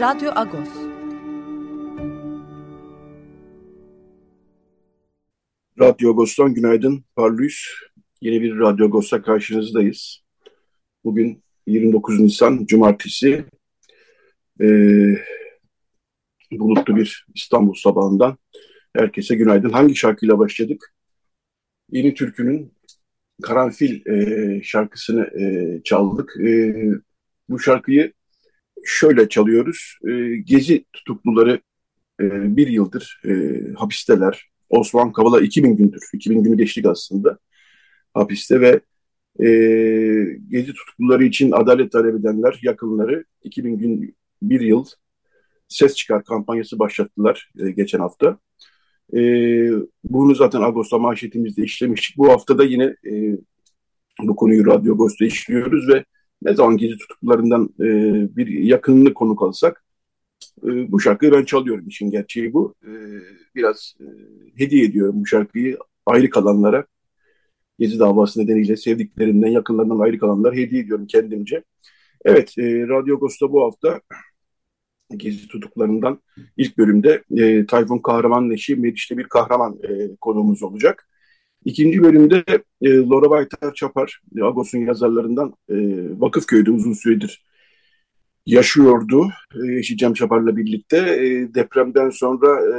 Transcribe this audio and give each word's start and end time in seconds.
Radyo 0.00 0.30
Agos. 0.34 0.68
Radyo 5.80 6.10
Agos'tan 6.10 6.54
günaydın. 6.54 7.04
Parlıyız. 7.16 7.64
Yeni 8.20 8.42
bir 8.42 8.58
Radyo 8.58 8.86
Agos'ta 8.86 9.22
karşınızdayız. 9.22 10.20
Bugün 11.04 11.42
29 11.66 12.20
Nisan 12.20 12.66
Cumartesi. 12.66 13.44
Ee, 14.60 15.14
bulutlu 16.50 16.96
bir 16.96 17.26
İstanbul 17.34 17.74
sabahından. 17.74 18.38
Herkese 18.96 19.34
günaydın. 19.34 19.70
Hangi 19.70 19.96
şarkıyla 19.96 20.38
başladık? 20.38 20.94
Yeni 21.90 22.14
Türkü'nün 22.14 22.72
Karanfil 23.42 24.06
e, 24.06 24.62
şarkısını 24.62 25.40
e, 25.40 25.80
çaldık. 25.84 26.36
E, 26.40 26.74
bu 27.48 27.58
şarkıyı 27.58 28.12
şöyle 28.84 29.28
çalıyoruz. 29.28 29.98
E, 30.08 30.36
gezi 30.36 30.84
tutukluları 30.92 31.60
e, 32.20 32.56
bir 32.56 32.68
yıldır 32.68 33.20
e, 33.24 33.62
hapisteler. 33.76 34.48
Osman 34.68 35.12
Kavala 35.12 35.40
2000 35.40 35.76
gündür. 35.76 36.02
2000 36.14 36.42
günü 36.42 36.56
geçtik 36.56 36.86
aslında 36.86 37.38
hapiste 38.14 38.60
ve 38.60 38.80
e, 39.40 39.48
gezi 40.48 40.72
tutukluları 40.72 41.24
için 41.24 41.52
adalet 41.52 41.92
talep 41.92 42.14
edenler, 42.14 42.60
yakınları 42.62 43.24
2000 43.44 43.78
gün 43.78 44.16
bir 44.42 44.60
yıl 44.60 44.84
ses 45.68 45.94
çıkar 45.94 46.24
kampanyası 46.24 46.78
başlattılar 46.78 47.50
e, 47.58 47.70
geçen 47.70 47.98
hafta. 47.98 48.38
E, 49.16 49.20
bunu 50.04 50.34
zaten 50.34 50.60
Ağustos'ta 50.60 50.98
manşetimizde 50.98 51.62
işlemiştik. 51.62 52.16
Bu 52.16 52.28
hafta 52.28 52.58
da 52.58 52.64
yine 52.64 52.84
e, 52.84 53.38
bu 54.22 54.36
konuyu 54.36 54.66
Radyo 54.66 54.94
Ağustos'ta 54.94 55.24
işliyoruz 55.24 55.88
ve 55.88 56.04
ne 56.42 56.54
zaman 56.54 56.76
gezi 56.76 56.98
tutuklularından 56.98 57.68
e, 57.80 57.86
bir 58.36 58.46
yakınını 58.48 59.14
konuk 59.14 59.42
alsak 59.42 59.84
e, 60.64 60.92
bu 60.92 61.00
şarkıyı 61.00 61.32
ben 61.32 61.44
çalıyorum 61.44 61.88
işin 61.88 62.10
gerçeği 62.10 62.52
bu. 62.52 62.74
E, 62.84 62.90
biraz 63.54 63.94
e, 64.00 64.06
hediye 64.56 64.84
ediyorum 64.84 65.20
bu 65.20 65.26
şarkıyı 65.26 65.78
ayrı 66.06 66.30
kalanlara. 66.30 66.86
Gezi 67.78 67.98
davası 67.98 68.40
nedeniyle 68.40 68.76
sevdiklerinden, 68.76 69.48
yakınlarından 69.48 69.98
ayrı 69.98 70.18
kalanlar 70.18 70.54
hediye 70.54 70.82
ediyorum 70.82 71.06
kendimce. 71.06 71.64
Evet, 72.24 72.58
e, 72.58 72.88
Radyo 72.88 73.16
Agos'ta 73.16 73.52
bu 73.52 73.64
hafta 73.64 74.00
Gezi 75.16 75.48
tutuklarından 75.48 76.22
ilk 76.56 76.78
bölümde 76.78 77.22
e, 77.36 77.66
Tayfun 77.66 77.98
Kahraman'ın 77.98 78.50
eşi 78.50 78.76
Meriç'te 78.76 79.18
bir 79.18 79.24
kahraman 79.24 79.78
e, 79.82 80.16
konuğumuz 80.20 80.62
olacak. 80.62 81.08
İkinci 81.64 82.02
bölümde 82.02 82.44
e, 82.82 82.96
Laura 82.96 83.30
Baytar 83.30 83.74
Çapar, 83.74 84.20
Agos'un 84.42 84.78
yazarlarından 84.78 85.54
e, 85.68 85.74
Vakıfköy'de 86.20 86.70
uzun 86.70 86.92
süredir 86.92 87.44
yaşıyordu. 88.46 89.30
E, 89.54 89.78
eşi 89.78 89.96
Cem 89.96 90.14
Çapar'la 90.14 90.56
birlikte. 90.56 90.96
E, 90.96 91.54
depremden 91.54 92.10
sonra 92.10 92.78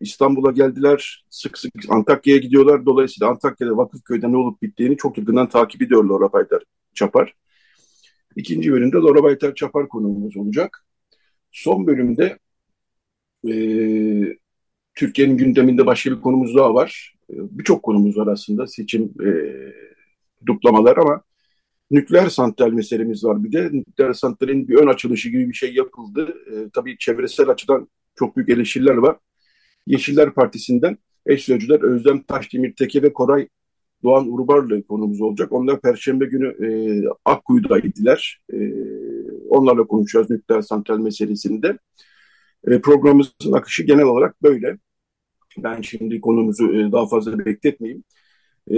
İstanbul'a 0.00 0.50
geldiler. 0.50 1.24
Sık 1.30 1.58
sık 1.58 1.72
Antakya'ya 1.88 2.40
gidiyorlar. 2.40 2.86
Dolayısıyla 2.86 3.30
Antakya'da 3.30 3.76
Vakıfköy'de 3.76 4.32
ne 4.32 4.36
olup 4.36 4.62
bittiğini 4.62 4.96
çok 4.96 5.18
yakından 5.18 5.48
takip 5.48 5.82
ediyor 5.82 6.04
Laura 6.04 6.32
Baytar 6.32 6.62
Çapar. 6.94 7.34
İkinci 8.36 8.72
bölümde 8.72 8.96
Laura 8.96 9.22
Baytar 9.22 9.54
Çapar 9.54 9.88
konuğumuz 9.88 10.36
olacak. 10.36 10.86
Son 11.52 11.86
bölümde 11.86 12.38
e, 13.48 13.52
Türkiye'nin 14.94 15.36
gündeminde 15.36 15.86
başka 15.86 16.10
bir 16.10 16.20
konumuz 16.20 16.54
daha 16.56 16.74
var. 16.74 17.14
E, 17.30 17.34
Birçok 17.50 17.82
konumuz 17.82 18.16
var 18.16 18.26
aslında 18.26 18.66
seçim 18.66 19.02
e, 19.02 19.30
duplamalar 20.46 20.96
ama 20.96 21.22
nükleer 21.90 22.28
santral 22.28 22.70
meselemiz 22.70 23.24
var 23.24 23.44
bir 23.44 23.52
de. 23.52 23.72
Nükleer 23.72 24.12
santralin 24.12 24.68
bir 24.68 24.74
ön 24.74 24.86
açılışı 24.86 25.28
gibi 25.28 25.48
bir 25.48 25.54
şey 25.54 25.74
yapıldı. 25.74 26.34
E, 26.52 26.70
tabii 26.72 26.98
çevresel 26.98 27.48
açıdan 27.48 27.88
çok 28.14 28.36
büyük 28.36 28.48
eleştiriler 28.48 28.96
var. 28.96 29.16
Yeşiller 29.86 30.34
Partisi'nden 30.34 30.98
eş 31.26 31.44
sözcüler 31.44 31.82
Özlem 31.82 32.22
Taşdemir 32.22 32.74
Teke 32.76 33.02
ve 33.02 33.12
Koray 33.12 33.48
Doğan 34.02 34.32
Urbarlı 34.32 34.82
konumuz 34.82 35.20
olacak. 35.20 35.52
Onlar 35.52 35.80
Perşembe 35.80 36.24
günü 36.24 36.48
e, 36.66 36.68
Akkuyu'da 37.24 37.78
idiler. 37.78 38.40
E, 38.52 38.58
onlarla 39.48 39.86
konuşacağız 39.86 40.30
nükleer 40.30 40.60
santral 40.62 40.98
meselesinde. 40.98 41.78
E, 42.66 42.80
programımızın 42.80 43.52
akışı 43.52 43.82
genel 43.82 44.04
olarak 44.04 44.42
böyle. 44.42 44.78
Ben 45.58 45.80
şimdi 45.80 46.20
konumuzu 46.20 46.74
e, 46.74 46.92
daha 46.92 47.06
fazla 47.06 47.38
bekletmeyeyim. 47.46 48.04
E, 48.70 48.76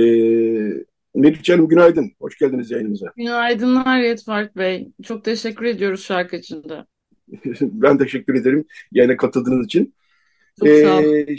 Melih 1.14 1.42
Canım 1.42 1.68
günaydın. 1.68 2.12
Hoş 2.20 2.38
geldiniz 2.38 2.70
yayınımıza. 2.70 3.12
Günaydınlar 3.16 4.00
Yetfart 4.00 4.56
Bey. 4.56 4.88
Çok 5.02 5.24
teşekkür 5.24 5.64
ediyoruz 5.64 6.04
şarkı 6.04 6.36
için 6.36 6.64
de. 6.64 6.84
ben 7.60 7.98
teşekkür 7.98 8.34
ederim 8.34 8.64
yayına 8.92 9.16
katıldığınız 9.16 9.66
için. 9.66 9.94
Çok 10.58 10.68
sağ 10.68 10.98
olun. 10.98 11.14
Ee, 11.14 11.36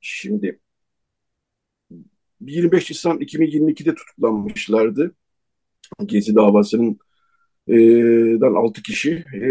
şimdi 0.00 0.58
25 2.40 2.90
Nisan 2.90 3.18
2022'de 3.18 3.94
tutuklanmışlardı. 3.94 5.14
Gezi 6.06 6.34
davasının 6.34 6.98
e, 7.68 7.74
dan 8.40 8.54
6 8.54 8.82
kişi. 8.82 9.24
E, 9.34 9.48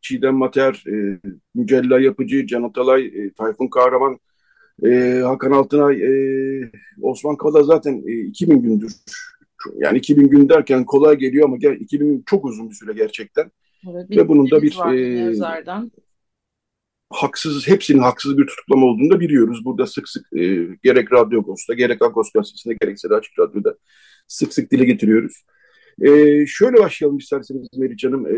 Çiğdem 0.00 0.34
Mater, 0.34 0.84
e, 0.86 1.20
Mücella 1.54 2.00
Yapıcı, 2.00 2.46
Can 2.46 2.62
Atalay, 2.62 3.06
e, 3.06 3.32
Tayfun 3.32 3.68
Kahraman, 3.68 4.18
e, 4.84 5.20
Hakan 5.24 5.52
Altınay, 5.52 6.02
e, 6.02 6.70
Osman 7.02 7.36
Kavala 7.36 7.62
zaten 7.62 8.02
e, 8.06 8.12
2000 8.12 8.62
gündür. 8.62 8.92
Yani 9.76 9.98
2000 9.98 10.28
gün 10.28 10.48
derken 10.48 10.84
kolay 10.84 11.16
geliyor 11.16 11.44
ama 11.44 11.56
gel, 11.56 11.76
2000 11.80 12.06
gün 12.06 12.22
çok 12.26 12.44
uzun 12.44 12.70
bir 12.70 12.74
süre 12.74 12.92
gerçekten. 12.92 13.50
Evet, 13.90 14.10
Ve 14.10 14.28
bunun 14.28 14.50
da 14.50 14.62
bir 14.62 14.76
var 14.76 14.94
e, 14.94 15.34
haksız, 17.10 17.68
hepsinin 17.68 17.98
haksız 17.98 18.38
bir 18.38 18.46
tutuklama 18.46 18.86
olduğunu 18.86 19.10
da 19.10 19.20
biliyoruz. 19.20 19.64
Burada 19.64 19.86
sık 19.86 20.08
sık 20.08 20.32
e, 20.32 20.66
gerek 20.82 21.12
Radyo 21.12 21.40
Agos'ta, 21.40 21.74
gerek 21.74 22.02
Agos 22.02 22.32
Gazetesi'nde, 22.32 22.74
gerekse 22.80 23.10
de 23.10 23.14
Açık 23.14 23.38
Radyo'da 23.38 23.74
sık 24.28 24.54
sık 24.54 24.70
dile 24.70 24.84
getiriyoruz. 24.84 25.44
E, 26.02 26.08
şöyle 26.46 26.76
başlayalım 26.78 27.18
isterseniz 27.18 27.68
Meriç 27.76 28.04
Hanım. 28.04 28.26
E, 28.26 28.36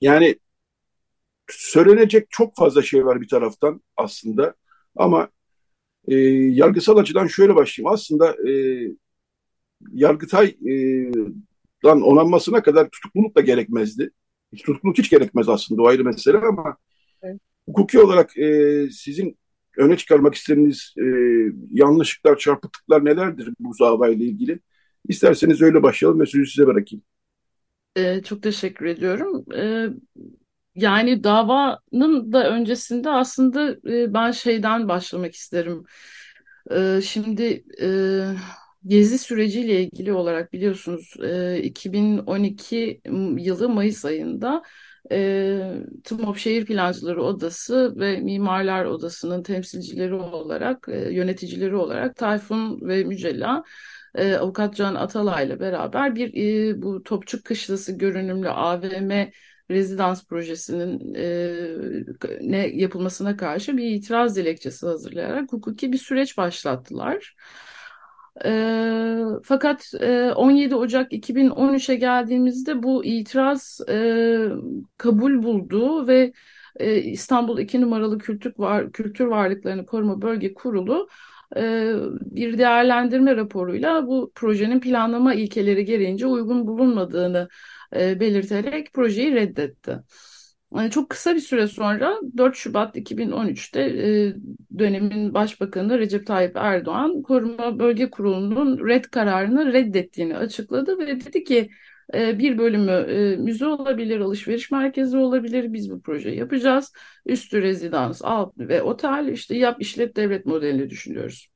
yani 0.00 0.36
söylenecek 1.50 2.26
çok 2.30 2.56
fazla 2.56 2.82
şey 2.82 3.06
var 3.06 3.20
bir 3.20 3.28
taraftan 3.28 3.82
aslında. 3.96 4.54
Ama 4.96 5.28
e, 6.08 6.14
yargısal 6.34 6.96
açıdan 6.96 7.26
şöyle 7.26 7.56
başlayayım. 7.56 7.94
Aslında 7.94 8.50
e, 8.50 8.52
Yargıtay'dan 9.92 12.02
onanmasına 12.02 12.62
kadar 12.62 12.88
tutukluluk 12.90 13.36
da 13.36 13.40
gerekmezdi. 13.40 14.10
Tutukluluk 14.56 14.98
hiç 14.98 15.10
gerekmez 15.10 15.48
aslında 15.48 15.82
o 15.82 15.86
ayrı 15.86 16.04
mesele 16.04 16.38
ama 16.38 16.76
Evet. 17.22 17.40
hukuki 17.66 18.00
olarak 18.00 18.38
e, 18.38 18.88
sizin 18.90 19.38
öne 19.76 19.96
çıkarmak 19.96 20.34
istediğiniz 20.34 20.94
e, 20.98 21.04
yanlışlıklar, 21.70 22.38
çarpıklıklar 22.38 23.04
nelerdir 23.04 23.54
bu 23.60 23.72
davayla 23.80 24.26
ilgili? 24.26 24.60
İsterseniz 25.08 25.62
öyle 25.62 25.82
başlayalım 25.82 26.20
ve 26.20 26.26
sözü 26.26 26.46
size 26.46 26.66
bırakayım. 26.66 27.04
Ee, 27.98 28.22
çok 28.24 28.42
teşekkür 28.42 28.86
ediyorum. 28.86 29.44
Ee, 29.56 29.88
yani 30.74 31.24
davanın 31.24 32.32
da 32.32 32.50
öncesinde 32.50 33.10
aslında 33.10 33.70
e, 33.92 34.14
ben 34.14 34.30
şeyden 34.30 34.88
başlamak 34.88 35.34
isterim. 35.34 35.84
Ee, 36.70 37.00
şimdi 37.04 37.64
e, 37.82 37.88
Gezi 38.86 39.18
süreciyle 39.18 39.82
ilgili 39.84 40.12
olarak 40.12 40.52
biliyorsunuz 40.52 41.14
e, 41.24 41.60
2012 41.62 43.00
yılı 43.38 43.68
Mayıs 43.68 44.04
ayında 44.04 44.62
e, 45.12 45.60
TMOB 46.04 46.36
Şehir 46.36 46.66
Plancıları 46.66 47.22
Odası 47.22 47.94
ve 47.96 48.20
Mimarlar 48.20 48.84
Odası'nın 48.84 49.42
temsilcileri 49.42 50.14
olarak, 50.14 50.88
e, 50.88 51.12
yöneticileri 51.12 51.76
olarak 51.76 52.16
Tayfun 52.16 52.88
ve 52.88 53.04
Mücella 53.04 53.64
e, 54.14 54.34
Avukat 54.34 54.76
Can 54.76 54.94
Atalay'la 54.94 55.60
beraber 55.60 56.14
bir 56.14 56.34
e, 56.34 56.82
bu 56.82 57.02
Topçuk 57.02 57.44
Kışlası 57.44 57.92
görünümlü 57.92 58.48
AVM 58.48 59.30
rezidans 59.70 60.26
projesinin 60.26 61.14
e, 61.14 62.38
ne 62.40 62.68
yapılmasına 62.68 63.36
karşı 63.36 63.76
bir 63.76 63.84
itiraz 63.84 64.36
dilekçesi 64.36 64.86
hazırlayarak 64.86 65.52
hukuki 65.52 65.92
bir 65.92 65.98
süreç 65.98 66.38
başlattılar. 66.38 67.36
E, 68.44 68.50
fakat 69.44 69.94
e, 70.00 70.32
17 70.32 70.74
Ocak 70.74 71.12
2013'e 71.12 71.94
geldiğimizde 71.94 72.82
bu 72.82 73.04
itiraz 73.04 73.80
e, 73.88 74.48
kabul 74.96 75.42
buldu 75.42 76.06
ve 76.06 76.32
e, 76.76 76.96
İstanbul 77.02 77.58
2 77.58 77.80
numaralı 77.80 78.18
Kültür, 78.18 78.52
Var, 78.58 78.92
Kültür 78.92 79.24
Varlıklarını 79.24 79.86
Koruma 79.86 80.22
Bölge 80.22 80.54
Kurulu 80.54 81.08
e, 81.56 81.92
bir 82.20 82.58
değerlendirme 82.58 83.36
raporuyla 83.36 84.06
bu 84.06 84.32
projenin 84.34 84.80
planlama 84.80 85.34
ilkeleri 85.34 85.84
gereğince 85.84 86.26
uygun 86.26 86.66
bulunmadığını 86.66 87.48
e, 87.96 88.20
belirterek 88.20 88.92
projeyi 88.92 89.34
reddetti. 89.34 89.98
Yani 90.76 90.90
çok 90.90 91.10
kısa 91.10 91.34
bir 91.34 91.40
süre 91.40 91.66
sonra 91.66 92.20
4 92.36 92.56
Şubat 92.56 92.96
2013'te 92.96 93.80
e, 93.80 94.34
dönemin 94.78 95.34
başbakanı 95.34 95.98
Recep 95.98 96.26
Tayyip 96.26 96.56
Erdoğan 96.56 97.22
Koruma 97.22 97.78
Bölge 97.78 98.10
Kurulu'nun 98.10 98.88
red 98.88 99.04
kararını 99.04 99.72
reddettiğini 99.72 100.36
açıkladı 100.36 100.98
ve 100.98 101.06
dedi 101.20 101.44
ki 101.44 101.70
e, 102.14 102.38
bir 102.38 102.58
bölümü 102.58 102.92
e, 102.92 103.36
müze 103.36 103.66
olabilir, 103.66 104.20
alışveriş 104.20 104.70
merkezi 104.70 105.16
olabilir. 105.16 105.72
Biz 105.72 105.90
bu 105.90 106.00
projeyi 106.00 106.38
yapacağız. 106.38 106.92
Üstü 107.26 107.62
rezidans, 107.62 108.20
alt 108.24 108.52
ve 108.58 108.82
otel 108.82 109.28
işte 109.32 109.56
yap 109.56 109.76
işlet 109.80 110.16
devlet 110.16 110.46
modelini 110.46 110.90
düşünüyoruz. 110.90 111.48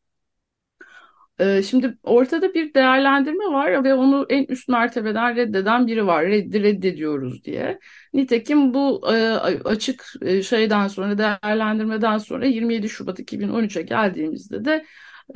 Ee, 1.41 1.63
şimdi 1.63 1.99
ortada 2.03 2.55
bir 2.55 2.75
değerlendirme 2.75 3.45
var 3.45 3.85
ve 3.85 3.95
onu 3.95 4.27
en 4.29 4.45
üst 4.45 4.69
mertebeden 4.69 5.37
reddeden 5.37 5.87
biri 5.87 6.07
var. 6.07 6.27
Reddi 6.27 6.63
reddediyoruz 6.63 7.45
diye. 7.45 7.79
Nitekim 8.15 8.75
bu 8.75 9.13
e, 9.15 9.17
açık 9.65 10.05
e, 10.23 10.43
şeyden 10.43 10.89
sonra 10.89 11.19
değerlendirmeden 11.19 12.19
sonra 12.19 12.47
27 12.47 12.89
Şubat 12.89 13.21
2013'e 13.21 13.83
geldiğimizde 13.83 14.65
de 14.65 14.85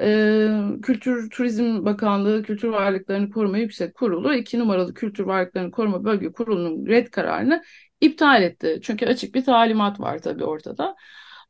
e, 0.00 0.48
Kültür 0.82 1.30
Turizm 1.30 1.84
Bakanlığı 1.84 2.42
Kültür 2.42 2.68
Varlıklarını 2.68 3.30
Koruma 3.30 3.58
Yüksek 3.58 3.94
Kurulu 3.94 4.34
2 4.34 4.58
numaralı 4.58 4.94
Kültür 4.94 5.24
Varlıklarını 5.24 5.70
Koruma 5.70 6.04
Bölge 6.04 6.32
Kurulu'nun 6.32 6.86
red 6.86 7.06
kararını 7.06 7.62
iptal 8.00 8.42
etti. 8.42 8.80
Çünkü 8.82 9.06
açık 9.06 9.34
bir 9.34 9.44
talimat 9.44 10.00
var 10.00 10.18
tabii 10.18 10.44
ortada. 10.44 10.96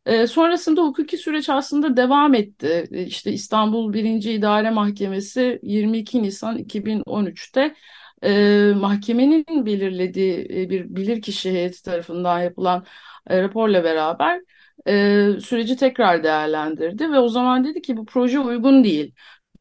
E, 0.07 0.27
sonrasında 0.27 0.83
hukuki 0.83 1.17
süreç 1.19 1.49
aslında 1.49 1.97
devam 1.97 2.35
etti. 2.35 2.89
E, 2.93 3.03
işte 3.07 3.33
İstanbul 3.33 3.93
1. 3.93 4.31
İdare 4.35 4.71
Mahkemesi 4.71 5.61
22 5.63 6.23
Nisan 6.23 6.59
2013'te 6.59 7.75
e, 8.23 8.73
mahkemenin 8.77 9.67
belirlediği 9.67 10.47
e, 10.51 10.71
bir 10.71 10.97
bilirkişi 10.97 11.51
heyeti 11.53 11.83
tarafından 11.83 12.41
yapılan 12.41 12.87
e, 13.27 13.43
raporla 13.43 13.85
beraber 13.85 14.41
e, 14.89 15.41
süreci 15.41 15.77
tekrar 15.77 16.25
değerlendirdi 16.25 17.13
ve 17.13 17.19
o 17.19 17.29
zaman 17.29 17.65
dedi 17.65 17.83
ki 17.83 17.97
bu 17.97 18.07
proje 18.07 18.41
uygun 18.41 18.85
değil. 18.85 19.15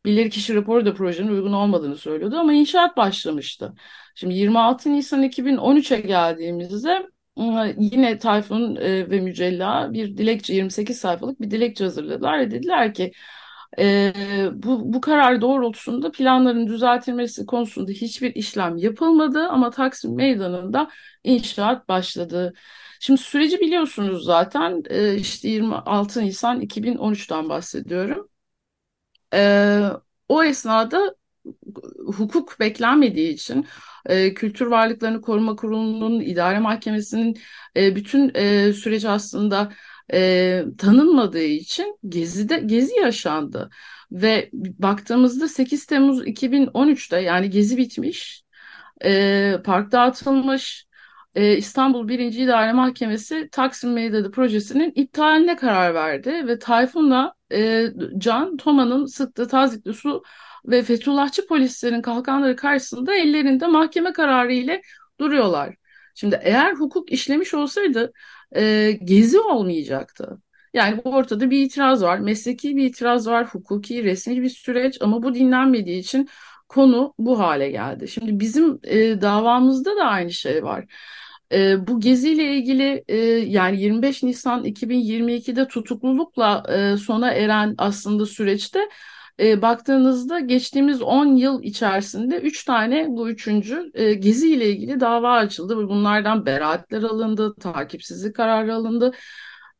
Bilirkişi 0.05 0.55
raporu 0.55 0.85
da 0.85 0.93
projenin 0.93 1.27
uygun 1.31 1.53
olmadığını 1.53 1.97
söylüyordu 1.97 2.37
ama 2.37 2.53
inşaat 2.53 2.97
başlamıştı. 2.97 3.73
Şimdi 4.15 4.33
26 4.33 4.93
Nisan 4.93 5.23
2013'e 5.23 5.99
geldiğimizde 5.99 7.07
yine 7.77 8.17
Tayfun 8.19 8.75
e, 8.75 9.09
ve 9.09 9.19
Mücella 9.21 9.93
bir 9.93 10.17
dilekçe 10.17 10.53
28 10.53 10.97
sayfalık 10.97 11.41
bir 11.41 11.51
dilekçe 11.51 11.83
hazırladılar 11.83 12.39
ve 12.39 12.51
dediler 12.51 12.93
ki 12.93 13.11
e, 13.79 14.13
bu, 14.53 14.93
bu 14.93 15.01
karar 15.01 15.41
doğrultusunda 15.41 16.11
planların 16.11 16.67
düzeltilmesi 16.67 17.45
konusunda 17.45 17.91
hiçbir 17.91 18.35
işlem 18.35 18.77
yapılmadı 18.77 19.47
ama 19.47 19.69
Taksim 19.69 20.15
Meydanı'nda 20.15 20.89
inşaat 21.23 21.89
başladı. 21.89 22.53
Şimdi 22.99 23.21
süreci 23.21 23.59
biliyorsunuz 23.59 24.25
zaten 24.25 24.83
e, 24.89 25.15
işte 25.15 25.49
26 25.49 26.21
Nisan 26.25 26.61
2013'ten 26.61 27.49
bahsediyorum. 27.49 28.29
E, 29.33 29.81
o 30.29 30.43
esnada 30.43 31.15
hukuk 32.17 32.59
beklenmediği 32.59 33.33
için 33.33 33.67
e, 34.05 34.33
Kültür 34.33 34.65
Varlıklarını 34.65 35.21
Koruma 35.21 35.55
Kurulu'nun 35.55 36.19
idare 36.19 36.59
mahkemesinin 36.59 37.37
e, 37.77 37.95
bütün 37.95 38.31
e, 38.35 38.73
süreç 38.73 39.05
aslında 39.05 39.71
e, 40.13 40.63
tanınmadığı 40.77 41.43
için 41.43 41.99
Gezi'de 42.09 42.57
Gezi 42.57 42.99
yaşandı 42.99 43.69
ve 44.11 44.49
baktığımızda 44.53 45.47
8 45.47 45.85
Temmuz 45.85 46.27
2013'te 46.27 47.19
yani 47.21 47.49
Gezi 47.49 47.77
bitmiş, 47.77 48.43
e, 49.05 49.53
park 49.65 49.91
dağıtılmış, 49.91 50.87
e, 51.35 51.57
İstanbul 51.57 52.07
1. 52.07 52.19
İdare 52.19 52.73
Mahkemesi 52.73 53.49
Taksim 53.51 53.93
Meydanı 53.93 54.31
projesinin 54.31 54.91
iptaline 54.95 55.55
karar 55.55 55.93
verdi 55.93 56.47
ve 56.47 56.59
Tayfun'la 56.59 57.33
e, 57.51 57.87
Can 58.17 58.57
Toma'nın 58.57 59.05
sıktığı 59.05 59.47
tazikli 59.47 59.93
su 59.93 60.23
ve 60.67 60.83
Fethullahçı 60.83 61.47
polislerin 61.47 62.01
kalkanları 62.01 62.55
karşısında 62.55 63.15
ellerinde 63.15 63.67
mahkeme 63.67 64.13
kararı 64.13 64.53
ile 64.53 64.81
duruyorlar. 65.19 65.75
Şimdi 66.15 66.39
eğer 66.43 66.73
hukuk 66.73 67.11
işlemiş 67.11 67.53
olsaydı 67.53 68.13
e, 68.55 68.91
gezi 69.03 69.39
olmayacaktı. 69.39 70.37
Yani 70.73 71.01
bu 71.05 71.09
ortada 71.09 71.49
bir 71.49 71.61
itiraz 71.65 72.03
var, 72.03 72.19
mesleki 72.19 72.75
bir 72.75 72.85
itiraz 72.85 73.27
var, 73.27 73.47
hukuki, 73.47 74.03
resmi 74.03 74.41
bir 74.41 74.49
süreç 74.49 74.97
ama 75.01 75.23
bu 75.23 75.33
dinlenmediği 75.33 75.99
için 75.99 76.29
konu 76.69 77.13
bu 77.19 77.39
hale 77.39 77.69
geldi. 77.71 78.07
Şimdi 78.07 78.39
bizim 78.39 78.79
e, 78.83 79.21
davamızda 79.21 79.95
da 79.95 80.03
aynı 80.03 80.31
şey 80.31 80.63
var. 80.63 80.85
E, 81.51 81.87
bu 81.87 81.99
geziyle 81.99 82.55
ilgili 82.55 83.03
e, 83.07 83.17
yani 83.27 83.81
25 83.81 84.23
Nisan 84.23 84.65
2022'de 84.65 85.67
tutuklulukla 85.67 86.63
e, 86.69 86.97
sona 86.97 87.31
eren 87.31 87.75
aslında 87.77 88.25
süreçte 88.25 88.79
e, 89.39 89.61
baktığınızda 89.61 90.39
geçtiğimiz 90.39 91.01
10 91.01 91.35
yıl 91.35 91.63
içerisinde 91.63 92.37
3 92.39 92.63
tane 92.65 93.07
bu 93.09 93.29
üçüncü 93.29 93.91
e, 93.93 94.13
Gezi 94.13 94.53
ile 94.53 94.69
ilgili 94.69 94.99
dava 94.99 95.33
açıldı 95.33 95.77
bunlardan 95.77 96.45
beraatler 96.45 97.03
alındı, 97.03 97.55
takipsizlik 97.55 98.35
kararı 98.35 98.75
alındı. 98.75 99.11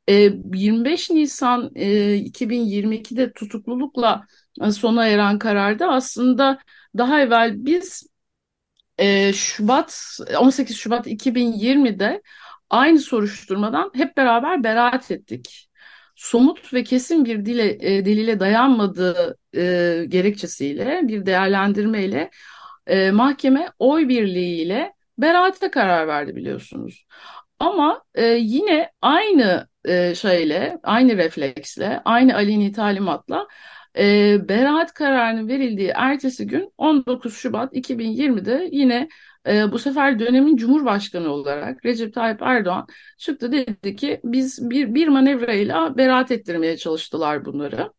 E, 0.10 0.14
25 0.54 1.10
Nisan 1.10 1.72
e, 1.76 2.16
2022'de 2.18 3.34
tutuklulukla 3.34 4.26
e, 4.62 4.72
sona 4.72 5.08
eren 5.08 5.40
kararda 5.40 5.88
aslında 5.92 6.60
daha 6.98 7.22
evvel 7.22 7.66
biz 7.66 8.08
e, 8.98 9.34
Şubat 9.34 10.20
18 10.40 10.78
Şubat 10.78 11.08
2020'de 11.08 12.22
aynı 12.70 13.00
soruşturmadan 13.00 13.92
hep 13.94 14.18
beraber 14.18 14.64
beraat 14.64 15.12
ettik 15.12 15.70
somut 16.16 16.74
ve 16.74 16.84
kesin 16.84 17.26
bir 17.26 17.46
dile, 17.46 17.78
e, 17.98 18.06
delile 18.06 18.40
dayanmadığı 18.40 19.38
e, 19.56 20.06
gerekçesiyle 20.08 21.02
bir 21.04 21.26
değerlendirmeyle 21.26 22.30
e, 22.88 23.12
mahkeme 23.12 23.70
oy 23.80 24.10
birliğiyle 24.10 24.94
beraate 25.18 25.72
karar 25.72 26.08
verdi 26.08 26.36
biliyorsunuz. 26.36 27.06
Ama 27.60 28.04
e, 28.16 28.26
yine 28.26 28.92
aynı 29.02 29.68
e, 29.86 30.16
şeyle, 30.16 30.80
aynı 30.84 31.18
refleksle, 31.18 32.02
aynı 32.06 32.36
aleni 32.36 32.72
talimatla 32.72 33.48
e, 33.98 34.50
beraat 34.50 34.94
kararının 34.94 35.48
verildiği 35.48 35.92
ertesi 35.96 36.48
gün 36.48 36.74
19 36.78 37.38
Şubat 37.38 37.76
2020'de 37.76 38.70
yine 38.72 39.10
e, 39.48 39.72
bu 39.72 39.80
sefer 39.80 40.20
dönemin 40.20 40.58
Cumhurbaşkanı 40.58 41.30
olarak 41.30 41.86
Recep 41.86 42.14
Tayyip 42.14 42.42
Erdoğan 42.42 42.88
çıktı 43.18 43.52
dedi 43.52 43.96
ki 43.96 44.22
biz 44.24 44.70
bir, 44.70 44.96
bir 44.96 45.08
manevrayla 45.08 45.98
beraat 45.98 46.32
ettirmeye 46.32 46.78
çalıştılar 46.78 47.46
bunları. 47.46 47.92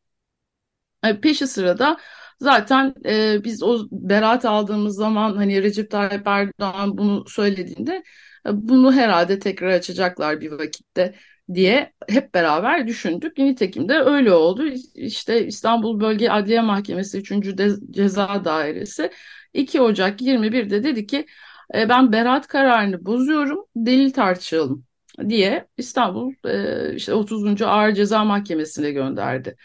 E, 1.05 1.21
peşi 1.21 1.47
sırada 1.47 1.97
zaten 2.41 2.95
e, 3.07 3.45
biz 3.45 3.63
o 3.63 3.79
beraat 3.91 4.45
aldığımız 4.45 4.97
zaman 4.97 5.37
hani 5.37 5.63
Recep 5.63 5.91
Tayyip 5.91 6.27
Erdoğan 6.27 6.99
bunu 6.99 7.25
söylediğinde 7.29 8.03
e, 8.47 8.51
bunu 8.53 8.93
herhalde 8.93 9.39
tekrar 9.39 9.69
açacaklar 9.69 10.41
bir 10.41 10.53
vakitte 10.53 11.15
diye 11.55 11.93
hep 12.09 12.35
beraber 12.35 12.87
düşündük. 12.89 13.39
Nitekim 13.39 13.89
de 13.89 13.95
öyle 13.95 14.33
oldu. 14.33 14.65
İşte 14.95 15.47
İstanbul 15.47 16.01
Bölge 16.01 16.29
Adliye 16.31 16.61
Mahkemesi 16.61 17.19
3. 17.19 17.57
Ceza 17.91 18.45
Dairesi 18.45 19.11
2 19.55 19.81
Ocak 19.81 20.23
21'de 20.23 20.85
dedi 20.85 21.07
ki 21.07 21.27
e, 21.75 21.89
ben 21.89 22.13
beraat 22.13 22.47
kararını 22.49 23.07
bozuyorum, 23.07 23.65
delil 23.77 24.13
tartışalım 24.13 24.85
diye 25.29 25.69
İstanbul 25.77 26.33
e, 26.49 26.95
işte 26.97 27.15
30. 27.15 27.67
Ağır 27.67 27.93
Ceza 27.95 28.25
Mahkemesi'ne 28.25 28.91
gönderdi 28.91 29.57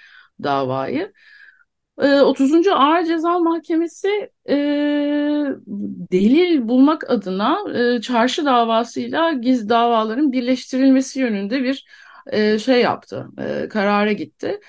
davayı. 0.43 1.13
30. 2.01 2.67
E, 2.67 2.73
Ağır 2.73 3.05
Ceza 3.05 3.39
Mahkemesi 3.39 4.29
e, 4.49 4.55
delil 6.11 6.67
bulmak 6.67 7.09
adına 7.09 7.57
e, 7.97 8.01
çarşı 8.01 8.45
davasıyla 8.45 9.31
giz 9.33 9.69
davaların 9.69 10.31
birleştirilmesi 10.31 11.19
yönünde 11.19 11.63
bir 11.63 11.85
e, 12.27 12.59
şey 12.59 12.81
yaptı, 12.81 13.27
e, 13.39 13.69
karara 13.69 14.11
gitti, 14.11 14.59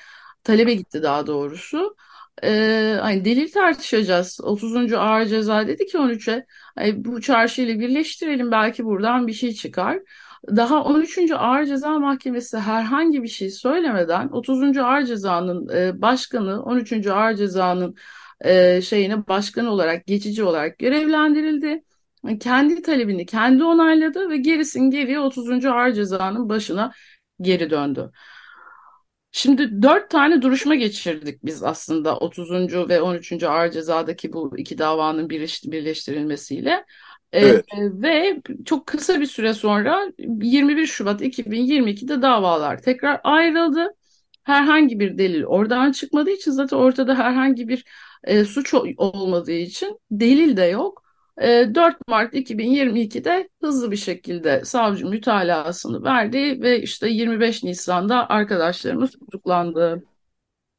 talebe 0.44 0.74
gitti 0.74 1.02
daha 1.02 1.26
doğrusu. 1.26 1.96
E, 2.44 2.96
hani 3.00 3.24
delil 3.24 3.52
tartışacağız. 3.52 4.40
30. 4.42 4.98
Ağır 4.98 5.26
Ceza 5.26 5.66
dedi 5.66 5.86
ki 5.86 5.98
13'e 5.98 6.46
bu 6.96 7.20
çarşıyla 7.20 7.78
birleştirelim 7.80 8.50
belki 8.50 8.84
buradan 8.84 9.26
bir 9.26 9.32
şey 9.32 9.52
çıkar. 9.54 9.98
Daha 10.48 10.84
13. 10.84 11.18
Ağır 11.32 11.64
Ceza 11.64 11.98
Mahkemesi 11.98 12.58
herhangi 12.58 13.22
bir 13.22 13.28
şey 13.28 13.50
söylemeden 13.50 14.28
30. 14.28 14.78
Ağır 14.78 15.04
Ceza'nın 15.04 15.68
e, 15.68 16.02
başkanı 16.02 16.62
13. 16.62 17.06
Ağır 17.06 17.34
Ceza'nın 17.34 17.94
e, 18.40 18.80
şeyine 18.82 19.26
başkan 19.28 19.66
olarak 19.66 20.06
geçici 20.06 20.44
olarak 20.44 20.78
görevlendirildi. 20.78 21.84
Kendi 22.40 22.82
talebini 22.82 23.26
kendi 23.26 23.64
onayladı 23.64 24.30
ve 24.30 24.36
gerisin 24.36 24.90
geriye 24.90 25.20
30. 25.20 25.64
Ağır 25.64 25.92
Ceza'nın 25.92 26.48
başına 26.48 26.92
geri 27.40 27.70
döndü. 27.70 28.10
Şimdi 29.32 29.82
dört 29.82 30.10
tane 30.10 30.42
duruşma 30.42 30.74
geçirdik 30.74 31.44
biz 31.44 31.62
aslında 31.62 32.18
30. 32.18 32.50
ve 32.88 33.00
13. 33.02 33.42
Ağır 33.42 33.70
Ceza'daki 33.70 34.32
bu 34.32 34.58
iki 34.58 34.78
davanın 34.78 35.30
birleştirilmesiyle. 35.30 36.84
Ee, 37.32 37.40
evet. 37.40 37.64
E, 37.78 38.02
ve 38.02 38.42
çok 38.64 38.86
kısa 38.86 39.20
bir 39.20 39.26
süre 39.26 39.54
sonra 39.54 40.12
21 40.42 40.86
Şubat 40.86 41.22
2022'de 41.22 42.22
davalar 42.22 42.82
tekrar 42.82 43.20
ayrıldı. 43.24 43.88
Herhangi 44.44 45.00
bir 45.00 45.18
delil 45.18 45.44
oradan 45.44 45.92
çıkmadığı 45.92 46.30
için 46.30 46.50
zaten 46.50 46.76
ortada 46.76 47.14
herhangi 47.18 47.68
bir 47.68 47.84
e, 48.24 48.44
suç 48.44 48.74
olmadığı 48.96 49.52
için 49.52 49.98
delil 50.10 50.56
de 50.56 50.64
yok. 50.64 51.02
E, 51.40 51.74
4 51.74 52.08
Mart 52.08 52.34
2022'de 52.34 53.48
hızlı 53.62 53.90
bir 53.90 53.96
şekilde 53.96 54.64
savcı 54.64 55.06
mütalasını 55.06 56.04
verdi 56.04 56.62
ve 56.62 56.82
işte 56.82 57.08
25 57.08 57.62
Nisan'da 57.64 58.28
arkadaşlarımız 58.30 59.10
tutuklandı. 59.12 60.04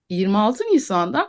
26 0.10 0.64
Nisan'da 0.64 1.28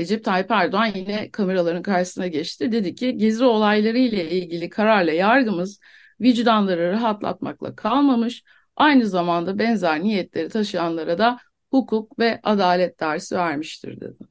Recep 0.00 0.24
Tayyip 0.24 0.50
Erdoğan 0.50 0.90
yine 0.94 1.30
kameraların 1.30 1.82
karşısına 1.82 2.26
geçti. 2.26 2.72
Dedi 2.72 2.94
ki 2.94 3.16
gezi 3.16 3.44
olayları 3.44 3.98
ile 3.98 4.30
ilgili 4.30 4.70
kararla 4.70 5.12
yargımız 5.12 5.80
vicdanları 6.20 6.92
rahatlatmakla 6.92 7.76
kalmamış. 7.76 8.44
Aynı 8.76 9.06
zamanda 9.06 9.58
benzer 9.58 10.02
niyetleri 10.02 10.48
taşıyanlara 10.48 11.18
da 11.18 11.38
hukuk 11.70 12.18
ve 12.18 12.40
adalet 12.42 13.00
dersi 13.00 13.36
vermiştir 13.36 14.00
dedi. 14.00 14.30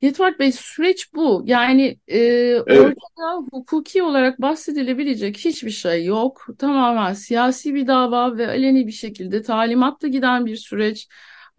Yetvart 0.00 0.38
Bey 0.38 0.52
süreç 0.52 1.14
bu. 1.14 1.42
Yani 1.46 1.98
e, 2.08 2.18
evet. 2.18 2.68
ortada 2.68 3.46
hukuki 3.52 4.02
olarak 4.02 4.40
bahsedilebilecek 4.40 5.38
hiçbir 5.38 5.70
şey 5.70 6.04
yok. 6.04 6.46
Tamamen 6.58 7.12
siyasi 7.12 7.74
bir 7.74 7.86
dava 7.86 8.36
ve 8.36 8.48
aleni 8.48 8.86
bir 8.86 8.92
şekilde 8.92 9.42
talimatla 9.42 10.08
giden 10.08 10.46
bir 10.46 10.56
süreç. 10.56 11.08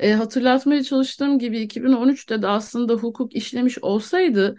E, 0.01 0.13
hatırlatmaya 0.13 0.83
çalıştığım 0.83 1.39
gibi 1.39 1.59
2013'te 1.59 2.41
de 2.41 2.47
aslında 2.47 2.93
hukuk 2.93 3.35
işlemiş 3.35 3.79
olsaydı 3.83 4.57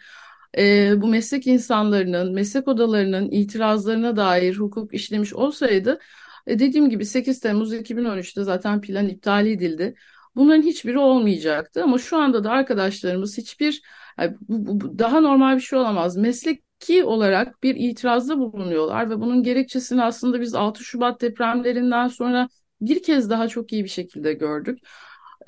e, 0.58 0.92
bu 1.02 1.06
meslek 1.06 1.46
insanlarının, 1.46 2.34
meslek 2.34 2.68
odalarının 2.68 3.30
itirazlarına 3.30 4.16
dair 4.16 4.56
hukuk 4.56 4.94
işlemiş 4.94 5.34
olsaydı 5.34 5.99
e, 6.46 6.58
dediğim 6.58 6.90
gibi 6.90 7.06
8 7.06 7.40
Temmuz 7.40 7.72
2013'te 7.72 8.44
zaten 8.44 8.80
plan 8.80 9.08
iptal 9.08 9.46
edildi. 9.46 9.94
Bunların 10.37 10.62
hiçbiri 10.62 10.99
olmayacaktı 10.99 11.82
ama 11.84 11.99
şu 11.99 12.16
anda 12.16 12.44
da 12.44 12.50
arkadaşlarımız 12.50 13.38
hiçbir 13.38 13.82
yani 14.18 14.37
bu, 14.49 14.80
bu, 14.80 14.99
daha 14.99 15.20
normal 15.20 15.56
bir 15.56 15.61
şey 15.61 15.78
olamaz. 15.78 16.16
Mesleki 16.16 17.04
olarak 17.04 17.62
bir 17.62 17.75
itirazda 17.76 18.38
bulunuyorlar 18.38 19.11
ve 19.11 19.20
bunun 19.20 19.42
gerekçesini 19.42 20.02
aslında 20.04 20.40
biz 20.40 20.54
6 20.54 20.84
Şubat 20.84 21.20
depremlerinden 21.20 22.08
sonra 22.08 22.49
bir 22.80 23.02
kez 23.02 23.30
daha 23.30 23.49
çok 23.49 23.72
iyi 23.72 23.84
bir 23.84 23.88
şekilde 23.88 24.32
gördük. 24.32 24.78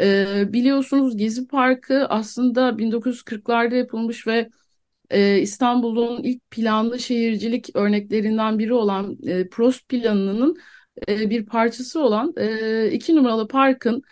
Ee, 0.01 0.53
biliyorsunuz 0.53 1.17
Gezi 1.17 1.49
Parkı 1.49 2.07
aslında 2.09 2.79
1940'larda 2.79 3.75
yapılmış 3.77 4.27
ve 4.27 4.51
e, 5.11 5.39
İstanbul'un 5.39 6.23
ilk 6.23 6.51
planlı 6.51 6.99
şehircilik 6.99 7.71
örneklerinden 7.77 8.59
biri 8.59 8.75
olan 8.75 9.19
e, 9.27 9.49
Prost 9.49 9.89
planının 9.89 10.57
e, 11.09 11.31
bir 11.31 11.47
parçası 11.47 12.01
olan 12.01 12.35
e, 12.37 12.91
iki 12.93 13.17
numaralı 13.17 13.49
parkın 13.49 14.03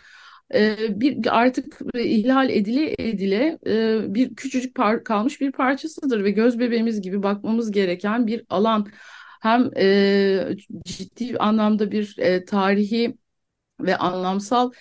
e, 0.53 0.75
bir 1.01 1.39
artık 1.39 1.79
ihlal 1.95 2.49
edile 2.49 2.95
edile 2.99 3.59
e, 3.67 4.15
bir 4.15 4.35
küçücük 4.35 4.75
par 4.75 5.03
kalmış 5.03 5.41
bir 5.41 5.51
parçasıdır 5.51 6.23
ve 6.23 6.31
göz 6.31 6.59
bebeğimiz 6.59 7.01
gibi 7.01 7.23
bakmamız 7.23 7.71
gereken 7.71 8.27
bir 8.27 8.45
alan. 8.49 8.87
Hem 9.41 9.71
e, 9.77 10.55
ciddi 10.85 11.37
anlamda 11.37 11.91
bir 11.91 12.15
e, 12.19 12.45
tarihi 12.45 13.17
ve 13.79 13.97
anlamsal 13.97 14.71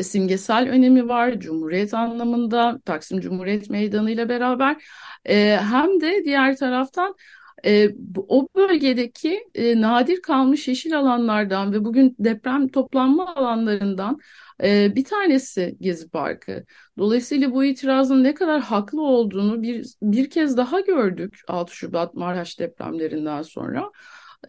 simgesel 0.00 0.68
önemi 0.68 1.08
var 1.08 1.40
Cumhuriyet 1.40 1.94
anlamında 1.94 2.80
Taksim 2.84 3.20
Cumhuriyet 3.20 3.70
Meydanı 3.70 4.10
ile 4.10 4.28
beraber 4.28 4.84
e, 5.24 5.56
hem 5.56 6.00
de 6.00 6.24
diğer 6.24 6.56
taraftan 6.56 7.14
e, 7.64 7.88
o 8.28 8.48
bölgedeki 8.56 9.44
e, 9.54 9.80
nadir 9.80 10.22
kalmış 10.22 10.68
yeşil 10.68 10.98
alanlardan 10.98 11.72
ve 11.72 11.84
bugün 11.84 12.16
deprem 12.18 12.68
toplanma 12.68 13.34
alanlarından 13.34 14.20
e, 14.62 14.96
bir 14.96 15.04
tanesi 15.04 15.76
Gezi 15.80 16.10
Parkı. 16.10 16.64
Dolayısıyla 16.98 17.52
bu 17.52 17.64
itirazın 17.64 18.24
ne 18.24 18.34
kadar 18.34 18.60
haklı 18.60 19.02
olduğunu 19.02 19.62
bir, 19.62 19.86
bir 20.02 20.30
kez 20.30 20.56
daha 20.56 20.80
gördük 20.80 21.40
6 21.48 21.76
Şubat 21.76 22.14
Maraş 22.14 22.58
depremlerinden 22.58 23.42
sonra. 23.42 23.90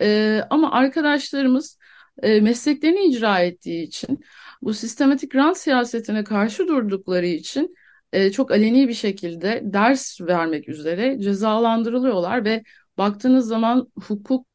E, 0.02 0.42
ama 0.50 0.72
arkadaşlarımız 0.72 1.78
e, 2.22 2.42
mesleklerini 2.42 3.06
icra 3.06 3.40
ettiği 3.40 3.84
için, 3.84 4.20
bu 4.66 4.74
sistematik 4.74 5.36
rant 5.36 5.58
siyasetine 5.58 6.24
karşı 6.24 6.68
durdukları 6.68 7.26
için 7.26 7.76
e, 8.14 8.32
çok 8.32 8.52
aleni 8.52 8.88
bir 8.88 8.94
şekilde 8.94 9.62
ders 9.64 10.22
vermek 10.22 10.70
üzere 10.70 11.20
cezalandırılıyorlar 11.20 12.46
ve 12.46 12.64
baktığınız 12.98 13.48
zaman 13.48 13.92
hukuk 14.08 14.48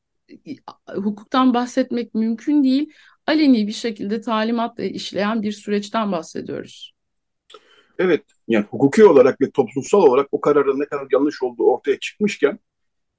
hukuktan 0.95 1.55
bahsetmek 1.55 2.15
mümkün 2.15 2.65
değil. 2.65 2.93
Aleni 3.27 3.67
bir 3.67 3.73
şekilde 3.73 4.21
talimatla 4.21 4.85
işleyen 4.85 5.43
bir 5.43 5.53
süreçten 5.53 6.13
bahsediyoruz. 6.13 6.93
Evet, 7.99 8.23
yani 8.49 8.65
hukuki 8.65 9.05
olarak 9.05 9.41
ve 9.41 9.51
toplumsal 9.51 10.03
olarak 10.03 10.29
o 10.33 10.41
kararın 10.41 10.81
ne 10.81 10.85
kadar 10.85 11.07
yanlış 11.13 11.43
olduğu 11.43 11.65
ortaya 11.65 11.99
çıkmışken 11.99 12.59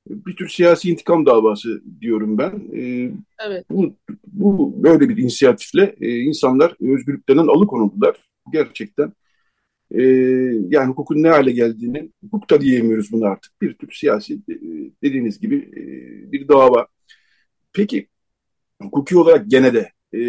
bir 0.10 0.36
tür 0.36 0.50
siyasi 0.50 0.90
intikam 0.90 1.26
davası 1.26 1.82
diyorum 2.02 2.38
ben. 2.38 2.62
Ee, 2.74 3.12
evet. 3.48 3.66
Bu, 3.72 3.96
bu 4.28 4.84
böyle 4.84 5.10
bir 5.10 5.18
inisiyatifle 5.18 5.96
e, 6.02 6.18
insanlar 6.18 6.76
özgürlüklerinden 6.82 7.48
alıkonuldular. 7.48 8.30
Gerçekten 8.52 9.14
e, 9.92 10.04
yani 10.70 10.90
hukukun 10.90 11.24
ne 11.24 11.30
hale 11.30 11.52
geldiğini 11.52 12.12
hukukta 12.24 12.62
diyemiyoruz 12.62 13.12
bunu 13.12 13.26
artık. 13.26 13.62
Bir 13.62 13.74
tür 13.74 13.92
siyasi 13.92 14.34
e, 14.34 14.56
dediğiniz 15.04 15.40
gibi 15.40 15.56
e, 15.56 15.82
bir 16.32 16.48
dava. 16.48 16.88
Peki 17.74 18.08
hukuki 18.82 19.18
olarak 19.18 19.50
gene 19.50 19.74
de 19.74 19.92
e, 20.14 20.22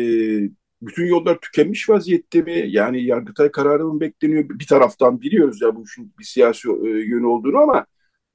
bütün 0.82 1.06
yollar 1.06 1.38
tükenmiş 1.40 1.88
vaziyette 1.88 2.42
mi? 2.42 2.64
Yani 2.68 3.04
Yargıtay 3.04 3.50
kararı 3.50 3.84
mı 3.84 4.00
bekleniyor? 4.00 4.48
Bir 4.48 4.66
taraftan 4.66 5.20
biliyoruz 5.20 5.62
ya 5.62 5.76
bu 5.76 5.84
işin 5.84 6.12
bir 6.18 6.24
siyasi 6.24 6.68
e, 6.68 6.88
yönü 6.88 7.26
olduğunu 7.26 7.58
ama 7.58 7.86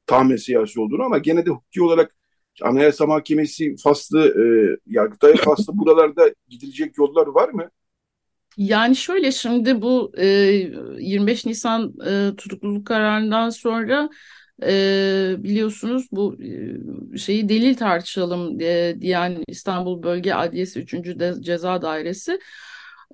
tamamen 0.07 0.35
siyasi 0.35 0.79
olduğunu 0.79 1.03
ama 1.03 1.17
gene 1.17 1.45
de 1.45 1.49
hukuki 1.49 1.83
olarak 1.83 2.15
Anayasa 2.61 3.05
Mahkemesi 3.05 3.75
faslı, 3.83 4.27
e, 4.27 4.45
Yargıtay 4.87 5.35
faslı 5.35 5.77
buralarda 5.77 6.33
gidilecek 6.47 6.97
yollar 6.97 7.27
var 7.27 7.49
mı? 7.49 7.69
Yani 8.57 8.95
şöyle 8.95 9.31
şimdi 9.31 9.81
bu 9.81 10.11
e, 10.17 10.25
25 10.99 11.45
Nisan 11.45 11.93
e, 12.07 12.35
tutukluluk 12.35 12.87
kararından 12.87 13.49
sonra 13.49 14.09
e, 14.63 15.35
biliyorsunuz 15.37 16.07
bu 16.11 16.37
e, 17.13 17.17
şeyi 17.17 17.49
delil 17.49 17.75
tartışalım 17.75 18.61
e, 18.61 18.95
diyen 19.01 19.43
İstanbul 19.47 20.03
Bölge 20.03 20.33
Adliyesi 20.33 20.79
3. 20.79 21.19
De, 21.19 21.33
Ceza 21.39 21.81
Dairesi 21.81 22.39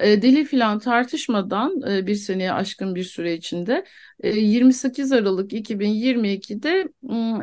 e, 0.01 0.21
delil 0.21 0.45
filan 0.45 0.79
tartışmadan 0.79 1.81
e, 1.91 2.07
bir 2.07 2.15
seneye 2.15 2.53
aşkın 2.53 2.95
bir 2.95 3.03
süre 3.03 3.33
içinde 3.33 3.85
e, 4.23 4.29
28 4.29 5.11
Aralık 5.11 5.53
2022'de 5.53 6.89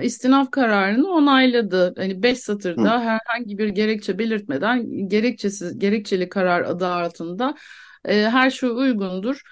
e, 0.00 0.04
istinaf 0.06 0.50
kararını 0.50 1.08
onayladı. 1.10 1.94
Hani 1.96 2.22
5 2.22 2.38
satırda 2.38 2.94
Hı. 2.94 3.04
herhangi 3.04 3.58
bir 3.58 3.68
gerekçe 3.68 4.18
belirtmeden 4.18 5.08
gerekçesiz 5.08 5.78
gerekçeli 5.78 6.28
karar 6.28 6.60
adı 6.60 6.86
altında 6.86 7.54
e, 8.04 8.22
her 8.22 8.50
şey 8.50 8.68
uygundur 8.70 9.42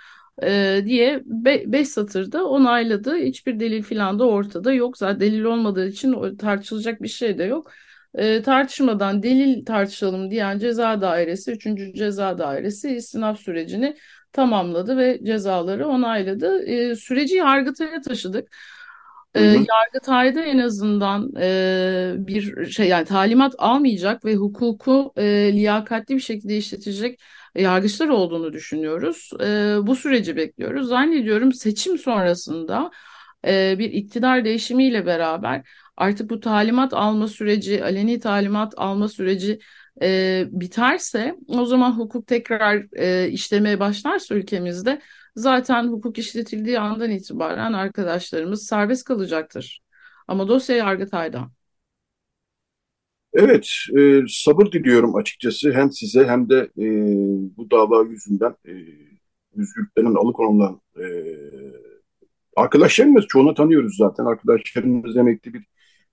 e, 0.42 0.82
diye 0.84 1.22
5 1.24 1.66
be, 1.66 1.84
satırda 1.84 2.44
onayladı. 2.48 3.16
Hiçbir 3.16 3.60
delil 3.60 3.82
filan 3.82 4.18
da 4.18 4.28
ortada 4.28 4.72
yok. 4.72 4.98
Zaten 4.98 5.20
delil 5.20 5.42
olmadığı 5.44 5.88
için 5.88 6.36
tartışılacak 6.36 7.02
bir 7.02 7.08
şey 7.08 7.38
de 7.38 7.44
yok. 7.44 7.70
E, 8.16 8.42
tartışmadan 8.42 9.22
delil 9.22 9.64
tartışalım 9.64 10.30
diyen 10.30 10.58
ceza 10.58 11.00
dairesi, 11.00 11.52
3. 11.52 11.92
ceza 11.94 12.38
dairesi 12.38 12.90
istinaf 12.96 13.40
sürecini 13.40 13.96
tamamladı 14.32 14.96
ve 14.96 15.20
cezaları 15.24 15.88
onayladı. 15.88 16.62
E, 16.66 16.96
süreci 16.96 17.34
Yargıtay'a 17.36 18.00
taşıdık. 18.00 18.56
E, 19.34 19.40
Yargıtay'da 19.42 20.42
en 20.42 20.58
azından 20.58 21.32
e, 21.40 22.14
bir 22.18 22.66
şey 22.70 22.88
yani 22.88 23.04
talimat 23.04 23.54
almayacak 23.58 24.24
ve 24.24 24.34
hukuku 24.34 25.12
e, 25.16 25.52
liyakatli 25.52 26.14
bir 26.14 26.20
şekilde 26.20 26.56
işletecek 26.56 27.20
yargıçlar 27.54 28.08
olduğunu 28.08 28.52
düşünüyoruz. 28.52 29.30
E, 29.40 29.76
bu 29.82 29.96
süreci 29.96 30.36
bekliyoruz. 30.36 30.88
Zannediyorum 30.88 31.52
seçim 31.52 31.98
sonrasında 31.98 32.90
e, 33.46 33.78
bir 33.78 33.92
iktidar 33.92 34.44
değişimiyle 34.44 35.06
beraber 35.06 35.62
artık 35.96 36.30
bu 36.30 36.40
talimat 36.40 36.94
alma 36.94 37.28
süreci, 37.28 37.84
aleni 37.84 38.20
talimat 38.20 38.74
alma 38.76 39.08
süreci 39.08 39.58
e, 40.02 40.44
biterse 40.50 41.36
o 41.48 41.66
zaman 41.66 41.98
hukuk 41.98 42.26
tekrar 42.26 42.86
e, 42.96 43.28
işlemeye 43.28 43.80
başlarsa 43.80 44.34
ülkemizde 44.34 45.00
zaten 45.36 45.88
hukuk 45.88 46.18
işletildiği 46.18 46.78
andan 46.80 47.10
itibaren 47.10 47.72
arkadaşlarımız 47.72 48.66
serbest 48.66 49.04
kalacaktır. 49.04 49.80
Ama 50.28 50.48
dosya 50.48 50.76
Yargıtay'da. 50.76 51.50
Evet, 53.32 53.68
e, 53.98 54.22
sabır 54.28 54.72
diliyorum 54.72 55.16
açıkçası 55.16 55.72
hem 55.72 55.92
size 55.92 56.24
hem 56.24 56.48
de 56.50 56.70
e, 56.78 56.86
bu 57.56 57.70
dava 57.70 58.02
yüzünden 58.02 58.54
e, 58.68 58.72
özgürlüklerinden 59.56 60.14
alıkonulan 60.14 60.80
e, 60.98 61.04
arkadaşlarımız 62.56 63.26
çoğunu 63.28 63.54
tanıyoruz 63.54 63.96
zaten. 63.96 64.24
Arkadaşlarımız 64.24 65.16
emekli 65.16 65.54
bir 65.54 65.64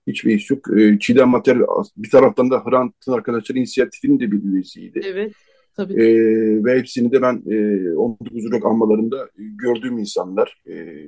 hiçbir 0.06 0.34
iş 0.34 0.50
yok. 0.50 0.78
E, 0.78 0.98
Çiğdem 0.98 1.28
Mater 1.28 1.58
bir 1.96 2.10
taraftan 2.10 2.50
da 2.50 2.64
Hrant'ın 2.64 3.12
arkadaşları 3.12 3.58
inisiyatifinin 3.58 4.20
de 4.20 4.32
bir 4.32 4.42
üyesiydi. 4.42 5.00
Evet. 5.04 5.32
Tabii. 5.76 5.92
E, 5.92 6.06
ve 6.64 6.78
hepsini 6.78 7.12
de 7.12 7.22
ben 7.22 7.42
e, 7.50 7.90
19 7.96 8.46
Ocak 8.46 8.66
anmalarında 8.66 9.30
gördüğüm 9.36 9.98
insanlar. 9.98 10.62
E, 10.68 11.06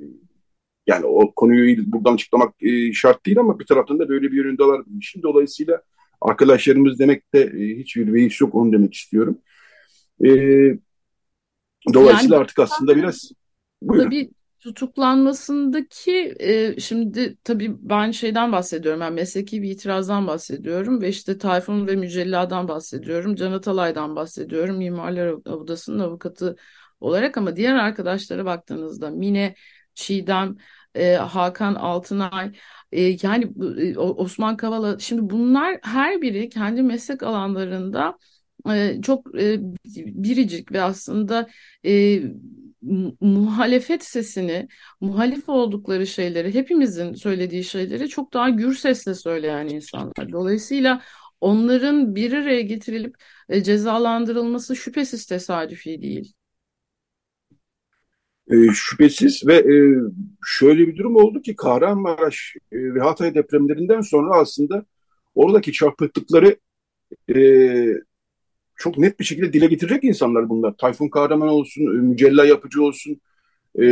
yani 0.87 1.05
o 1.05 1.31
konuyu 1.35 1.91
buradan 1.91 2.13
açıklamak 2.13 2.63
e, 2.63 2.93
şart 2.93 3.25
değil 3.25 3.39
ama 3.39 3.59
bir 3.59 3.65
taraftan 3.65 3.99
da 3.99 4.09
böyle 4.09 4.31
bir 4.31 4.37
yönünde 4.37 4.63
var 4.63 4.81
işin. 4.99 5.23
Dolayısıyla 5.23 5.81
arkadaşlarımız 6.21 6.99
demekte 6.99 7.39
e, 7.39 7.77
hiçbir 7.77 8.13
beis 8.13 8.41
yok 8.41 8.55
onu 8.55 8.73
demek 8.73 8.93
istiyorum. 8.93 9.37
E, 10.25 10.29
dolayısıyla 11.93 12.35
yani, 12.35 12.41
artık 12.41 12.59
aslında 12.59 12.95
biraz 12.95 13.31
buyurun. 13.81 14.05
Tabii 14.05 14.29
tutuklanmasındaki 14.67 16.35
e, 16.39 16.79
şimdi 16.79 17.37
tabii 17.43 17.75
ben 17.89 18.11
şeyden 18.11 18.51
bahsediyorum. 18.51 19.01
Ben 19.01 19.13
mesleki 19.13 19.61
bir 19.61 19.71
itirazdan 19.71 20.27
bahsediyorum 20.27 21.01
ve 21.01 21.09
işte 21.09 21.37
Tayfun 21.37 21.87
ve 21.87 21.95
Mücella'dan 21.95 22.67
bahsediyorum. 22.67 23.35
Can 23.35 23.51
Atalay'dan 23.51 24.15
bahsediyorum. 24.15 24.77
Mimarlar 24.77 25.27
Odası'nın 25.27 25.99
avukatı 25.99 26.55
olarak 26.99 27.37
ama 27.37 27.55
diğer 27.55 27.75
arkadaşlara 27.75 28.45
baktığınızda 28.45 29.09
Mine, 29.09 29.55
Çiğdem, 29.95 30.57
e, 30.95 31.13
Hakan 31.15 31.75
Altınay 31.75 32.51
e, 32.91 33.01
yani 33.21 33.53
e, 33.77 33.97
Osman 33.97 34.57
Kavala 34.57 34.99
şimdi 34.99 35.29
bunlar 35.29 35.79
her 35.83 36.21
biri 36.21 36.49
kendi 36.49 36.81
meslek 36.81 37.23
alanlarında 37.23 38.17
e, 38.71 39.01
çok 39.01 39.41
e, 39.41 39.59
biricik 39.95 40.71
ve 40.71 40.81
aslında 40.81 41.47
e, 41.85 42.21
muhalefet 43.21 44.03
sesini, 44.03 44.67
muhalif 45.01 45.49
oldukları 45.49 46.07
şeyleri, 46.07 46.53
hepimizin 46.53 47.13
söylediği 47.13 47.63
şeyleri 47.63 48.09
çok 48.09 48.33
daha 48.33 48.49
gür 48.49 48.73
sesle 48.73 49.15
söyleyen 49.15 49.67
insanlar. 49.67 50.31
Dolayısıyla 50.31 51.01
onların 51.41 52.15
bir 52.15 52.33
araya 52.33 52.61
getirilip 52.61 53.15
e, 53.49 53.63
cezalandırılması 53.63 54.75
şüphesiz 54.75 55.25
tesadüfi 55.25 56.01
değil. 56.01 56.33
E, 58.51 58.55
şüphesiz 58.73 59.47
ve 59.47 59.55
e, 59.55 59.75
şöyle 60.45 60.87
bir 60.87 60.97
durum 60.97 61.15
oldu 61.15 61.41
ki 61.41 61.55
Kahramanmaraş 61.55 62.55
e, 62.71 62.77
ve 62.93 62.99
Hatay 62.99 63.35
depremlerinden 63.35 64.01
sonra 64.01 64.35
aslında 64.35 64.85
oradaki 65.35 65.71
çarpıklıkları 65.71 66.57
e, 67.35 67.37
çok 68.77 68.97
net 68.97 69.19
bir 69.19 69.25
şekilde 69.25 69.53
dile 69.53 69.65
getirecek 69.65 70.03
insanlar 70.03 70.49
bunlar. 70.49 70.73
Tayfun 70.77 71.09
Kahraman 71.09 71.47
olsun, 71.47 71.81
e, 71.81 72.01
Mücella 72.01 72.45
Yapıcı 72.45 72.83
olsun, 72.83 73.21
e, 73.75 73.85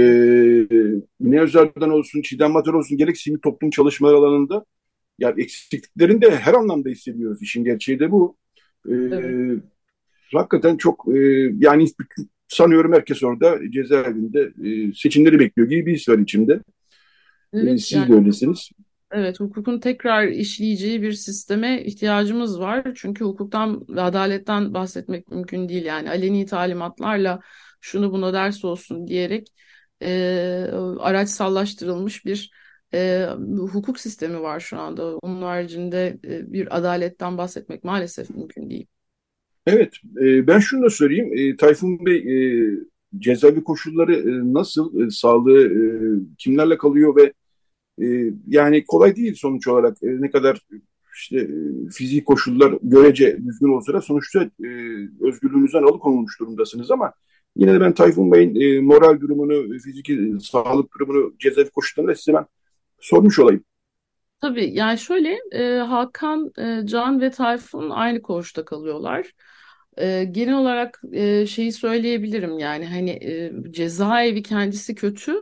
Mine 1.19 1.41
Özer'den 1.41 1.89
olsun, 1.89 2.21
Çiğdem 2.21 2.51
Mater 2.51 2.73
olsun 2.73 2.97
gerek 2.97 3.17
sivil 3.17 3.37
toplum 3.37 3.69
çalışmaları 3.69 4.15
alanında 4.15 4.65
yani 5.19 5.41
eksikliklerini 5.41 6.21
de 6.21 6.35
her 6.35 6.53
anlamda 6.53 6.89
hissediyoruz. 6.89 7.41
İşin 7.41 7.63
gerçeği 7.63 7.99
de 7.99 8.11
bu. 8.11 8.37
E, 8.89 8.93
evet. 8.93 9.59
Hakikaten 10.33 10.77
çok 10.77 11.05
e, 11.15 11.19
yani 11.59 11.85
sanıyorum 12.47 12.93
herkes 12.93 13.23
orada 13.23 13.59
cezaevinde 13.71 14.51
e, 14.63 14.93
seçimleri 14.93 15.39
bekliyor 15.39 15.69
gibi 15.69 15.85
bir 15.85 15.93
his 15.93 16.09
var 16.09 16.17
içimde. 16.17 16.59
Evet, 17.53 17.73
e, 17.73 17.77
siz 17.77 17.91
yani, 17.91 18.09
de 18.09 18.13
öylesiniz. 18.13 18.69
Evet, 19.17 19.39
hukukun 19.39 19.79
tekrar 19.79 20.27
işleyeceği 20.27 21.01
bir 21.01 21.11
sisteme 21.11 21.83
ihtiyacımız 21.83 22.59
var. 22.59 22.91
Çünkü 22.95 23.25
hukuktan 23.25 23.85
ve 23.89 24.01
adaletten 24.01 24.73
bahsetmek 24.73 25.27
mümkün 25.31 25.69
değil. 25.69 25.85
Yani 25.85 26.09
aleni 26.09 26.45
talimatlarla 26.45 27.39
şunu 27.81 28.11
buna 28.11 28.33
ders 28.33 28.65
olsun 28.65 29.07
diyerek 29.07 29.47
e, 30.01 30.67
araç 30.99 31.29
sallaştırılmış 31.29 32.25
bir 32.25 32.51
e, 32.93 33.27
hukuk 33.57 33.99
sistemi 33.99 34.41
var 34.41 34.59
şu 34.59 34.79
anda. 34.79 35.17
Onun 35.17 35.41
haricinde 35.41 36.19
e, 36.25 36.53
bir 36.53 36.77
adaletten 36.77 37.37
bahsetmek 37.37 37.83
maalesef 37.83 38.29
mümkün 38.29 38.69
değil. 38.69 38.87
Evet, 39.65 39.93
e, 40.21 40.47
ben 40.47 40.59
şunu 40.59 40.85
da 40.85 40.89
söyleyeyim. 40.89 41.31
E, 41.35 41.55
Tayfun 41.55 42.05
Bey 42.05 42.17
e, 42.17 42.69
cezaevi 43.19 43.63
koşulları 43.63 44.15
e, 44.15 44.53
nasıl, 44.53 45.01
e, 45.01 45.09
sağlığı 45.09 45.61
e, 45.61 45.79
kimlerle 46.37 46.77
kalıyor 46.77 47.15
ve 47.15 47.33
e, 48.01 48.05
yani 48.47 48.85
kolay 48.85 49.15
değil 49.15 49.35
sonuç 49.35 49.67
olarak 49.67 49.97
e, 50.03 50.21
ne 50.21 50.31
kadar 50.31 50.61
işte 51.15 51.37
e, 51.39 51.89
fizik 51.89 52.25
koşullar 52.25 52.73
görece 52.83 53.37
düzgün 53.45 53.77
olsa 53.77 53.93
da 53.93 54.01
sonuçta 54.01 54.43
e, 54.43 54.69
özgürlüğünüzden 55.21 55.83
alıkonulmuş 55.83 56.39
durumdasınız 56.39 56.91
ama 56.91 57.13
yine 57.55 57.73
de 57.73 57.81
ben 57.81 57.93
Tayfun 57.93 58.31
Bey'in 58.31 58.55
e, 58.55 58.81
moral 58.81 59.19
durumunu, 59.19 59.79
fiziki 59.79 60.13
e, 60.13 60.39
sağlık 60.39 60.93
durumunu, 60.93 61.33
cezaevi 61.39 61.69
koşullarını 61.69 62.15
size 62.15 62.33
ben 62.33 62.45
sormuş 62.99 63.39
olayım. 63.39 63.63
Tabii 64.41 64.69
yani 64.73 64.97
şöyle 64.97 65.37
e, 65.51 65.77
Hakan, 65.77 66.51
e, 66.59 66.81
Can 66.85 67.21
ve 67.21 67.29
Tayfun 67.29 67.89
aynı 67.89 68.21
koğuşta 68.21 68.65
kalıyorlar. 68.65 69.31
E, 69.97 70.23
genel 70.23 70.57
olarak 70.57 71.01
e, 71.11 71.45
şeyi 71.45 71.71
söyleyebilirim 71.71 72.59
yani 72.59 72.85
hani 72.85 73.09
e, 73.09 73.53
cezaevi 73.71 74.43
kendisi 74.43 74.95
kötü 74.95 75.35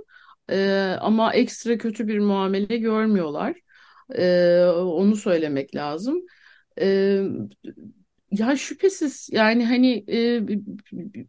e, 0.49 0.95
ama 1.01 1.33
ekstra 1.33 1.77
kötü 1.77 2.07
bir 2.07 2.19
muamele 2.19 2.77
görmüyorlar. 2.77 3.55
E, 4.15 4.63
onu 4.65 5.15
söylemek 5.15 5.75
lazım. 5.75 6.21
E, 6.81 7.19
ya 8.31 8.55
şüphesiz 8.55 9.29
yani 9.31 9.65
hani 9.65 10.05
e, 10.07 10.41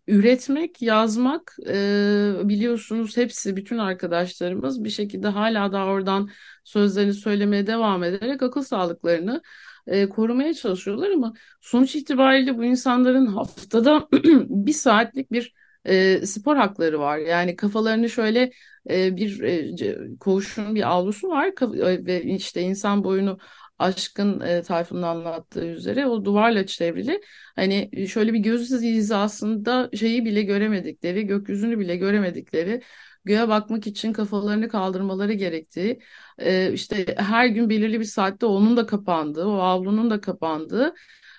üretmek, 0.09 0.83
yazmak 0.83 1.57
e, 1.69 2.33
biliyorsunuz 2.45 3.17
hepsi 3.17 3.57
bütün 3.57 3.79
arkadaşlarımız 3.79 4.85
bir 4.85 4.91
şekilde 4.91 5.29
hala 5.29 5.73
da 5.73 5.85
oradan 5.85 6.29
sözlerini 6.65 7.15
söylemeye 7.15 7.67
devam 7.67 8.05
ederek 8.05 8.43
akıl 8.43 8.63
sağlıklarını 8.63 9.43
e, 9.87 10.09
korumaya 10.09 10.55
çalışıyorlar 10.55 11.11
ama 11.11 11.35
sonuç 11.61 11.97
itibariyle 11.97 12.59
bu 12.59 12.65
insanların 12.65 13.27
haftada 13.27 14.09
bir 14.49 14.73
saatlik 14.73 15.33
bir 15.33 15.55
e, 15.85 16.27
spor 16.27 16.57
hakları 16.57 17.01
var. 17.01 17.19
Yani 17.19 17.57
kafalarını 17.57 18.11
şöyle 18.11 18.51
e, 18.91 19.17
bir 19.17 19.41
e, 19.43 20.19
koğuşun 20.21 20.75
bir 20.75 20.91
avlusu 20.91 21.29
var 21.29 21.47
e, 21.87 22.07
ve 22.07 22.23
işte 22.23 22.61
insan 22.63 23.05
boyunu 23.05 23.39
aşkın 23.79 24.41
e, 24.41 24.63
Tayfun'un 24.63 25.03
anlattığı 25.03 25.67
üzere 25.67 26.07
o 26.07 26.25
duvarla 26.25 26.67
çevrili. 26.67 27.21
Hani 27.57 27.91
şöyle 28.09 28.33
bir 28.33 28.39
göz 28.39 28.71
hizasında 28.71 29.91
şeyi 29.97 30.25
bile 30.25 30.43
göremedikleri, 30.43 31.27
gökyüzünü 31.27 31.79
bile 31.79 31.97
göremedikleri 31.97 32.83
göğe 33.25 33.49
bakmak 33.49 33.87
için 33.87 34.13
kafalarını 34.13 34.69
kaldırmaları 34.69 35.33
gerektiği, 35.33 36.01
e, 36.39 36.73
işte 36.73 37.07
her 37.19 37.47
gün 37.47 37.71
belirli 37.71 38.01
bir 38.01 38.05
saatte 38.05 38.47
onun 38.47 38.77
da 38.77 38.87
kapandığı, 38.87 39.47
o 39.47 39.53
avlunun 39.59 40.11
da 40.11 40.21
kapandığı 40.21 40.95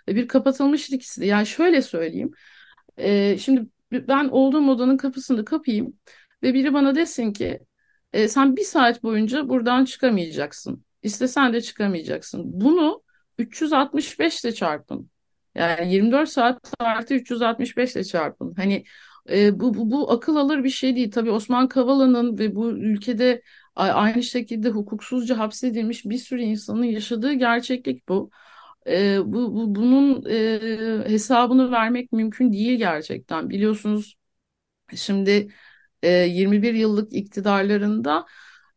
bir 0.07 0.27
kapatılmış 0.27 0.89
ikisi. 0.89 1.25
Yani 1.25 1.47
şöyle 1.47 1.81
söyleyeyim, 1.81 2.31
e, 2.97 3.37
şimdi 3.37 3.67
ben 4.07 4.27
olduğum 4.29 4.69
odanın 4.69 4.97
kapısını 4.97 5.45
kapayım 5.45 5.93
ve 6.43 6.53
biri 6.53 6.73
bana 6.73 6.95
desin 6.95 7.33
ki 7.33 7.59
e, 8.13 8.27
sen 8.27 8.55
bir 8.55 8.63
saat 8.63 9.03
boyunca 9.03 9.49
buradan 9.49 9.85
çıkamayacaksın. 9.85 10.85
İstesen 11.03 11.53
de 11.53 11.61
çıkamayacaksın. 11.61 12.41
Bunu 12.45 13.03
365 13.37 14.43
ile 14.43 14.53
çarpın. 14.53 15.09
Yani 15.55 15.93
24 15.93 16.29
saat 16.29 16.73
artı 16.79 17.13
365 17.13 17.95
ile 17.95 18.03
çarpın. 18.03 18.53
Hani 18.57 18.83
e, 19.29 19.59
bu, 19.59 19.73
bu, 19.73 19.91
bu 19.91 20.11
akıl 20.11 20.35
alır 20.35 20.63
bir 20.63 20.69
şey 20.69 20.95
değil. 20.95 21.11
Tabii 21.11 21.31
Osman 21.31 21.67
Kavala'nın 21.67 22.37
ve 22.39 22.55
bu 22.55 22.69
ülkede 22.71 23.41
aynı 23.75 24.23
şekilde 24.23 24.69
hukuksuzca 24.69 25.37
hapsedilmiş 25.37 26.05
bir 26.05 26.17
sürü 26.17 26.41
insanın 26.41 26.83
yaşadığı 26.83 27.33
gerçeklik 27.33 28.09
bu. 28.09 28.29
E, 28.87 29.19
bu, 29.25 29.55
bu 29.55 29.75
bunun 29.75 30.25
e, 30.29 31.09
hesabını 31.09 31.71
vermek 31.71 32.11
mümkün 32.11 32.53
değil 32.53 32.77
gerçekten. 32.77 33.49
Biliyorsunuz 33.49 34.15
şimdi 34.95 35.47
e, 36.03 36.09
21 36.11 36.73
yıllık 36.73 37.13
iktidarlarında 37.13 38.25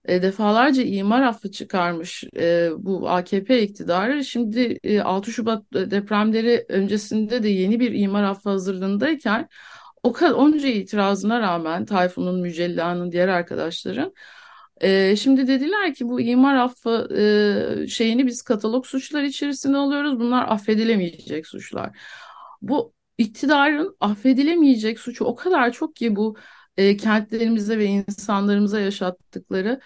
e, 0.04 0.22
defalarca 0.22 0.82
imar 0.82 1.22
affı 1.22 1.50
çıkarmış 1.50 2.24
e, 2.36 2.70
bu 2.78 3.10
AKP 3.10 3.62
iktidarı. 3.62 4.24
Şimdi 4.24 4.78
e, 4.84 5.00
6 5.00 5.32
Şubat 5.32 5.62
depremleri 5.72 6.66
öncesinde 6.68 7.42
de 7.42 7.48
yeni 7.48 7.80
bir 7.80 7.92
imar 7.92 8.22
affı 8.22 8.50
hazırlığındayken 8.50 9.48
o 10.02 10.12
kadar 10.12 10.32
onca 10.32 10.68
itirazına 10.68 11.40
rağmen 11.40 11.84
Tayfun'un, 11.84 12.40
Mücella'nın, 12.40 13.12
diğer 13.12 13.28
arkadaşların 13.28 14.12
E, 14.80 15.16
şimdi 15.16 15.46
dediler 15.48 15.94
ki 15.94 16.08
bu 16.08 16.20
imar 16.20 16.56
affı 16.56 17.08
e, 17.84 17.86
şeyini 17.88 18.26
biz 18.26 18.42
katalog 18.42 18.86
suçlar 18.86 19.22
içerisinde 19.22 19.76
alıyoruz. 19.76 20.20
Bunlar 20.20 20.48
affedilemeyecek 20.48 21.46
suçlar. 21.46 21.98
Bu 22.62 22.94
iktidarın 23.18 23.96
affedilemeyecek 24.00 25.00
suçu 25.00 25.24
o 25.24 25.34
kadar 25.34 25.72
çok 25.72 25.96
ki 25.96 26.16
bu 26.16 26.36
e, 26.76 26.96
kentlerimize 26.96 27.78
ve 27.78 27.84
insanlarımıza 27.84 28.80
yaşattıkları. 28.80 29.80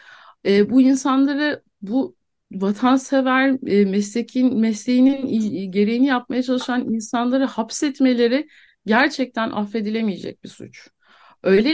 E, 0.47 0.71
bu 0.71 0.81
insanları 0.81 1.63
bu 1.83 2.17
vatansever 2.53 3.59
e, 3.67 3.85
meslekin 3.85 4.61
mesleğinin 4.61 5.73
gereğini 5.73 6.07
yapmaya 6.07 6.43
çalışan 6.43 6.85
insanları 6.95 7.45
hapsetmeleri 7.45 8.49
gerçekten 8.87 9.51
affedilemeyecek 9.51 10.45
bir 10.45 10.49
suç. 10.49 10.89
Öyle 11.43 11.71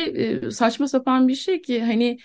e, 0.46 0.50
saçma 0.50 0.88
sapan 0.88 1.28
bir 1.28 1.34
şey 1.34 1.62
ki 1.62 1.82
hani 1.84 2.18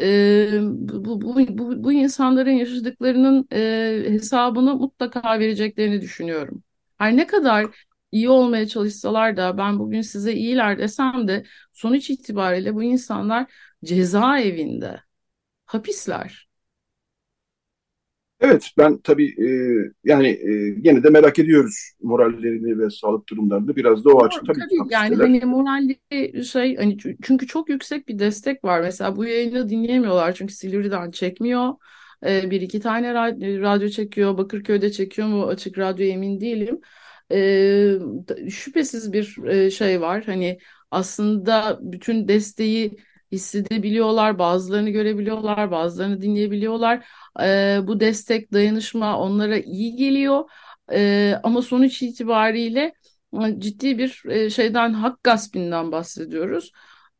e, 0.00 0.58
bu, 0.62 1.20
bu, 1.22 1.36
bu, 1.58 1.84
bu 1.84 1.92
insanların 1.92 2.50
yaşadıklarının 2.50 3.48
e, 3.52 4.04
hesabını 4.08 4.74
mutlaka 4.76 5.38
vereceklerini 5.40 6.00
düşünüyorum. 6.00 6.62
Her 6.98 7.16
ne 7.16 7.26
kadar 7.26 7.86
iyi 8.12 8.28
olmaya 8.30 8.68
çalışsalar 8.68 9.36
da 9.36 9.58
ben 9.58 9.78
bugün 9.78 10.00
size 10.00 10.32
iyiler 10.34 10.78
desem 10.78 11.28
de 11.28 11.44
sonuç 11.72 12.10
itibariyle 12.10 12.74
bu 12.74 12.82
insanlar 12.82 13.52
cezaevinde, 13.84 15.00
hapisler. 15.66 16.49
Evet, 18.40 18.70
ben 18.78 18.98
tabii 18.98 19.26
e, 19.26 19.48
yani 20.04 20.28
e, 20.28 20.70
gene 20.80 21.02
de 21.02 21.10
merak 21.10 21.38
ediyoruz 21.38 21.74
morallerini 22.02 22.78
ve 22.78 22.90
sağlık 22.90 23.28
durumlarını. 23.28 23.76
Biraz 23.76 24.04
da 24.04 24.10
o 24.10 24.24
açık 24.24 24.46
tabii, 24.46 24.58
tabii 24.58 24.92
yani 24.92 25.16
hani 25.16 25.40
moralli 25.44 25.96
şey 26.44 26.76
hani 26.76 26.96
çünkü 27.22 27.46
çok 27.46 27.68
yüksek 27.68 28.08
bir 28.08 28.18
destek 28.18 28.64
var. 28.64 28.80
Mesela 28.80 29.16
bu 29.16 29.24
yayını 29.24 29.68
dinleyemiyorlar 29.68 30.34
çünkü 30.34 30.54
Silivri'den 30.54 31.10
çekmiyor. 31.10 31.74
E, 32.26 32.50
bir 32.50 32.60
iki 32.60 32.80
tane 32.80 33.14
radyo 33.60 33.88
çekiyor. 33.88 34.38
Bakırköy'de 34.38 34.92
çekiyor 34.92 35.28
mu 35.28 35.46
açık 35.46 35.78
radyo 35.78 36.06
emin 36.06 36.40
değilim. 36.40 36.80
E, 37.32 38.50
şüphesiz 38.50 39.12
bir 39.12 39.44
e, 39.46 39.70
şey 39.70 40.00
var. 40.00 40.24
Hani 40.24 40.58
aslında 40.90 41.78
bütün 41.82 42.28
desteği 42.28 42.96
hissedebiliyorlar, 43.32 44.38
bazılarını 44.38 44.90
görebiliyorlar, 44.90 45.70
bazılarını 45.70 46.20
dinleyebiliyorlar. 46.20 47.06
E, 47.42 47.78
bu 47.86 48.00
destek, 48.00 48.52
dayanışma 48.52 49.18
onlara 49.18 49.58
iyi 49.58 49.96
geliyor. 49.96 50.50
E, 50.92 51.34
ama 51.42 51.62
sonuç 51.62 52.02
itibariyle 52.02 52.92
ciddi 53.58 53.98
bir 53.98 54.22
şeyden 54.50 54.92
hak 54.92 55.24
gaspinden 55.24 55.92
bahsediyoruz. 55.92 56.72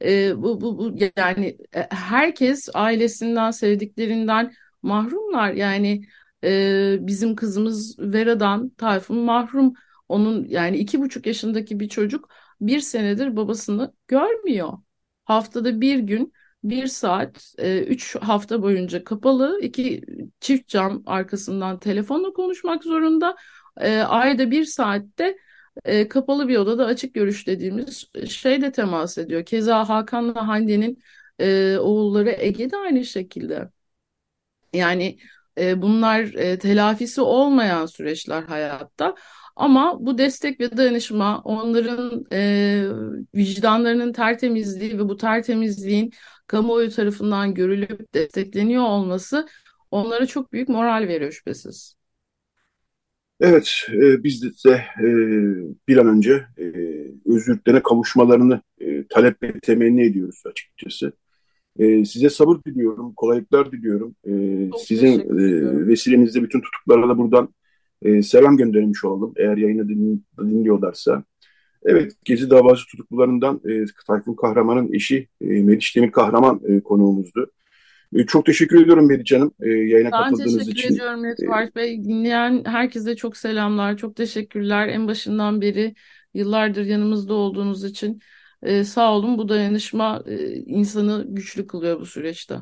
E, 0.05 0.42
bu, 0.42 0.61
bu, 0.61 0.79
bu 0.79 0.96
yani 1.16 1.59
e, 1.75 1.81
herkes 1.90 2.68
ailesinden, 2.75 3.51
sevdiklerinden 3.51 4.53
mahrumlar. 4.83 5.53
Yani 5.53 6.03
e, 6.44 6.96
bizim 7.01 7.37
kızımız 7.37 7.99
Vera'dan 7.99 8.68
Tayfun 8.68 9.18
mahrum. 9.18 9.73
Onun 10.09 10.44
yani 10.49 10.77
iki 10.77 11.01
buçuk 11.01 11.27
yaşındaki 11.27 11.81
bir 11.81 11.88
çocuk 11.88 12.29
bir 12.61 12.81
senedir 12.81 13.37
babasını 13.37 13.94
görmüyor 14.09 14.73
haftada 15.30 15.80
bir 15.80 15.98
gün 15.98 16.32
bir 16.64 16.86
saat, 16.86 17.54
e, 17.58 17.78
üç 17.80 18.16
hafta 18.16 18.62
boyunca 18.62 19.04
kapalı, 19.04 19.60
iki 19.62 20.02
çift 20.40 20.68
cam 20.68 21.02
arkasından 21.06 21.78
telefonla 21.78 22.32
konuşmak 22.32 22.84
zorunda. 22.84 23.36
E, 23.80 23.98
ayda 23.98 24.50
bir 24.50 24.64
saatte 24.64 25.36
e, 25.84 26.08
kapalı 26.08 26.48
bir 26.48 26.56
odada 26.56 26.86
açık 26.86 27.14
görüş 27.14 27.46
dediğimiz 27.46 28.04
şey 28.28 28.62
de 28.62 28.72
temas 28.72 29.18
ediyor. 29.18 29.44
Keza 29.44 29.88
Hakan'la 29.88 30.48
Hande'nin 30.48 31.02
e, 31.38 31.78
oğulları 31.78 32.30
Ege 32.38 32.70
de 32.70 32.76
aynı 32.76 33.04
şekilde. 33.04 33.70
Yani 34.72 35.18
e, 35.58 35.82
bunlar 35.82 36.20
e, 36.20 36.58
telafisi 36.58 37.20
olmayan 37.20 37.86
süreçler 37.86 38.42
hayatta. 38.42 39.14
Ama 39.61 39.99
bu 40.01 40.18
destek 40.18 40.61
ve 40.61 40.77
dayanışma 40.77 41.40
onların 41.44 42.25
e, 42.33 42.83
vicdanlarının 43.35 44.12
tertemizliği 44.12 44.99
ve 44.99 45.09
bu 45.09 45.16
tertemizliğin 45.16 46.12
kamuoyu 46.46 46.90
tarafından 46.90 47.55
görülüp 47.55 48.14
destekleniyor 48.14 48.83
olması 48.83 49.49
onlara 49.90 50.27
çok 50.27 50.53
büyük 50.53 50.68
moral 50.68 51.09
veriyor 51.09 51.33
şüphesiz. 51.33 51.96
Evet, 53.40 53.73
e, 53.88 54.25
biz 54.25 54.64
de 54.64 54.85
e, 55.03 55.09
bir 55.88 55.96
an 55.96 56.07
önce 56.07 56.44
e, 56.59 56.64
özgürlüklerine 57.27 57.83
kavuşmalarını 57.83 58.61
e, 58.81 59.07
talep 59.07 59.42
ve 59.42 59.61
temenni 59.61 60.05
ediyoruz 60.05 60.42
açıkçası. 60.46 61.12
E, 61.79 62.05
size 62.05 62.31
sabır 62.31 62.64
diliyorum, 62.66 63.14
kolaylıklar 63.14 63.73
diliyorum. 63.73 64.16
E, 64.27 64.33
sizin 64.79 65.20
e, 65.20 65.87
vesilenizde 65.87 66.42
bütün 66.42 66.61
tutuklara 66.61 67.09
da 67.09 67.18
buradan 67.18 67.55
e, 68.02 68.22
selam 68.22 68.56
göndermiş 68.56 69.04
olalım 69.04 69.32
eğer 69.36 69.56
yayını 69.56 69.88
din, 69.88 70.26
dinliyorlarsa. 70.40 71.24
Evet, 71.84 72.12
Gezi 72.24 72.50
davası 72.50 72.86
tutuklularından 72.86 73.60
e, 73.68 73.84
Tayfun 74.06 74.34
Kahraman'ın 74.34 74.92
eşi 74.92 75.28
e, 75.40 75.46
Meriç 75.46 75.96
Demir 75.96 76.12
Kahraman 76.12 76.60
e, 76.68 76.80
konuğumuzdu. 76.80 77.50
E, 78.14 78.26
çok 78.26 78.46
teşekkür 78.46 78.82
ediyorum 78.82 79.08
Meriç 79.08 79.32
Hanım 79.32 79.52
e, 79.60 79.68
yayına 79.68 80.10
ben 80.12 80.22
katıldığınız 80.22 80.54
için. 80.54 80.68
Ben 80.68 80.74
teşekkür 80.74 80.94
ediyorum 80.94 81.22
Netfart 81.22 81.76
Bey. 81.76 82.04
Dinleyen 82.04 82.64
herkese 82.64 83.16
çok 83.16 83.36
selamlar, 83.36 83.96
çok 83.96 84.16
teşekkürler. 84.16 84.88
En 84.88 85.08
başından 85.08 85.60
beri 85.60 85.94
yıllardır 86.34 86.84
yanımızda 86.84 87.34
olduğunuz 87.34 87.84
için 87.84 88.20
e, 88.62 88.84
sağ 88.84 89.12
olun. 89.12 89.38
Bu 89.38 89.48
dayanışma 89.48 90.22
e, 90.26 90.54
insanı 90.54 91.26
güçlü 91.28 91.66
kılıyor 91.66 92.00
bu 92.00 92.06
süreçte. 92.06 92.54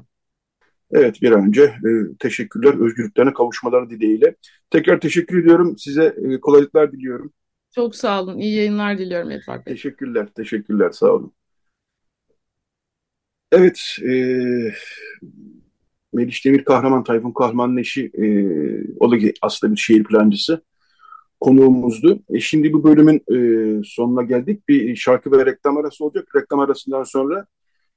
Evet 0.93 1.23
bir 1.23 1.33
an 1.33 1.47
önce 1.47 1.63
e, 1.63 2.17
teşekkürler 2.19 2.87
özgürlüklerine 2.87 3.33
kavuşmaları 3.33 3.91
dileğiyle. 3.91 4.37
Tekrar 4.71 5.01
teşekkür 5.01 5.43
ediyorum. 5.43 5.79
Size 5.79 6.17
e, 6.25 6.41
kolaylıklar 6.41 6.93
diliyorum. 6.93 7.33
Çok 7.75 7.97
sağ 7.97 8.23
olun. 8.23 8.39
İyi 8.39 8.57
yayınlar 8.57 8.99
diliyorum 8.99 9.31
Edvard 9.31 9.67
Bey. 9.67 9.75
Teşekkürler. 9.75 10.29
Teşekkürler. 10.37 10.91
Sağ 10.91 11.07
olun. 11.07 11.33
Evet. 13.53 13.81
E, 14.03 14.13
Meriç 16.13 16.45
Demir 16.45 16.65
Kahraman, 16.65 17.05
Tayfun 17.05 17.33
Kahraman'ın 17.33 17.77
eşi. 17.77 18.11
E, 18.15 18.27
o 19.01 19.13
da 19.13 19.17
aslında 19.43 19.73
bir 19.73 19.81
şehir 19.81 20.05
plancısı. 20.05 20.63
Konuğumuzdu. 21.41 22.23
E, 22.31 22.41
şimdi 22.41 22.73
bu 22.73 22.85
bölümün 22.85 23.17
e, 23.17 23.39
sonuna 23.85 24.23
geldik. 24.23 24.69
Bir 24.69 24.97
şarkı 24.97 25.33
ve 25.33 25.47
reklam 25.47 25.77
arası 25.77 26.05
olacak. 26.05 26.29
Reklam 26.37 26.61
arasından 26.61 27.03
sonra 27.03 27.47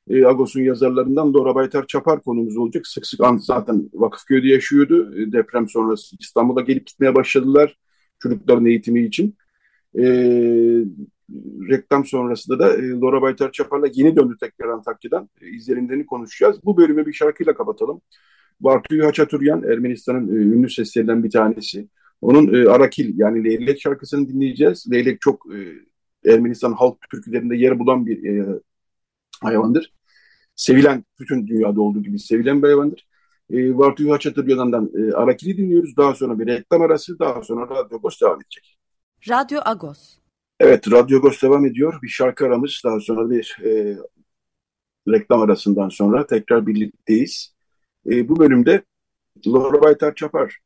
e, 0.09 0.25
Agos'un 0.25 0.61
yazarlarından 0.61 1.33
Dora 1.33 1.55
Baytar 1.55 1.87
Çapar 1.87 2.21
konumuz 2.21 2.57
olacak. 2.57 2.87
Sık 2.87 3.05
sık 3.05 3.19
zaten 3.37 3.89
Vakıfköy'de 3.93 4.47
yaşıyordu. 4.47 5.15
E, 5.15 5.31
deprem 5.31 5.69
sonrası 5.69 6.15
İstanbul'a 6.19 6.61
gelip 6.61 6.87
gitmeye 6.87 7.15
başladılar 7.15 7.77
çocukların 8.19 8.65
eğitimi 8.65 9.05
için. 9.05 9.35
E, 9.97 10.03
reklam 11.69 12.05
sonrasında 12.05 12.59
da 12.59 12.77
e, 12.77 13.01
Dora 13.01 13.21
Baytar 13.21 13.51
Çapar'la 13.51 13.87
yeni 13.93 14.15
döndü 14.15 14.35
tekrar 14.39 14.69
Antakya'dan. 14.69 15.29
E, 15.41 15.49
izlenimlerini 15.49 16.05
konuşacağız. 16.05 16.59
Bu 16.65 16.77
bölümü 16.77 17.05
bir 17.05 17.13
şarkıyla 17.13 17.53
kapatalım. 17.53 18.01
Bartuyu 18.59 19.05
Haçaturyan, 19.05 19.63
Ermenistan'ın 19.63 20.27
e, 20.27 20.41
ünlü 20.41 20.69
seslerinden 20.69 21.23
bir 21.23 21.31
tanesi. 21.31 21.87
Onun 22.21 22.53
e, 22.53 22.69
Arakil 22.69 23.19
yani 23.19 23.43
Leylek 23.43 23.81
şarkısını 23.81 24.29
dinleyeceğiz. 24.29 24.91
Leylek 24.91 25.21
çok 25.21 25.47
e, 25.55 25.59
Ermenistan 26.31 26.73
halk 26.73 26.97
türkülerinde 27.11 27.55
yer 27.55 27.79
bulan 27.79 28.05
bir 28.05 28.23
e, 28.23 28.59
hayvandır. 29.41 29.93
Sevilen, 30.55 31.05
bütün 31.19 31.47
dünyada 31.47 31.81
olduğu 31.81 32.03
gibi 32.03 32.19
sevilen 32.19 32.63
bir 32.63 32.67
hayvandır. 32.67 33.07
E, 33.49 33.77
Vartuyu 33.77 34.11
Haçatırya'dan 34.11 34.91
e, 34.97 35.13
Arakili 35.13 35.57
dinliyoruz. 35.57 35.97
Daha 35.97 36.15
sonra 36.15 36.39
bir 36.39 36.47
reklam 36.47 36.81
arası, 36.81 37.19
daha 37.19 37.43
sonra 37.43 37.75
Radyo 37.75 37.97
Agos 37.97 38.21
devam 38.21 38.41
edecek. 38.41 38.77
Radyo 39.29 39.59
Agos. 39.65 40.17
Evet, 40.59 40.91
Radyo 40.91 41.17
Agos 41.17 41.41
devam 41.41 41.65
ediyor. 41.65 41.99
Bir 42.03 42.07
şarkı 42.07 42.45
aramız, 42.45 42.81
daha 42.85 42.99
sonra 42.99 43.29
bir 43.29 43.57
e, 43.63 43.97
reklam 45.07 45.41
arasından 45.41 45.89
sonra 45.89 46.25
tekrar 46.25 46.67
birlikteyiz. 46.67 47.55
E, 48.09 48.29
bu 48.29 48.39
bölümde 48.39 48.83
Laura 49.47 49.81
Baytar 49.81 50.15
Çapar 50.15 50.57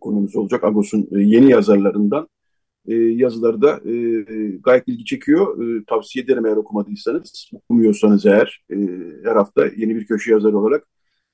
konumuz 0.00 0.36
olacak. 0.36 0.64
Agos'un 0.64 1.08
e, 1.12 1.20
yeni 1.20 1.50
yazarlarından 1.50 2.28
e, 2.88 2.94
yazıları 2.94 3.62
da 3.62 3.80
e, 3.90 3.94
gayet 4.64 4.88
ilgi 4.88 5.04
çekiyor. 5.04 5.62
E, 5.62 5.84
tavsiye 5.84 6.24
ederim 6.24 6.46
eğer 6.46 6.56
okumadıysanız. 6.56 7.50
Okumuyorsanız 7.54 8.26
eğer 8.26 8.64
e, 8.70 8.76
her 9.24 9.36
hafta 9.36 9.66
yeni 9.76 9.96
bir 9.96 10.06
köşe 10.06 10.32
yazarı 10.32 10.58
olarak. 10.58 10.86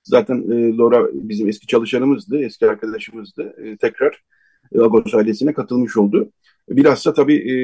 Zaten 0.02 0.50
e, 0.50 0.76
Laura 0.76 1.08
bizim 1.12 1.48
eski 1.48 1.66
çalışanımızdı, 1.66 2.44
eski 2.44 2.66
arkadaşımızdı. 2.70 3.54
E, 3.64 3.76
tekrar 3.76 4.22
Agos 4.78 5.14
ailesine 5.14 5.52
katılmış 5.52 5.96
oldu. 5.96 6.32
Bilhassa 6.68 7.12
tabii 7.12 7.36
e, 7.52 7.54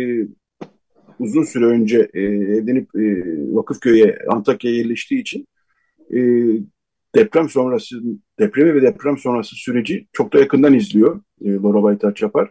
uzun 1.18 1.42
süre 1.42 1.64
önce 1.64 2.11
e, 2.14 2.22
evlenip 2.22 2.96
e, 2.96 3.22
Vakıfköy'e, 3.55 4.18
Antakya'ya 4.29 4.77
yerleştiği 4.77 5.20
için 5.20 5.46
e, 6.14 6.18
deprem 7.14 7.49
sonrası, 7.49 7.96
depremi 8.38 8.75
ve 8.75 8.83
deprem 8.83 9.18
sonrası 9.18 9.57
süreci 9.57 10.07
çok 10.12 10.33
da 10.33 10.38
yakından 10.38 10.75
izliyor 10.75 11.20
e, 11.44 11.55
Laura 11.55 11.83
Baytar 11.83 12.14
Çapar 12.14 12.51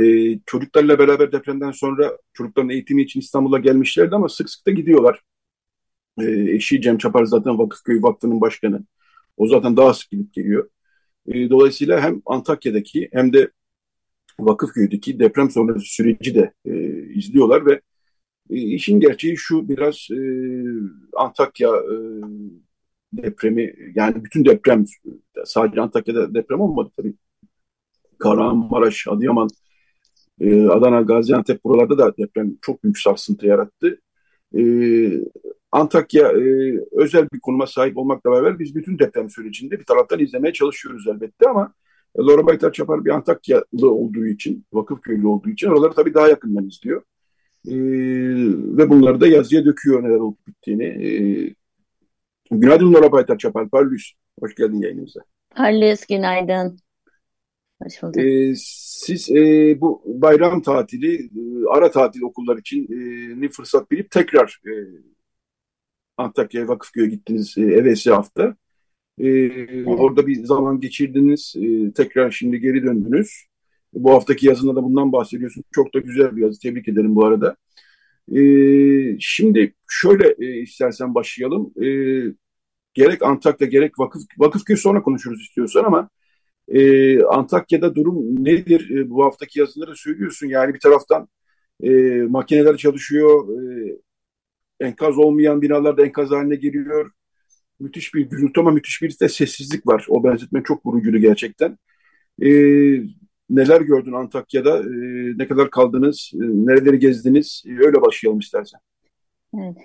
e, 0.00 0.38
çocuklarla 0.46 0.98
beraber 0.98 1.32
depremden 1.32 1.70
sonra 1.70 2.18
çocukların 2.32 2.70
eğitimi 2.70 3.02
için 3.02 3.20
İstanbul'a 3.20 3.58
gelmişlerdi 3.58 4.14
ama 4.14 4.28
sık 4.28 4.50
sık 4.50 4.66
da 4.66 4.70
gidiyorlar. 4.70 5.22
E, 6.20 6.24
eşi 6.30 6.80
Cem 6.80 6.98
Çapar 6.98 7.24
zaten 7.24 7.58
Vakıfköy 7.58 8.02
Vakfı'nın 8.02 8.40
başkanı. 8.40 8.84
O 9.36 9.46
zaten 9.48 9.76
daha 9.76 9.94
sık 9.94 10.10
gidip 10.10 10.32
geliyor. 10.32 10.70
E, 11.26 11.50
dolayısıyla 11.50 12.00
hem 12.00 12.22
Antakya'daki 12.26 13.08
hem 13.12 13.32
de 13.32 13.50
Vakıfköy'deki 14.40 15.18
deprem 15.18 15.50
sonrası 15.50 15.86
süreci 15.86 16.34
de 16.34 16.52
e, 16.64 16.72
izliyorlar 17.14 17.66
ve 17.66 17.80
e, 18.50 18.56
işin 18.56 19.00
gerçeği 19.00 19.36
şu 19.36 19.68
biraz 19.68 20.08
e, 20.10 20.18
Antakya 21.16 21.68
e, 21.68 21.96
depremi 23.12 23.74
yani 23.94 24.24
bütün 24.24 24.44
deprem 24.44 24.84
sadece 25.44 25.80
Antakya'da 25.80 26.34
deprem 26.34 26.60
olmadı 26.60 26.90
tabii. 26.96 27.14
Kahramanmaraş, 28.18 29.08
Adıyaman, 29.08 29.48
e, 30.40 30.66
Adana, 30.66 31.00
Gaziantep 31.00 31.64
buralarda 31.64 31.98
da 31.98 32.16
deprem 32.16 32.56
çok 32.62 32.84
büyük 32.84 32.98
sarsıntı 32.98 33.46
yarattı. 33.46 34.00
E, 34.58 34.62
Antakya 35.72 36.28
e, 36.28 36.74
özel 36.92 37.28
bir 37.32 37.40
konuma 37.40 37.66
sahip 37.66 37.96
olmakla 37.96 38.32
beraber 38.32 38.58
biz 38.58 38.74
bütün 38.74 38.98
deprem 38.98 39.30
sürecinde 39.30 39.78
bir 39.78 39.84
taraftan 39.84 40.18
izlemeye 40.18 40.52
çalışıyoruz 40.52 41.06
elbette 41.08 41.48
ama 41.48 41.72
Laura 42.18 42.46
Baytar 42.46 42.72
Çapar 42.72 43.04
bir 43.04 43.10
Antakyalı 43.10 43.90
olduğu 43.90 44.26
için, 44.26 44.64
Vakıfköylü 44.72 45.26
olduğu 45.26 45.50
için 45.50 45.68
oraları 45.68 45.92
tabii 45.92 46.14
daha 46.14 46.28
yakından 46.28 46.66
izliyor. 46.66 47.02
E, 47.68 47.74
ve 48.76 48.90
bunları 48.90 49.20
da 49.20 49.26
yazıya 49.26 49.64
döküyor 49.64 50.02
neler 50.02 50.16
olup 50.16 50.46
bittiğini. 50.46 50.84
E, 50.84 51.10
günaydın 52.50 52.94
Laura 52.94 53.12
Baytar 53.12 53.38
Çapar, 53.38 53.68
Parlus. 53.68 54.12
Hoş 54.40 54.54
geldin 54.54 54.80
yayınımıza. 54.82 55.20
Parlus, 55.56 56.06
günaydın. 56.06 56.78
Hoş 57.82 58.02
bulduk. 58.02 58.20
E, 58.20 58.52
siz 58.56 59.30
e, 59.30 59.76
bu 59.80 60.02
bayram 60.06 60.62
tatili, 60.62 61.14
e, 61.14 61.30
ara 61.70 61.90
tatil 61.90 62.22
okullar 62.22 62.56
için 62.56 62.82
e, 62.92 63.40
ne 63.40 63.48
fırsat 63.48 63.90
bilip 63.90 64.10
tekrar 64.10 64.60
e, 64.66 64.72
Antakya 66.16 66.68
Vakıfköy'e 66.68 67.08
gittiniz 67.08 67.54
e, 67.58 67.62
evvelsi 67.62 68.10
hafta. 68.10 68.56
E, 69.18 69.28
evet. 69.28 69.86
Orada 69.86 70.26
bir 70.26 70.44
zaman 70.44 70.80
geçirdiniz. 70.80 71.54
E, 71.56 71.92
tekrar 71.92 72.30
şimdi 72.30 72.60
geri 72.60 72.82
döndünüz. 72.82 73.46
Bu 73.92 74.10
haftaki 74.12 74.46
yazında 74.46 74.76
da 74.76 74.82
bundan 74.82 75.12
bahsediyorsun. 75.12 75.64
Çok 75.72 75.94
da 75.94 75.98
güzel 75.98 76.36
bir 76.36 76.42
yazı. 76.42 76.60
Tebrik 76.60 76.88
ederim 76.88 77.16
bu 77.16 77.24
arada. 77.26 77.56
E, 78.34 78.40
şimdi 79.20 79.74
şöyle 79.88 80.34
e, 80.38 80.60
istersen 80.60 81.14
başlayalım. 81.14 81.72
E, 81.82 81.88
gerek 82.94 83.22
Antakya 83.22 83.66
gerek 83.66 83.98
Vakıf, 83.98 84.22
Vakıfköy 84.38 84.76
sonra 84.76 85.02
konuşuruz 85.02 85.42
istiyorsan 85.42 85.84
ama 85.84 86.08
e, 86.68 87.22
Antakya'da 87.22 87.94
durum 87.94 88.44
nedir? 88.44 88.90
E, 88.90 89.10
bu 89.10 89.24
haftaki 89.24 89.58
yazıları 89.58 89.96
söylüyorsun. 89.96 90.46
Yani 90.46 90.74
bir 90.74 90.80
taraftan 90.80 91.28
e, 91.82 91.90
makineler 92.22 92.76
çalışıyor, 92.76 93.48
e, 93.62 93.96
enkaz 94.80 95.18
olmayan 95.18 95.62
binalar 95.62 95.96
da 95.96 96.06
enkaz 96.06 96.30
haline 96.30 96.56
geliyor. 96.56 97.10
Müthiş 97.80 98.14
bir 98.14 98.20
gürültü 98.20 98.60
ama 98.60 98.70
müthiş 98.70 99.02
bir 99.02 99.20
de 99.20 99.28
sessizlik 99.28 99.86
var. 99.86 100.06
O 100.08 100.24
benzetme 100.24 100.62
çok 100.62 100.86
vurucuydu 100.86 101.18
gerçekten. 101.18 101.78
E, 102.42 102.48
neler 103.50 103.80
gördün 103.80 104.12
Antakya'da? 104.12 104.78
E, 104.78 104.88
ne 105.38 105.46
kadar 105.46 105.70
kaldınız? 105.70 106.30
E, 106.34 106.38
nereleri 106.38 106.98
gezdiniz? 106.98 107.64
E, 107.66 107.86
öyle 107.86 108.02
başlayalım 108.02 108.38
istersen. 108.38 108.80
Evet. 109.54 109.76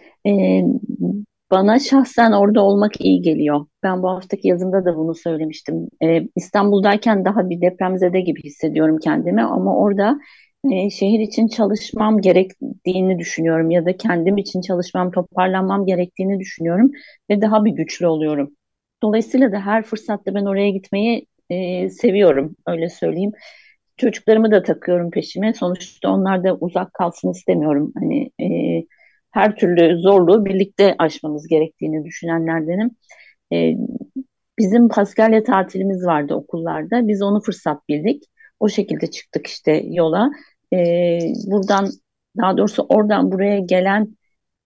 Bana 1.51 1.79
şahsen 1.79 2.31
orada 2.31 2.61
olmak 2.63 3.01
iyi 3.01 3.21
geliyor. 3.21 3.65
Ben 3.83 4.03
bu 4.03 4.09
haftaki 4.09 4.47
yazımda 4.47 4.85
da 4.85 4.97
bunu 4.97 5.15
söylemiştim. 5.15 5.87
Ee, 6.03 6.27
İstanbul'dayken 6.35 7.25
daha 7.25 7.49
bir 7.49 7.61
depremzede 7.61 8.21
gibi 8.21 8.43
hissediyorum 8.43 8.97
kendimi 9.03 9.41
ama 9.43 9.77
orada 9.77 10.19
e, 10.71 10.89
şehir 10.89 11.19
için 11.19 11.47
çalışmam 11.47 12.21
gerektiğini 12.21 13.19
düşünüyorum 13.19 13.71
ya 13.71 13.85
da 13.85 13.97
kendim 13.97 14.37
için 14.37 14.61
çalışmam, 14.61 15.11
toparlanmam 15.11 15.85
gerektiğini 15.85 16.39
düşünüyorum 16.39 16.91
ve 17.29 17.41
daha 17.41 17.65
bir 17.65 17.71
güçlü 17.71 18.07
oluyorum. 18.07 18.55
Dolayısıyla 19.03 19.51
da 19.51 19.59
her 19.59 19.83
fırsatta 19.83 20.35
ben 20.35 20.45
oraya 20.45 20.69
gitmeyi 20.69 21.25
e, 21.49 21.89
seviyorum, 21.89 22.55
öyle 22.67 22.89
söyleyeyim. 22.89 23.31
Çocuklarımı 23.97 24.51
da 24.51 24.63
takıyorum 24.63 25.11
peşime. 25.11 25.53
Sonuçta 25.53 26.09
onlar 26.09 26.43
da 26.43 26.55
uzak 26.55 26.93
kalsın 26.93 27.31
istemiyorum. 27.31 27.93
Hani 27.99 28.31
e, 28.41 28.47
her 29.31 29.55
türlü 29.55 30.01
zorluğu 30.01 30.45
birlikte 30.45 30.95
aşmamız 30.99 31.47
gerektiğini 31.47 32.05
düşünenlerdenim. 32.05 32.91
E, 33.53 33.73
bizim 34.59 34.89
Paskalya 34.89 35.43
tatilimiz 35.43 36.05
vardı 36.05 36.35
okullarda. 36.35 37.07
Biz 37.07 37.21
onu 37.21 37.41
fırsat 37.41 37.89
bildik. 37.89 38.23
O 38.59 38.69
şekilde 38.69 39.07
çıktık 39.11 39.47
işte 39.47 39.83
yola. 39.85 40.31
E, 40.73 40.77
buradan 41.47 41.89
daha 42.37 42.57
doğrusu 42.57 42.85
oradan 42.89 43.31
buraya 43.31 43.59
gelen 43.59 44.07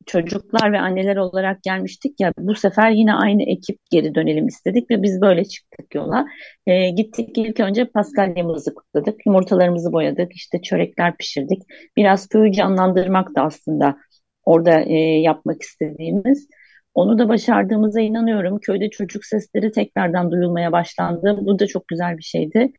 çocuklar 0.05 0.73
ve 0.73 0.79
anneler 0.79 1.15
olarak 1.17 1.63
gelmiştik 1.63 2.19
ya 2.19 2.33
bu 2.39 2.55
sefer 2.55 2.91
yine 2.91 3.13
aynı 3.13 3.43
ekip 3.43 3.79
geri 3.91 4.15
dönelim 4.15 4.47
istedik 4.47 4.91
ve 4.91 5.03
biz 5.03 5.21
böyle 5.21 5.45
çıktık 5.45 5.95
yola. 5.95 6.25
E, 6.67 6.89
gittik 6.89 7.37
ilk 7.37 7.59
önce 7.59 7.85
paskalyamızı 7.85 8.75
kutladık, 8.75 9.25
yumurtalarımızı 9.25 9.91
boyadık, 9.93 10.35
işte 10.35 10.61
çörekler 10.61 11.17
pişirdik. 11.17 11.63
Biraz 11.97 12.27
köyü 12.27 12.51
canlandırmak 12.51 13.35
da 13.35 13.41
aslında 13.41 13.97
orada 14.45 14.81
e, 14.81 14.97
yapmak 14.97 15.61
istediğimiz. 15.61 16.47
Onu 16.93 17.19
da 17.19 17.29
başardığımıza 17.29 18.01
inanıyorum. 18.01 18.59
Köyde 18.59 18.89
çocuk 18.89 19.25
sesleri 19.25 19.71
tekrardan 19.71 20.31
duyulmaya 20.31 20.71
başlandı. 20.71 21.37
Bu 21.41 21.59
da 21.59 21.67
çok 21.67 21.87
güzel 21.87 22.17
bir 22.17 22.23
şeydi. 22.23 22.71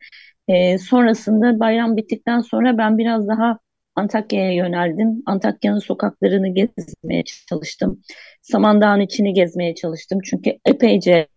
E, 0.47 0.77
sonrasında 0.77 1.59
bayram 1.59 1.97
bittikten 1.97 2.39
sonra 2.39 2.77
ben 2.77 2.97
biraz 2.97 3.27
daha 3.27 3.59
Antakya'ya 3.95 4.53
yöneldim. 4.53 5.23
Antakya'nın 5.25 5.79
sokaklarını 5.79 6.53
gezmeye 6.53 7.23
çalıştım. 7.49 8.01
Samandağ'ın 8.41 8.99
içini 8.99 9.33
gezmeye 9.33 9.75
çalıştım. 9.75 10.19
Çünkü 10.23 10.57
epeyce... 10.65 11.27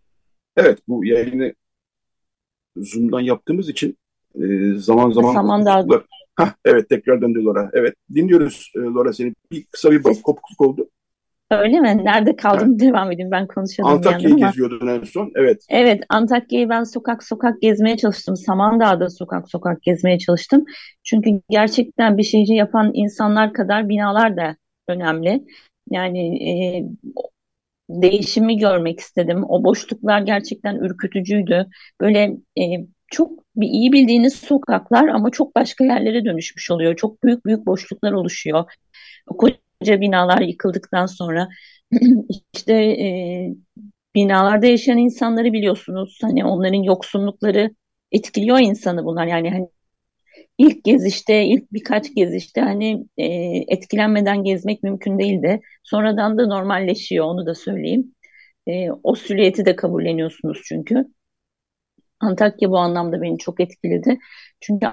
Evet 0.57 0.79
bu 0.89 1.05
yayını 1.05 1.53
Zoom'dan 2.77 3.21
yaptığımız 3.21 3.69
için 3.69 3.99
e, 4.35 4.75
zaman 4.77 5.11
zaman... 5.11 5.35
Samandağ... 5.35 5.87
Hah, 6.41 6.53
evet 6.65 6.89
tekrar 6.89 7.23
döndü 7.23 7.45
Laura. 7.45 7.71
Evet 7.73 7.95
dinliyoruz 8.15 8.73
e, 8.77 8.81
Laura 8.81 9.13
seni. 9.13 9.35
Bir 9.53 9.65
kısa 9.65 9.91
bir 9.91 10.03
Ses... 10.03 10.23
kopukluk 10.23 10.61
oldu. 10.61 10.89
Öyle 11.51 11.81
mi? 11.81 12.05
Nerede 12.05 12.37
kaldım? 12.37 12.69
Evet. 12.71 12.81
Devam 12.81 13.13
edeyim. 13.13 13.31
Ben 13.31 13.47
konuşalım. 13.47 13.91
Antakya'yı 13.91 14.37
geziyordun 14.37 14.87
en 14.87 15.05
son. 15.05 15.33
Evet. 15.35 15.67
Evet. 15.69 16.05
Antakya'yı 16.09 16.69
ben 16.69 16.85
sokak 16.85 17.25
sokak 17.25 17.63
gezmeye 17.63 17.97
çalıştım. 17.97 18.37
Samandağ'da 18.37 19.11
sokak 19.11 19.51
sokak 19.51 19.83
gezmeye 19.83 20.19
çalıştım. 20.19 20.65
Çünkü 21.03 21.31
gerçekten 21.51 22.19
bir 22.19 22.23
şehri 22.23 22.55
yapan 22.55 22.91
insanlar 22.95 23.53
kadar 23.53 23.89
binalar 23.89 24.37
da 24.37 24.57
önemli. 24.89 25.45
Yani 25.91 26.49
e, 26.51 26.85
değişimi 27.91 28.57
görmek 28.57 29.01
istedim. 29.01 29.45
O 29.49 29.65
boşluklar 29.65 30.21
gerçekten 30.21 30.77
ürkütücüydü. 30.77 31.67
Böyle 32.01 32.37
e, 32.59 32.63
çok 33.11 33.31
bir 33.57 33.67
iyi 33.67 33.93
bildiğiniz 33.93 34.35
sokaklar 34.35 35.09
ama 35.09 35.31
çok 35.31 35.57
başka 35.57 35.85
yerlere 35.85 36.25
dönüşmüş 36.25 36.71
oluyor. 36.71 36.97
Çok 36.97 37.25
büyük 37.25 37.47
büyük 37.47 37.67
boşluklar 37.67 38.13
oluşuyor. 38.13 38.65
Koca 39.27 40.01
binalar 40.01 40.41
yıkıldıktan 40.41 41.07
sonra 41.07 41.49
işte 42.55 42.75
e, 42.75 43.09
binalarda 44.15 44.67
yaşayan 44.67 44.99
insanları 44.99 45.53
biliyorsunuz. 45.53 46.19
Hani 46.23 46.45
onların 46.45 46.83
yoksunlukları 46.83 47.71
etkiliyor 48.13 48.59
insanı 48.59 49.05
bunlar. 49.05 49.27
Yani 49.27 49.51
hani 49.51 49.69
ilk 50.59 50.85
gezişte, 50.85 51.45
ilk 51.45 51.73
birkaç 51.73 52.15
gezişte 52.15 52.61
hani 52.61 53.05
e, 53.19 53.27
etkilenmeden 53.69 54.45
gezmek 54.45 54.83
mümkün 54.83 55.19
değildi. 55.19 55.61
Sonradan 55.85 56.39
da 56.39 56.47
normalleşiyor 56.47 57.25
onu 57.27 57.47
da 57.47 57.55
söyleyeyim. 57.55 58.15
E, 58.67 58.91
o 59.03 59.15
süliyeti 59.15 59.67
de 59.67 59.77
kabulleniyorsunuz 59.77 60.63
çünkü. 60.65 61.07
Antakya 62.21 62.71
bu 62.71 62.79
anlamda 62.79 63.23
beni 63.23 63.39
çok 63.39 63.61
etkiledi. 63.61 64.19
Çünkü 64.61 64.87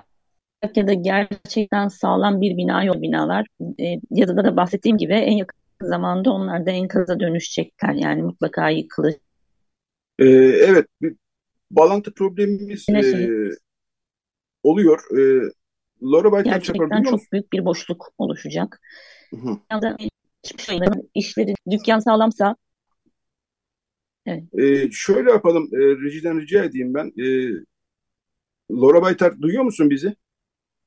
Antakya'da 0.62 0.94
gerçekten 0.94 1.88
sağlam 1.88 2.42
bir 2.42 2.58
bina 2.58 2.84
yok 2.84 3.02
binalar. 3.02 3.48
E, 3.80 4.00
yazıda 4.12 4.44
da 4.44 4.58
bahsettiğim 4.58 4.98
gibi 4.98 5.14
en 5.14 5.38
yakın 5.38 5.60
zamanda 5.82 6.32
onlar 6.32 6.66
da 6.66 6.72
enkaza 6.72 7.20
dönüşecekler. 7.20 7.94
Yani 7.94 8.22
mutlaka 8.22 8.70
yıkılır. 8.70 9.14
Ee, 10.20 10.26
evet, 10.68 10.86
bir 11.02 11.16
bağlantı 11.72 12.14
problemimiz 12.14 12.86
e, 12.90 13.28
oluyor. 14.64 15.00
E, 15.20 15.52
Laura 16.04 16.32
Baytar 16.32 16.52
Gerçekten 16.52 17.04
çok 17.04 17.20
büyük 17.32 17.54
bir 17.54 17.66
boşluk 17.66 18.14
oluşacak. 18.18 18.82
Hı 19.30 19.38
hı. 19.38 19.58
işleri, 21.14 21.54
dükkan 21.72 22.00
sağlamsa 22.00 22.56
Evet. 24.28 24.44
Ee, 24.60 24.90
şöyle 24.92 25.32
yapalım, 25.32 25.70
e, 25.74 25.78
rejiden 25.78 26.42
rica 26.42 26.64
edeyim 26.64 26.94
ben. 26.94 27.14
E, 27.18 27.26
Laura 28.72 29.02
Baytar 29.02 29.42
duyuyor 29.42 29.64
musun 29.64 29.90
bizi? 29.90 30.16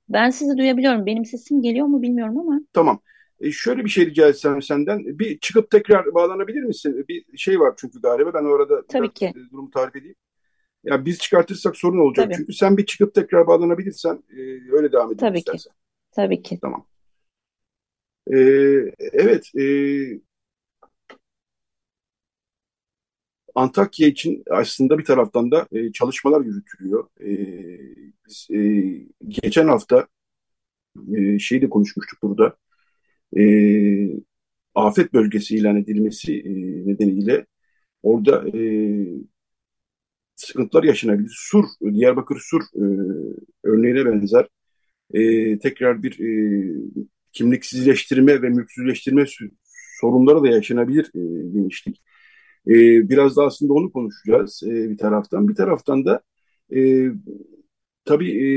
Ben 0.09 0.31
sizi 0.31 0.59
duyabiliyorum. 0.59 1.07
Benim 1.07 1.24
sesim 1.24 1.62
geliyor 1.62 1.87
mu 1.87 2.03
bilmiyorum 2.03 2.38
ama. 2.38 2.61
Tamam. 2.72 3.00
E, 3.40 3.53
şöyle 3.53 3.85
bir 3.85 3.90
şey 3.90 4.07
rica 4.07 4.29
etsem 4.29 4.62
senden. 4.62 5.18
Bir 5.18 5.38
çıkıp 5.38 5.70
tekrar 5.70 6.14
bağlanabilir 6.14 6.62
misin? 6.62 7.05
Bir 7.09 7.38
şey 7.38 7.61
var 7.61 7.74
çünkü 7.76 8.00
galiba. 8.00 8.35
Ben 8.35 8.44
orada 8.44 8.87
Tabii 8.87 9.12
ki. 9.12 9.26
E, 9.26 9.50
durumu 9.53 9.70
tarif 9.70 9.96
edeyim. 9.96 10.16
Ya 10.85 11.05
biz 11.05 11.18
çıkartırsak 11.18 11.76
sorun 11.76 11.98
olacak. 11.98 12.26
Tabii. 12.26 12.37
Çünkü 12.37 12.53
sen 12.53 12.76
bir 12.76 12.87
çıkıp 12.87 13.14
tekrar 13.14 13.46
bağlanabilirsen 13.46 14.22
e, 14.31 14.40
öyle 14.72 14.92
devam 14.92 15.07
edelim 15.07 15.18
Tabii 15.18 15.38
istersen. 15.38 15.70
ki. 15.72 15.76
Tabii 16.12 16.42
ki. 16.42 16.59
Tamam. 16.62 16.87
E, 18.33 18.38
evet. 19.12 19.50
E, 19.59 19.64
Antakya 23.60 24.08
için 24.08 24.42
aslında 24.50 24.98
bir 24.98 25.04
taraftan 25.04 25.50
da 25.50 25.68
e, 25.72 25.92
çalışmalar 25.92 26.40
yürütülüyor. 26.44 27.08
E, 27.20 27.30
biz 28.26 28.48
e, 28.50 28.60
geçen 29.28 29.68
hafta 29.68 30.06
e, 31.16 31.38
şeyi 31.38 31.68
konuşmuştuk 31.70 32.22
burada. 32.22 32.56
E, 33.36 33.42
afet 34.74 35.12
bölgesi 35.12 35.56
ilan 35.56 35.76
edilmesi 35.76 36.40
e, 36.40 36.50
nedeniyle 36.88 37.46
orada 38.02 38.58
e, 38.58 38.62
sıkıntılar 40.34 40.84
yaşanabilir. 40.84 41.32
Sur, 41.36 41.64
Diyarbakır 41.92 42.40
Sur 42.40 42.62
e, 42.62 42.84
örneğine 43.64 44.04
benzer 44.06 44.48
e, 45.14 45.58
tekrar 45.58 46.02
bir 46.02 46.20
e, 46.20 46.30
kimliksizleştirme 47.32 48.42
ve 48.42 48.48
mülksüzleştirme 48.48 49.24
sorunları 50.00 50.42
da 50.42 50.48
yaşanabilir 50.48 51.04
e, 51.14 51.20
demiştik. 51.54 52.02
E, 52.68 52.72
biraz 53.08 53.36
da 53.36 53.44
aslında 53.44 53.72
onu 53.72 53.92
konuşacağız 53.92 54.62
e, 54.66 54.90
bir 54.90 54.98
taraftan. 54.98 55.48
Bir 55.48 55.54
taraftan 55.54 56.04
da 56.04 56.22
e, 56.76 57.08
tabii 58.04 58.30
e, 58.46 58.48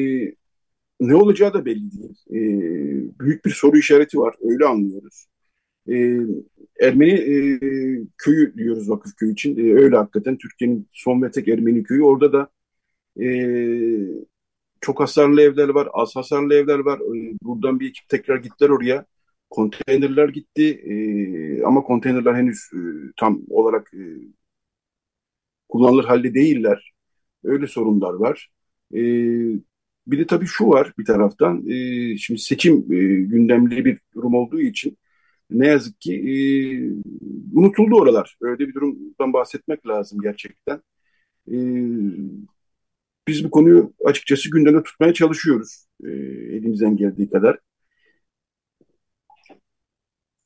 ne 1.00 1.16
olacağı 1.16 1.54
da 1.54 1.66
belli 1.66 1.92
değil. 1.92 2.16
E, 2.32 2.40
büyük 3.20 3.46
bir 3.46 3.52
soru 3.52 3.78
işareti 3.78 4.20
var, 4.20 4.36
öyle 4.42 4.66
anlıyoruz. 4.66 5.28
E, 5.90 6.20
Ermeni 6.82 7.14
e, 7.14 7.38
köyü 8.18 8.54
diyoruz 8.58 8.90
vakıf 8.90 9.16
köyü 9.16 9.34
için. 9.34 9.58
E, 9.58 9.74
öyle 9.74 9.98
hakikaten 9.98 10.38
Türkiye'nin 10.38 10.88
son 10.94 11.22
ve 11.22 11.32
tek 11.32 11.48
Ermeni 11.48 11.84
köyü. 11.84 12.04
Orada 12.04 12.34
da 12.34 12.50
e, 13.24 13.28
çok 14.82 15.00
hasarlı 15.00 15.42
evler 15.42 15.70
var, 15.70 15.88
az 15.94 16.16
hasarlı 16.16 16.54
evler 16.56 16.80
var. 16.80 17.00
E, 17.00 17.36
buradan 17.44 17.80
bir 17.80 17.90
ekip 17.90 18.10
tekrar 18.10 18.38
gittiler 18.38 18.70
oraya. 18.70 19.06
Konteynerler 19.54 20.30
gitti 20.30 20.64
e, 20.92 21.64
ama 21.64 21.84
konteynerler 21.84 22.34
henüz 22.36 22.60
e, 22.74 22.80
tam 23.18 23.42
olarak 23.50 23.94
e, 23.94 24.04
kullanılır 25.70 26.06
halde 26.06 26.34
değiller. 26.34 26.94
Öyle 27.44 27.68
sorunlar 27.68 28.14
var. 28.14 28.50
E, 28.94 29.00
bir 30.08 30.20
de 30.20 30.28
tabii 30.28 30.46
şu 30.46 30.68
var 30.70 30.94
bir 30.98 31.06
taraftan. 31.06 31.68
E, 31.70 32.18
şimdi 32.18 32.40
seçim 32.40 32.74
e, 32.94 32.98
gündemli 33.24 33.86
bir 33.86 34.00
durum 34.16 34.36
olduğu 34.36 34.62
için 34.62 34.98
ne 35.50 35.68
yazık 35.68 36.02
ki 36.02 36.14
e, 36.16 36.34
unutuldu 37.60 37.96
oralar. 37.96 38.38
Öyle 38.42 38.68
bir 38.68 38.74
durumdan 38.74 39.34
bahsetmek 39.34 39.88
lazım 39.88 40.22
gerçekten. 40.22 40.82
E, 41.52 41.56
biz 43.28 43.44
bu 43.44 43.52
konuyu 43.52 43.94
açıkçası 44.06 44.50
gündemde 44.52 44.84
tutmaya 44.84 45.14
çalışıyoruz 45.14 45.88
e, 46.04 46.10
elimizden 46.56 46.98
geldiği 46.98 47.30
kadar. 47.30 47.60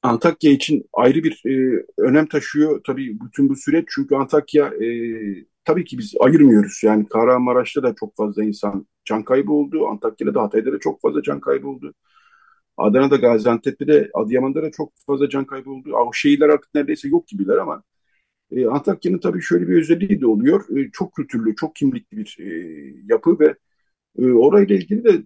Antakya 0.08 0.52
için 0.52 0.86
ayrı 0.94 1.24
bir 1.24 1.42
e, 1.46 1.84
önem 1.98 2.28
taşıyor 2.28 2.82
tabii 2.88 3.20
bütün 3.20 3.50
bu 3.50 3.56
süreç. 3.56 3.86
Çünkü 3.96 4.16
Antakya 4.16 4.68
e, 4.68 4.88
tabii 5.66 5.86
ki 5.86 5.98
biz 5.98 6.14
ayırmıyoruz. 6.20 6.80
Yani 6.84 7.08
Kahramanmaraş'ta 7.10 7.84
da 7.84 7.96
çok 8.00 8.16
fazla 8.16 8.44
insan 8.44 8.88
can 9.06 9.24
kaybı 9.24 9.52
oldu. 9.52 9.88
Antakya'da 9.88 10.36
da 10.36 10.42
Hatay'da 10.42 10.74
da 10.74 10.80
çok 10.80 11.02
fazla 11.02 11.22
can 11.24 11.40
kaybı 11.40 11.68
oldu. 11.68 11.94
Adana'da, 12.78 13.16
Gaziantep'te 13.16 13.88
de, 13.88 14.10
Adıyaman'da 14.14 14.64
da 14.64 14.72
çok 14.72 14.94
fazla 15.08 15.30
can 15.30 15.46
kaybı 15.46 15.70
oldu. 15.72 15.90
O 15.94 16.14
şehirler 16.14 16.50
artık 16.50 16.76
neredeyse 16.76 17.08
yok 17.08 17.28
gibiler 17.28 17.58
ama 17.58 17.84
e, 18.52 18.68
Antakya'nın 18.68 19.20
tabii 19.20 19.42
şöyle 19.42 19.68
bir 19.68 19.78
özelliği 19.78 20.22
de 20.22 20.28
oluyor. 20.28 20.78
E, 20.78 20.92
çok 20.94 21.14
kültürlü, 21.16 21.56
çok 21.56 21.76
kimlikli 21.76 22.18
bir 22.18 22.38
e, 22.40 22.48
yapı 23.10 23.40
ve 23.40 23.56
e, 24.20 24.32
orayla 24.32 24.76
ilgili 24.76 25.04
de 25.04 25.24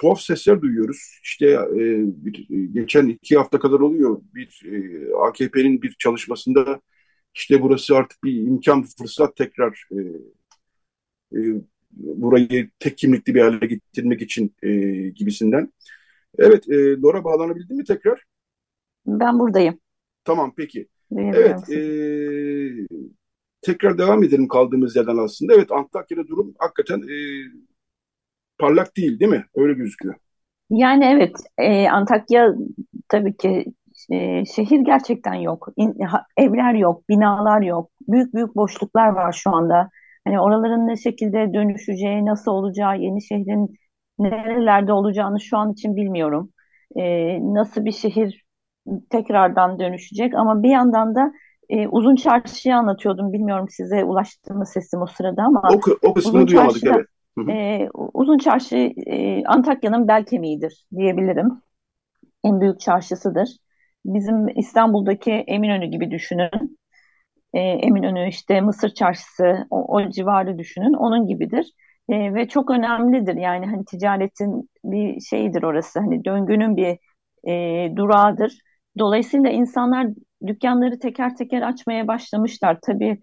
tuhaf 0.00 0.20
sesler 0.20 0.60
duyuyoruz. 0.60 1.20
İşte 1.22 1.46
e, 1.46 1.78
bir, 2.06 2.48
geçen 2.72 3.06
iki 3.06 3.36
hafta 3.36 3.58
kadar 3.58 3.80
oluyor 3.80 4.20
bir 4.34 4.62
e, 4.66 5.14
AKP'nin 5.14 5.82
bir 5.82 5.96
çalışmasında 5.98 6.80
işte 7.34 7.62
burası 7.62 7.96
artık 7.96 8.24
bir 8.24 8.42
imkan, 8.42 8.84
fırsat 8.98 9.36
tekrar 9.36 9.88
e, 9.92 9.98
e, 11.38 11.38
burayı 11.90 12.70
tek 12.78 12.98
kimlikli 12.98 13.34
bir 13.34 13.40
hale 13.40 13.66
getirmek 13.66 14.22
için 14.22 14.54
e, 14.62 14.70
gibisinden. 15.08 15.72
Evet, 16.38 16.68
e, 16.68 16.96
Lora 16.96 17.24
bağlanabildi 17.24 17.74
mi 17.74 17.84
tekrar? 17.84 18.24
Ben 19.06 19.38
buradayım. 19.38 19.78
Tamam, 20.24 20.52
peki. 20.56 20.88
Evet, 21.18 21.70
e, 21.70 21.80
tekrar 23.62 23.98
devam 23.98 24.24
edelim 24.24 24.48
kaldığımız 24.48 24.96
yerden 24.96 25.16
aslında. 25.16 25.54
Evet, 25.54 25.72
Antakya'da 25.72 26.28
durum 26.28 26.54
hakikaten 26.58 26.98
e, 26.98 27.16
parlak 28.58 28.96
değil 28.96 29.20
değil 29.20 29.30
mi? 29.30 29.44
Öyle 29.54 29.72
gözüküyor. 29.72 30.14
Yani 30.70 31.04
evet, 31.04 31.36
e, 31.58 31.88
Antakya 31.88 32.54
tabii 33.08 33.36
ki 33.36 33.64
e, 34.10 34.44
şehir 34.44 34.80
gerçekten 34.80 35.34
yok. 35.34 35.68
İn, 35.76 36.04
ha, 36.04 36.26
evler 36.36 36.74
yok, 36.74 37.08
binalar 37.08 37.62
yok. 37.62 37.90
Büyük 38.08 38.34
büyük 38.34 38.56
boşluklar 38.56 39.08
var 39.08 39.32
şu 39.32 39.50
anda. 39.50 39.90
Hani 40.24 40.40
oraların 40.40 40.86
ne 40.88 40.96
şekilde 40.96 41.54
dönüşeceği, 41.54 42.26
nasıl 42.26 42.50
olacağı, 42.50 42.98
yeni 42.98 43.22
şehrin 43.22 43.74
nerelerde 44.18 44.92
olacağını 44.92 45.40
şu 45.40 45.56
an 45.58 45.72
için 45.72 45.96
bilmiyorum. 45.96 46.50
E, 46.96 47.02
nasıl 47.54 47.84
bir 47.84 47.92
şehir 47.92 48.44
tekrardan 49.10 49.78
dönüşecek 49.78 50.34
ama 50.34 50.62
bir 50.62 50.70
yandan 50.70 51.14
da 51.14 51.32
e, 51.68 51.88
Uzun 51.88 52.16
Çarşı'yı 52.16 52.76
anlatıyordum. 52.76 53.32
Bilmiyorum 53.32 53.66
size 53.70 54.04
ulaştı 54.04 54.54
mı 54.54 54.66
sesim 54.66 55.02
o 55.02 55.06
sırada 55.06 55.42
ama. 55.42 55.62
O, 55.72 56.08
o 56.08 56.14
kısmını 56.14 56.44
Uzun 56.44 56.46
duyamadık 56.46 56.72
Çarşı'da, 56.72 56.94
evet. 56.96 57.06
E, 57.48 57.88
Uzun 58.14 58.38
Çarşı 58.38 58.76
e, 59.06 59.44
Antakya'nın 59.44 60.08
bel 60.08 60.24
kemiğidir 60.26 60.86
diyebilirim. 60.96 61.62
En 62.44 62.60
büyük 62.60 62.80
çarşısıdır. 62.80 63.48
Bizim 64.06 64.48
İstanbul'daki 64.58 65.32
Eminönü 65.32 65.86
gibi 65.86 66.10
düşünün. 66.10 66.78
E, 67.54 67.58
Eminönü 67.60 68.28
işte 68.28 68.60
Mısır 68.60 68.88
Çarşısı 68.88 69.66
o, 69.70 69.96
o 69.96 70.10
civarı 70.10 70.58
düşünün. 70.58 70.92
Onun 70.92 71.26
gibidir. 71.26 71.72
E, 72.08 72.34
ve 72.34 72.48
çok 72.48 72.70
önemlidir. 72.70 73.34
Yani 73.36 73.66
hani 73.66 73.84
ticaretin 73.84 74.70
bir 74.84 75.20
şeyidir 75.20 75.62
orası. 75.62 76.00
Hani 76.00 76.24
döngünün 76.24 76.76
bir 76.76 76.98
e, 77.50 77.96
durağıdır. 77.96 78.58
Dolayısıyla 78.98 79.50
insanlar 79.50 80.06
dükkanları 80.46 80.98
teker 80.98 81.36
teker 81.36 81.62
açmaya 81.62 82.08
başlamışlar. 82.08 82.78
Tabii 82.86 83.20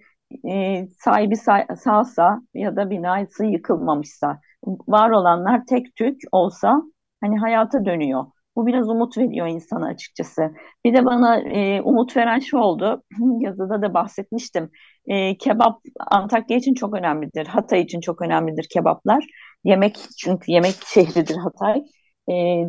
e, 0.52 0.88
sahibi 1.00 1.36
sağsa 1.78 2.42
ya 2.54 2.76
da 2.76 2.90
binası 2.90 3.46
yıkılmamışsa 3.46 4.40
var 4.88 5.10
olanlar 5.10 5.66
tek 5.66 5.96
tük 5.96 6.22
olsa 6.32 6.82
hani 7.22 7.40
hayata 7.40 7.86
dönüyor. 7.86 8.26
Bu 8.56 8.68
biraz 8.68 8.90
umut 8.90 9.18
veriyor 9.18 9.48
insana 9.48 9.88
açıkçası. 9.88 10.52
Bir 10.86 10.94
de 10.94 11.06
bana 11.06 11.40
e, 11.40 11.82
umut 11.82 12.18
veren 12.18 12.40
şu 12.40 12.58
oldu. 12.58 13.04
Yazıda 13.40 13.82
da 13.82 13.94
bahsetmiştim. 13.94 14.70
E, 15.08 15.38
kebap 15.38 15.82
Antakya 16.00 16.58
için 16.58 16.74
çok 16.74 16.94
önemlidir. 16.96 17.46
Hatay 17.46 17.82
için 17.82 18.02
çok 18.02 18.22
önemlidir 18.22 18.68
kebaplar. 18.74 19.26
Yemek 19.64 19.98
çünkü 20.20 20.52
yemek 20.52 20.76
şehridir 20.86 21.36
Hatay. 21.36 21.84
E, 22.32 22.66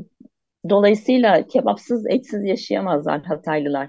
dolayısıyla 0.70 1.46
kebapsız 1.46 2.06
etsiz 2.06 2.44
yaşayamazlar 2.44 3.22
Hataylılar. 3.22 3.88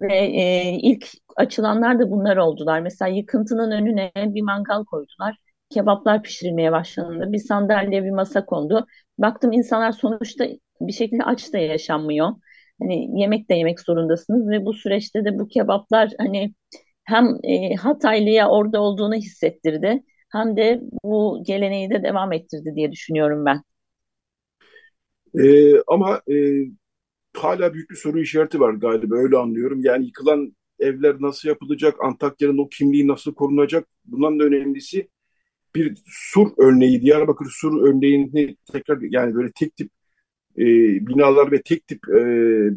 Ve 0.00 0.14
e, 0.14 0.72
ilk 0.82 1.08
açılanlar 1.36 1.98
da 1.98 2.10
bunlar 2.10 2.36
oldular. 2.36 2.80
Mesela 2.80 3.08
yıkıntının 3.08 3.70
önüne 3.70 4.12
bir 4.16 4.42
mangal 4.42 4.84
koydular. 4.84 5.36
Kebaplar 5.70 6.22
pişirilmeye 6.22 6.72
başlandı. 6.72 7.32
Bir 7.32 7.38
sandalye, 7.38 8.04
bir 8.04 8.10
masa 8.10 8.46
kondu. 8.46 8.86
Baktım 9.18 9.52
insanlar 9.52 9.92
sonuçta 9.92 10.44
bir 10.80 10.92
şekilde 10.92 11.24
aç 11.24 11.52
da 11.52 11.58
yaşanmıyor. 11.58 12.28
Hani 12.80 13.20
yemek 13.20 13.50
de 13.50 13.54
yemek 13.54 13.80
zorundasınız 13.80 14.48
ve 14.50 14.64
bu 14.64 14.72
süreçte 14.72 15.24
de 15.24 15.38
bu 15.38 15.48
kebaplar 15.48 16.10
hani 16.18 16.54
hem 17.04 17.36
e, 17.44 17.74
Hataylı'ya 17.74 18.48
orada 18.48 18.80
olduğunu 18.80 19.14
hissettirdi 19.14 20.02
hem 20.32 20.56
de 20.56 20.80
bu 21.04 21.42
geleneği 21.46 21.90
de 21.90 22.02
devam 22.02 22.32
ettirdi 22.32 22.72
diye 22.76 22.92
düşünüyorum 22.92 23.44
ben. 23.46 23.62
Ee, 25.34 25.72
ama 25.86 26.22
e, 26.30 26.34
hala 27.36 27.74
büyük 27.74 27.90
bir 27.90 27.96
soru 27.96 28.20
işareti 28.20 28.60
var 28.60 28.74
galiba 28.74 29.16
öyle 29.16 29.36
anlıyorum. 29.36 29.80
Yani 29.84 30.06
yıkılan 30.06 30.56
evler 30.78 31.16
nasıl 31.20 31.48
yapılacak, 31.48 31.94
Antakya'nın 32.04 32.58
o 32.58 32.68
kimliği 32.68 33.08
nasıl 33.08 33.34
korunacak? 33.34 33.88
Bundan 34.04 34.40
da 34.40 34.44
önemlisi 34.44 35.08
bir 35.74 35.98
sur 36.06 36.48
örneği, 36.58 37.02
Diyarbakır 37.02 37.46
sur 37.50 37.88
örneğini 37.88 38.56
tekrar 38.72 39.00
yani 39.00 39.34
böyle 39.34 39.52
tek 39.52 39.76
tip 39.76 39.90
e, 40.58 40.66
binalar 41.06 41.52
ve 41.52 41.62
tek 41.62 41.86
tip 41.86 42.08
e, 42.08 42.22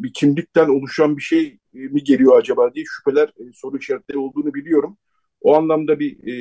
bir 0.02 0.12
kimlikten 0.12 0.68
oluşan 0.68 1.16
bir 1.16 1.22
şey 1.22 1.58
mi 1.72 2.04
geliyor 2.04 2.38
acaba 2.38 2.74
diye 2.74 2.84
şüpheler, 2.88 3.28
e, 3.28 3.52
soru 3.54 3.78
işaretleri 3.78 4.18
olduğunu 4.18 4.54
biliyorum. 4.54 4.96
O 5.40 5.54
anlamda 5.54 6.00
bir 6.00 6.26
e, 6.26 6.34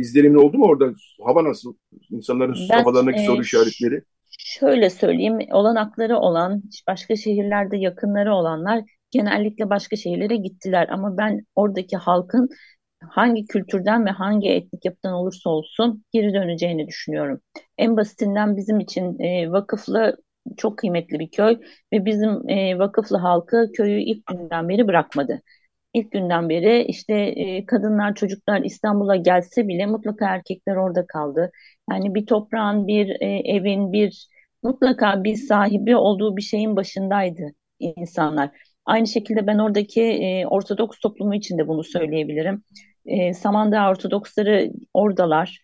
izlenimin 0.00 0.34
oldu 0.34 0.58
mu 0.58 0.64
orada? 0.64 0.94
Hava 1.24 1.44
nasıl? 1.44 1.74
İnsanların 2.10 2.54
ben, 2.70 2.78
kafalarındaki 2.78 3.20
e, 3.20 3.26
soru 3.26 3.42
işaretleri. 3.42 4.02
Şöyle 4.44 4.90
söyleyeyim, 4.90 5.38
olanakları 5.52 6.18
olan, 6.18 6.62
başka 6.88 7.16
şehirlerde 7.16 7.76
yakınları 7.76 8.34
olanlar 8.34 8.84
genellikle 9.10 9.70
başka 9.70 9.96
şehirlere 9.96 10.36
gittiler. 10.36 10.88
Ama 10.88 11.16
ben 11.18 11.46
oradaki 11.54 11.96
halkın 11.96 12.48
hangi 13.08 13.46
kültürden 13.46 14.06
ve 14.06 14.10
hangi 14.10 14.50
etnik 14.50 14.84
yapıdan 14.84 15.12
olursa 15.14 15.50
olsun 15.50 16.04
geri 16.12 16.34
döneceğini 16.34 16.86
düşünüyorum. 16.88 17.40
En 17.78 17.96
basitinden 17.96 18.56
bizim 18.56 18.80
için 18.80 19.18
e, 19.20 19.50
vakıflı 19.52 20.16
çok 20.56 20.78
kıymetli 20.78 21.18
bir 21.20 21.30
köy 21.30 21.58
ve 21.92 22.04
bizim 22.04 22.48
e, 22.50 22.78
vakıflı 22.78 23.16
halkı 23.16 23.72
köyü 23.76 24.00
ilk 24.02 24.26
günden 24.26 24.68
beri 24.68 24.88
bırakmadı. 24.88 25.42
İlk 25.94 26.12
günden 26.12 26.48
beri 26.48 26.84
işte 26.84 27.14
e, 27.14 27.66
kadınlar, 27.66 28.14
çocuklar 28.14 28.62
İstanbul'a 28.62 29.16
gelse 29.16 29.68
bile 29.68 29.86
mutlaka 29.86 30.26
erkekler 30.34 30.76
orada 30.76 31.06
kaldı. 31.06 31.50
Yani 31.90 32.14
bir 32.14 32.26
toprağın, 32.26 32.86
bir 32.86 33.08
e, 33.20 33.26
evin, 33.44 33.92
bir 33.92 34.28
mutlaka 34.62 35.24
bir 35.24 35.36
sahibi 35.36 35.96
olduğu 35.96 36.36
bir 36.36 36.42
şeyin 36.42 36.76
başındaydı 36.76 37.42
insanlar. 37.78 38.50
Aynı 38.86 39.06
şekilde 39.06 39.46
ben 39.46 39.58
oradaki 39.58 40.02
e, 40.02 40.46
Ortodoks 40.46 40.98
toplumu 40.98 41.34
için 41.34 41.58
de 41.58 41.68
bunu 41.68 41.84
söyleyebilirim. 41.84 42.62
E, 43.06 43.34
Samandağ 43.34 43.90
Ortodoksları 43.90 44.70
oradalar. 44.94 45.60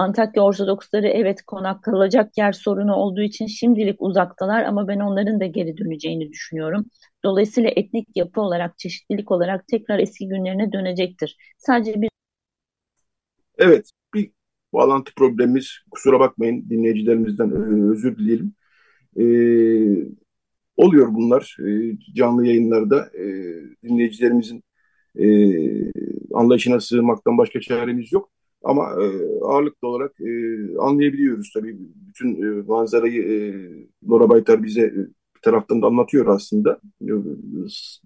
Antakya 0.00 0.42
Ortodoksları 0.42 1.06
evet 1.06 1.42
konak 1.42 1.82
kalacak 1.84 2.38
yer 2.38 2.52
sorunu 2.52 2.94
olduğu 2.94 3.20
için 3.20 3.46
şimdilik 3.46 4.02
uzaktalar 4.02 4.64
ama 4.64 4.88
ben 4.88 5.00
onların 5.00 5.40
da 5.40 5.46
geri 5.46 5.76
döneceğini 5.76 6.28
düşünüyorum. 6.32 6.84
Dolayısıyla 7.24 7.70
etnik 7.76 8.08
yapı 8.14 8.40
olarak, 8.40 8.78
çeşitlilik 8.78 9.30
olarak 9.30 9.68
tekrar 9.68 9.98
eski 9.98 10.28
günlerine 10.28 10.72
dönecektir. 10.72 11.36
Sadece 11.58 12.02
bir 12.02 12.08
Evet, 13.58 13.90
bir 14.14 14.30
bağlantı 14.72 15.14
problemimiz. 15.14 15.78
Kusura 15.90 16.20
bakmayın 16.20 16.70
dinleyicilerimizden 16.70 17.50
özür 17.92 18.16
dileyelim. 18.16 18.54
Ee, 19.16 19.24
oluyor 20.76 21.14
bunlar 21.14 21.56
e, 21.66 21.98
canlı 22.14 22.46
yayınlarda. 22.46 23.10
E, 23.14 23.24
dinleyicilerimizin 23.82 24.62
e, 25.18 25.26
anlayışına 26.34 26.80
sığmaktan 26.80 27.38
başka 27.38 27.60
çaremiz 27.60 28.12
yok. 28.12 28.30
Ama 28.62 28.84
e, 28.84 29.06
ağırlıklı 29.44 29.88
olarak 29.88 30.20
e, 30.20 30.32
anlayabiliyoruz 30.78 31.50
tabii. 31.54 31.76
Bütün 32.08 32.42
e, 32.42 32.62
manzarayı 32.62 33.22
e, 33.22 33.36
Laura 34.10 34.28
Baytar 34.28 34.62
bize 34.62 34.82
e, 34.82 34.96
bir 35.36 35.40
taraftan 35.42 35.82
da 35.82 35.86
anlatıyor 35.86 36.26
aslında. 36.26 36.80
E, 37.02 37.12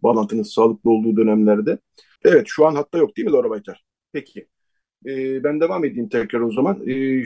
bağlantının 0.03 0.43
sağlıklı 0.43 0.91
olduğu 0.91 1.17
dönemlerde. 1.17 1.79
Evet 2.25 2.45
şu 2.47 2.67
an 2.67 2.75
hatta 2.75 2.99
yok 2.99 3.17
değil 3.17 3.27
mi 3.27 3.33
Laura 3.33 3.51
Baytar? 3.51 3.85
Peki. 4.13 4.47
E, 5.07 5.45
ben 5.45 5.61
devam 5.61 5.85
edeyim 5.85 6.09
tekrar 6.09 6.41
o 6.41 6.53
zaman. 6.53 6.89
E, 6.89 7.25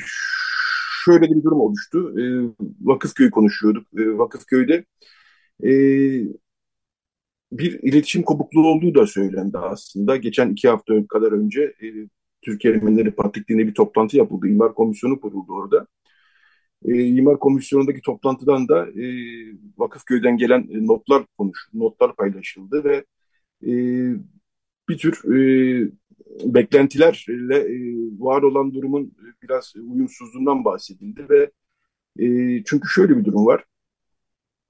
şöyle 1.04 1.22
bir 1.22 1.42
durum 1.42 1.60
oluştu. 1.60 2.20
E, 2.20 2.22
Vakıfköy 2.80 3.30
konuşuyorduk. 3.30 3.86
E, 3.98 4.18
Vakıfköy'de 4.18 4.84
e, 5.64 5.70
bir 7.52 7.82
iletişim 7.82 8.22
kopukluğu 8.22 8.66
olduğu 8.68 8.94
da 8.94 9.06
söylendi 9.06 9.58
aslında. 9.58 10.16
Geçen 10.16 10.50
iki 10.50 10.68
hafta 10.68 11.06
kadar 11.06 11.32
önce 11.32 11.62
e, 11.62 11.86
Türkiye 12.42 12.74
Ermenileri 12.74 13.10
Patrikliği'nde 13.10 13.66
bir 13.66 13.74
toplantı 13.74 14.16
yapıldı. 14.16 14.48
İmar 14.48 14.74
Komisyonu 14.74 15.20
kuruldu 15.20 15.52
orada. 15.52 15.86
E, 16.84 17.04
İmar 17.04 17.38
Komisyonu'ndaki 17.38 18.00
toplantıdan 18.00 18.68
da 18.68 18.86
e, 18.88 19.04
Vakıfköy'den 19.78 20.36
gelen 20.36 20.60
e, 20.60 20.86
notlar 20.86 21.26
konuş, 21.38 21.68
notlar 21.74 22.16
paylaşıldı 22.16 22.84
ve 22.84 23.04
e, 23.66 23.72
bir 24.88 24.98
tür 24.98 25.34
e, 25.34 25.90
beklentilerle 26.44 27.56
e, 27.58 27.96
var 28.18 28.42
olan 28.42 28.74
durumun 28.74 29.12
biraz 29.42 29.74
uyumsuzluğundan 29.76 30.64
bahsedildi 30.64 31.26
ve 31.30 31.50
e, 32.18 32.26
çünkü 32.64 32.88
şöyle 32.88 33.18
bir 33.18 33.24
durum 33.24 33.46
var. 33.46 33.64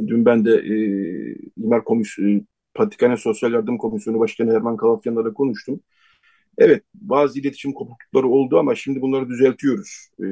Dün 0.07 0.25
ben 0.25 0.45
de 0.45 0.51
e, 0.51 0.75
İmar 1.57 1.85
Komisyonu, 1.85 2.41
Patrikhane 2.75 3.16
Sosyal 3.16 3.53
Yardım 3.53 3.79
Komisyonu 3.79 4.21
Başkanı 4.21 4.53
Herman 4.53 4.77
Kalafyan'la 4.77 5.33
konuştum. 5.35 5.81
Evet, 6.59 6.85
bazı 6.95 7.41
iletişim 7.41 7.73
kopuklukları 7.73 8.29
oldu 8.29 8.59
ama 8.59 8.75
şimdi 8.75 9.01
bunları 9.01 9.29
düzeltiyoruz 9.29 10.09
e, 10.21 10.25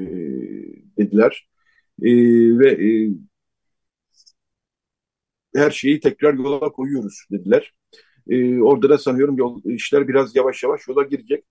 dediler. 0.98 1.48
E, 2.02 2.10
ve 2.58 2.70
e, 2.70 3.10
her 5.56 5.70
şeyi 5.70 6.00
tekrar 6.00 6.34
yola 6.34 6.72
koyuyoruz 6.72 7.26
dediler. 7.30 7.74
E, 8.30 8.60
orada 8.60 8.88
da 8.90 8.98
sanıyorum 8.98 9.36
yol, 9.38 9.60
işler 9.64 10.08
biraz 10.08 10.36
yavaş 10.36 10.62
yavaş 10.62 10.88
yola 10.88 11.02
girecek. 11.02 11.44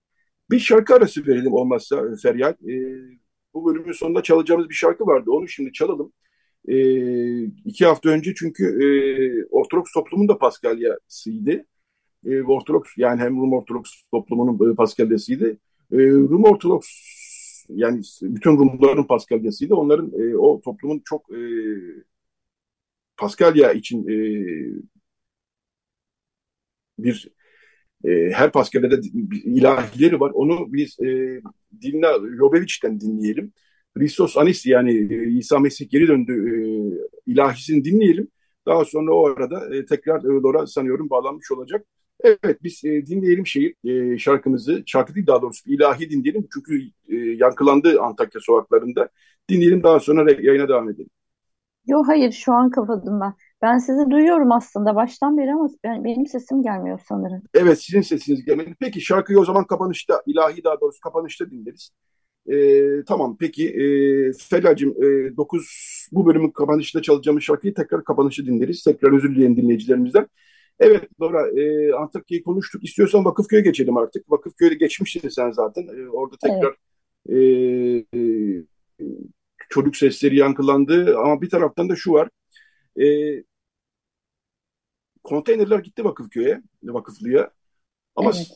Bir 0.50 0.58
şarkı 0.58 0.94
arası 0.94 1.26
verelim 1.26 1.52
olmazsa 1.54 2.02
Feryal. 2.22 2.52
E, 2.52 2.74
bu 3.54 3.66
bölümün 3.66 3.92
sonunda 3.92 4.22
çalacağımız 4.22 4.68
bir 4.68 4.74
şarkı 4.74 5.06
vardı. 5.06 5.30
Onu 5.30 5.48
şimdi 5.48 5.72
çalalım. 5.72 6.12
E, 6.68 6.76
iki 7.44 7.86
hafta 7.86 8.08
önce 8.10 8.34
çünkü 8.34 8.64
e, 8.64 8.86
Ortodoks 9.50 9.92
toplumun 9.92 10.28
da 10.28 10.38
Paskalya'sıydı. 10.38 11.66
E, 12.24 12.42
Ortodoks 12.42 12.90
yani 12.96 13.20
hem 13.20 13.36
Rum 13.36 13.52
Ortodoks 13.52 13.90
toplumunun 14.10 14.72
e, 14.72 14.74
Paskalya'sıydı. 14.74 15.50
E, 15.92 15.96
Rum 16.10 16.44
Ortodoks 16.44 16.88
yani 17.68 18.02
bütün 18.22 18.58
Rumların 18.58 19.04
Paskalya'sıydı. 19.04 19.74
Onların 19.74 20.12
e, 20.20 20.36
o 20.36 20.60
toplumun 20.60 21.02
çok 21.04 21.30
e, 21.32 21.40
Paskalya 23.16 23.72
için 23.72 24.08
e, 24.08 24.16
bir 26.98 27.28
e, 28.04 28.30
her 28.32 28.52
Paskalya'da 28.52 28.96
ilahileri 29.44 30.20
var. 30.20 30.30
Onu 30.34 30.72
biz 30.72 31.00
e, 31.00 31.40
Dilna 31.82 32.12
Jobeviç'ten 32.38 33.00
dinleyelim. 33.00 33.52
Christos 33.94 34.36
Anis 34.36 34.66
yani 34.66 35.14
e, 35.14 35.28
İsa 35.30 35.58
Mesih 35.58 35.90
geri 35.90 36.08
döndü 36.08 36.32
e, 36.32 37.32
ilahisini 37.32 37.84
dinleyelim. 37.84 38.28
Daha 38.66 38.84
sonra 38.84 39.12
o 39.14 39.26
arada 39.26 39.76
e, 39.76 39.86
tekrar 39.86 40.22
Dora 40.24 40.66
sanıyorum 40.66 41.10
bağlanmış 41.10 41.52
olacak. 41.52 41.86
Evet 42.20 42.62
biz 42.62 42.84
e, 42.84 43.06
dinleyelim 43.06 43.46
şeyi 43.46 43.74
e, 43.84 44.18
şarkımızı, 44.18 44.82
şarkı 44.86 45.14
değil 45.14 45.26
daha 45.26 45.42
doğrusu 45.42 45.70
ilahi 45.70 46.10
dinleyelim. 46.10 46.48
Çünkü 46.54 46.80
e, 47.08 47.16
yankılandı 47.16 48.00
Antakya 48.00 48.40
sokaklarında. 48.40 49.08
Dinleyelim 49.48 49.82
daha 49.82 50.00
sonra 50.00 50.32
yayına 50.32 50.68
devam 50.68 50.90
edelim. 50.90 51.10
Yok 51.86 52.08
hayır 52.08 52.32
şu 52.32 52.52
an 52.52 52.70
kapadım 52.70 53.20
ben. 53.20 53.34
Ben 53.62 53.78
sizi 53.78 54.10
duyuyorum 54.10 54.52
aslında 54.52 54.94
baştan 54.94 55.38
beri 55.38 55.52
ama 55.52 55.68
ben, 55.84 56.04
benim 56.04 56.26
sesim 56.26 56.62
gelmiyor 56.62 57.00
sanırım. 57.08 57.42
Evet 57.54 57.82
sizin 57.82 58.00
sesiniz 58.00 58.44
gelmedi. 58.44 58.74
Peki 58.80 59.00
şarkıyı 59.00 59.40
o 59.40 59.44
zaman 59.44 59.64
kapanışta, 59.64 60.22
ilahi 60.26 60.64
daha 60.64 60.80
doğrusu 60.80 61.00
kapanışta 61.00 61.50
dinleriz. 61.50 61.90
E, 62.46 63.04
tamam 63.04 63.36
peki 63.40 63.68
e, 63.68 63.84
Felacığım 64.32 64.90
e, 64.90 65.36
9 65.36 66.08
bu 66.12 66.26
bölümün 66.26 66.50
kapanışında 66.50 67.02
çalacağımız 67.02 67.42
şarkıyı 67.42 67.74
tekrar 67.74 68.04
kapanışı 68.04 68.46
dinleriz. 68.46 68.84
Tekrar 68.84 69.12
özür 69.16 69.34
dileyen 69.34 69.56
dinleyicilerimizden. 69.56 70.26
Evet 70.80 71.08
Dora 71.20 71.60
e, 71.60 71.92
Antakya'yı 71.92 72.44
konuştuk. 72.44 72.84
İstiyorsan 72.84 73.24
Vakıfköy'e 73.24 73.62
geçelim 73.62 73.96
artık. 73.96 74.30
Vakıfköy'de 74.30 74.74
geçmiştin 74.74 75.28
sen 75.28 75.50
zaten. 75.50 75.82
E, 75.82 76.08
orada 76.08 76.36
tekrar 76.42 76.76
evet. 77.28 78.06
e, 78.12 78.18
e, 78.18 78.22
çocuk 79.68 79.96
sesleri 79.96 80.36
yankılandı. 80.36 81.18
Ama 81.18 81.42
bir 81.42 81.50
taraftan 81.50 81.88
da 81.88 81.96
şu 81.96 82.12
var. 82.12 82.28
E, 83.00 83.06
konteynerler 85.24 85.78
gitti 85.78 86.04
Vakıfköy'e, 86.04 86.62
Vakıflı'ya. 86.82 87.50
Ama 88.16 88.32
evet 88.36 88.48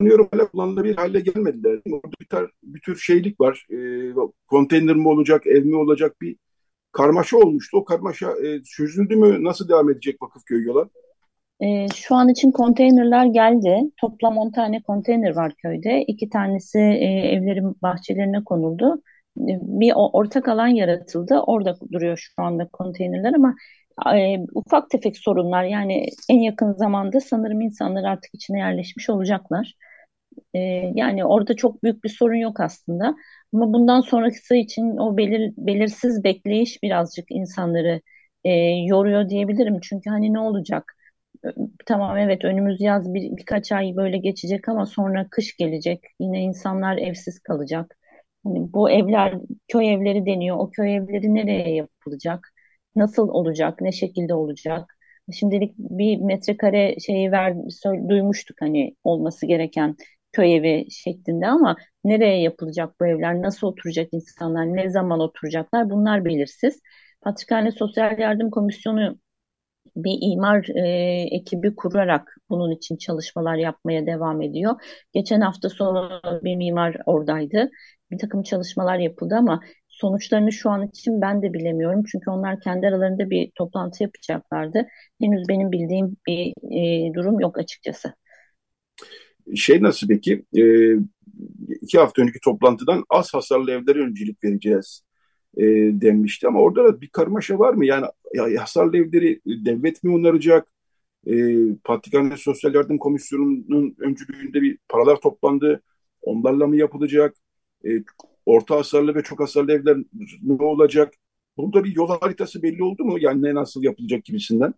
sanıyorum 0.00 0.28
hala 0.32 0.50
kullanılabilir 0.50 0.96
hale 0.96 1.20
gelmediler. 1.20 1.80
Orada 1.90 2.14
bir, 2.20 2.26
tar- 2.26 2.50
bir 2.62 2.80
tür 2.80 2.96
şeylik 2.96 3.40
var. 3.40 3.66
E, 3.70 3.78
konteyner 4.46 4.96
mi 4.96 5.08
olacak, 5.08 5.46
ev 5.46 5.64
mi 5.64 5.76
olacak 5.76 6.20
bir 6.20 6.36
karmaşa 6.92 7.36
olmuştu. 7.36 7.76
O 7.76 7.84
karmaşa 7.84 8.46
e, 8.46 8.62
çözüldü 8.62 9.16
mü? 9.16 9.44
Nasıl 9.44 9.68
devam 9.68 9.90
edecek 9.90 10.22
Vakıfköy 10.22 10.62
yola? 10.62 10.88
E, 11.60 11.88
şu 11.94 12.14
an 12.14 12.28
için 12.28 12.50
konteynerler 12.50 13.26
geldi. 13.26 13.80
Toplam 14.00 14.38
10 14.38 14.50
tane 14.50 14.82
konteyner 14.82 15.36
var 15.36 15.52
köyde. 15.62 16.04
İki 16.04 16.28
tanesi 16.30 16.78
e, 16.78 17.04
evlerin 17.06 17.76
bahçelerine 17.82 18.44
konuldu. 18.44 19.02
E, 19.38 19.52
bir 19.62 19.92
ortak 19.96 20.48
alan 20.48 20.66
yaratıldı. 20.68 21.38
Orada 21.46 21.76
duruyor 21.92 22.16
şu 22.36 22.42
anda 22.42 22.68
konteynerler 22.68 23.32
ama 23.34 23.54
e, 24.18 24.36
ufak 24.54 24.90
tefek 24.90 25.16
sorunlar 25.18 25.64
yani 25.64 26.06
en 26.30 26.38
yakın 26.40 26.72
zamanda 26.72 27.20
sanırım 27.20 27.60
insanlar 27.60 28.04
artık 28.04 28.30
içine 28.34 28.58
yerleşmiş 28.58 29.10
olacaklar. 29.10 29.74
E, 30.54 30.58
yani 30.94 31.24
orada 31.24 31.56
çok 31.56 31.82
büyük 31.82 32.04
bir 32.04 32.08
sorun 32.08 32.34
yok 32.36 32.60
aslında. 32.60 33.16
Ama 33.54 33.72
bundan 33.72 34.00
sonrası 34.00 34.54
için 34.56 34.96
o 34.96 35.16
belir, 35.16 35.54
belirsiz 35.56 36.24
bekleyiş 36.24 36.82
birazcık 36.82 37.26
insanları 37.30 38.00
e, 38.44 38.50
yoruyor 38.88 39.28
diyebilirim. 39.28 39.80
Çünkü 39.82 40.10
hani 40.10 40.32
ne 40.32 40.40
olacak? 40.40 40.95
Tamam 41.86 42.18
evet 42.18 42.44
önümüz 42.44 42.80
yaz 42.80 43.14
bir, 43.14 43.36
birkaç 43.36 43.72
ay 43.72 43.96
böyle 43.96 44.18
geçecek 44.18 44.68
ama 44.68 44.86
sonra 44.86 45.26
kış 45.30 45.56
gelecek. 45.56 46.04
Yine 46.20 46.40
insanlar 46.42 46.96
evsiz 46.96 47.38
kalacak. 47.38 47.96
Hani 48.44 48.72
bu 48.72 48.90
evler 48.90 49.34
köy 49.68 49.92
evleri 49.94 50.26
deniyor. 50.26 50.56
O 50.58 50.70
köy 50.70 50.96
evleri 50.96 51.34
nereye 51.34 51.74
yapılacak? 51.74 52.48
Nasıl 52.96 53.28
olacak? 53.28 53.80
Ne 53.80 53.92
şekilde 53.92 54.34
olacak? 54.34 54.96
Şimdilik 55.32 55.74
bir 55.78 56.16
metrekare 56.20 56.96
şeyi 57.00 57.32
ver, 57.32 57.54
duymuştuk 58.08 58.56
hani 58.60 58.96
olması 59.04 59.46
gereken 59.46 59.96
köy 60.32 60.56
evi 60.56 60.86
şeklinde 60.90 61.46
ama 61.46 61.76
nereye 62.04 62.42
yapılacak 62.42 63.00
bu 63.00 63.06
evler? 63.06 63.42
Nasıl 63.42 63.66
oturacak 63.66 64.08
insanlar? 64.12 64.66
Ne 64.66 64.90
zaman 64.90 65.20
oturacaklar? 65.20 65.90
Bunlar 65.90 66.24
belirsiz. 66.24 66.80
Patrikhane 67.22 67.70
Sosyal 67.72 68.18
Yardım 68.18 68.50
Komisyonu 68.50 69.18
bir 69.96 70.18
imar 70.20 70.68
e, 70.74 70.88
ekibi 71.36 71.74
kurarak 71.74 72.36
bunun 72.50 72.70
için 72.70 72.96
çalışmalar 72.96 73.56
yapmaya 73.56 74.06
devam 74.06 74.42
ediyor. 74.42 74.74
Geçen 75.12 75.40
hafta 75.40 75.68
sonu 75.68 76.20
bir 76.44 76.56
mimar 76.56 76.96
oradaydı. 77.06 77.70
Bir 78.10 78.18
takım 78.18 78.42
çalışmalar 78.42 78.98
yapıldı 78.98 79.34
ama 79.38 79.60
sonuçlarını 79.88 80.52
şu 80.52 80.70
an 80.70 80.86
için 80.86 81.20
ben 81.20 81.42
de 81.42 81.52
bilemiyorum. 81.52 82.02
Çünkü 82.12 82.30
onlar 82.30 82.60
kendi 82.60 82.86
aralarında 82.86 83.30
bir 83.30 83.50
toplantı 83.54 84.02
yapacaklardı. 84.02 84.86
Henüz 85.20 85.48
benim 85.48 85.72
bildiğim 85.72 86.16
bir 86.26 86.52
e, 86.72 87.14
durum 87.14 87.40
yok 87.40 87.58
açıkçası. 87.58 88.14
Şey 89.54 89.82
nasıl 89.82 90.08
peki? 90.08 90.44
E, 90.56 90.62
iki 91.80 91.98
hafta 91.98 92.22
önceki 92.22 92.40
toplantıdan 92.44 93.04
az 93.10 93.34
hasarlı 93.34 93.70
evlere 93.70 93.98
öncelik 93.98 94.44
vereceğiz 94.44 95.05
e, 95.56 95.64
denmişti 96.00 96.48
ama 96.48 96.60
orada 96.60 96.84
da 96.84 97.00
bir 97.00 97.08
karmaşa 97.08 97.58
var 97.58 97.74
mı? 97.74 97.86
Yani 97.86 98.06
ya, 98.34 98.62
hasarlı 98.62 98.96
evleri 98.96 99.40
devlet 99.46 100.04
mi 100.04 100.14
onaracak? 100.14 100.72
E, 101.26 101.34
Patrikhane 101.84 102.36
Sosyal 102.36 102.74
Yardım 102.74 102.98
Komisyonu'nun 102.98 103.96
öncülüğünde 103.98 104.62
bir 104.62 104.78
paralar 104.88 105.16
toplandı. 105.16 105.82
Onlarla 106.22 106.66
mı 106.66 106.76
yapılacak? 106.76 107.34
E, 107.86 107.88
orta 108.46 108.76
hasarlı 108.76 109.14
ve 109.14 109.22
çok 109.22 109.40
hasarlı 109.40 109.72
evler 109.72 109.96
ne 110.42 110.64
olacak? 110.64 111.14
Burada 111.56 111.84
bir 111.84 111.96
yol 111.96 112.08
haritası 112.20 112.62
belli 112.62 112.82
oldu 112.84 113.04
mu? 113.04 113.18
Yani 113.20 113.42
ne 113.42 113.54
nasıl 113.54 113.82
yapılacak 113.82 114.24
gibisinden? 114.24 114.74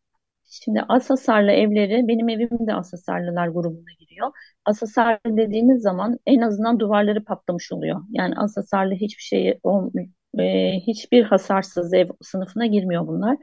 Şimdi 0.50 0.80
az 0.88 1.10
hasarlı 1.10 1.50
evleri, 1.50 2.08
benim 2.08 2.28
evim 2.28 2.66
de 2.66 2.74
az 2.74 2.92
hasarlılar 2.92 3.48
grubuna 3.48 3.92
giriyor. 3.98 4.30
Az 4.64 4.82
hasarlı 4.82 5.36
dediğimiz 5.36 5.82
zaman 5.82 6.18
en 6.26 6.40
azından 6.40 6.80
duvarları 6.80 7.24
patlamış 7.24 7.72
oluyor. 7.72 8.00
Yani 8.10 8.34
az 8.36 8.56
hasarlı 8.56 8.94
hiçbir 8.94 9.22
şey 9.22 9.58
e, 10.38 10.72
hiçbir 10.86 11.22
hasarsız 11.24 11.94
ev 11.94 12.08
sınıfına 12.22 12.66
girmiyor 12.66 13.06
bunlar. 13.06 13.36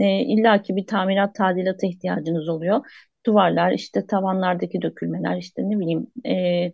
E, 0.00 0.20
İlla 0.20 0.62
ki 0.62 0.76
bir 0.76 0.86
tamirat 0.86 1.34
tadilata 1.34 1.86
ihtiyacınız 1.86 2.48
oluyor. 2.48 2.80
Duvarlar, 3.26 3.72
işte 3.72 4.06
tavanlardaki 4.06 4.82
dökülmeler, 4.82 5.36
işte 5.36 5.62
ne 5.62 5.78
bileyim 5.80 6.06
e, 6.26 6.72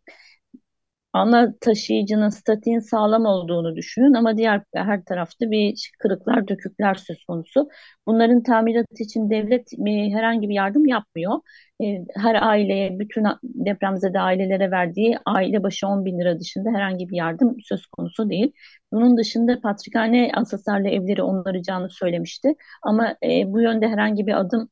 ana 1.17 1.55
taşıyıcının 1.61 2.29
statiğin 2.29 2.79
sağlam 2.79 3.25
olduğunu 3.27 3.77
düşünün 3.77 4.15
ama 4.15 4.37
diğer 4.37 4.63
her 4.75 5.05
tarafta 5.05 5.51
bir 5.51 5.91
kırıklar, 5.99 6.49
dökükler 6.49 6.95
söz 6.95 7.25
konusu. 7.25 7.69
Bunların 8.07 8.43
tamiratı 8.43 9.03
için 9.03 9.31
devlet 9.31 9.73
herhangi 10.13 10.49
bir 10.49 10.55
yardım 10.55 10.87
yapmıyor. 10.87 11.41
E, 11.83 11.85
her 12.17 12.35
aileye, 12.49 12.99
bütün 12.99 13.25
depremzede 13.45 14.21
ailelere 14.21 14.71
verdiği 14.71 15.19
aile 15.27 15.63
başı 15.63 15.87
10 15.89 16.05
bin 16.05 16.19
lira 16.21 16.41
dışında 16.41 16.71
herhangi 16.71 17.09
bir 17.09 17.17
yardım 17.17 17.57
söz 17.63 17.87
konusu 17.87 18.31
değil. 18.31 18.53
Bunun 18.93 19.17
dışında 19.19 19.61
Patrikhane 19.61 20.31
Asasarlı 20.35 20.89
evleri 20.89 21.23
onaracağını 21.23 21.91
söylemişti. 21.91 22.55
Ama 22.83 23.17
e, 23.23 23.53
bu 23.53 23.61
yönde 23.61 23.89
herhangi 23.89 24.27
bir 24.27 24.41
adım 24.41 24.69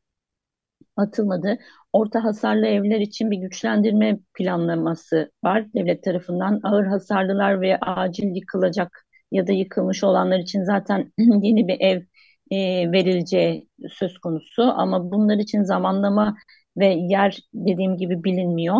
atılmadı. 0.97 1.59
Orta 1.93 2.25
hasarlı 2.25 2.67
evler 2.67 3.01
için 3.01 3.31
bir 3.31 3.37
güçlendirme 3.39 4.19
planlaması 4.35 5.33
var 5.45 5.67
devlet 5.75 6.05
tarafından. 6.05 6.61
Ağır 6.63 6.87
hasarlılar 6.87 7.61
ve 7.61 7.79
acil 7.81 8.37
yıkılacak 8.37 9.07
ya 9.33 9.47
da 9.47 9.53
yıkılmış 9.53 10.05
olanlar 10.05 10.39
için 10.39 10.65
zaten 10.65 11.13
yeni 11.19 11.69
bir 11.69 11.81
ev 11.81 12.03
e, 12.51 12.93
verileceği 12.93 13.69
söz 13.91 14.19
konusu. 14.19 14.63
Ama 14.63 15.11
bunlar 15.11 15.39
için 15.39 15.63
zamanlama 15.63 16.37
ve 16.77 16.87
yer 16.87 17.39
dediğim 17.55 17.97
gibi 17.97 18.25
bilinmiyor. 18.25 18.77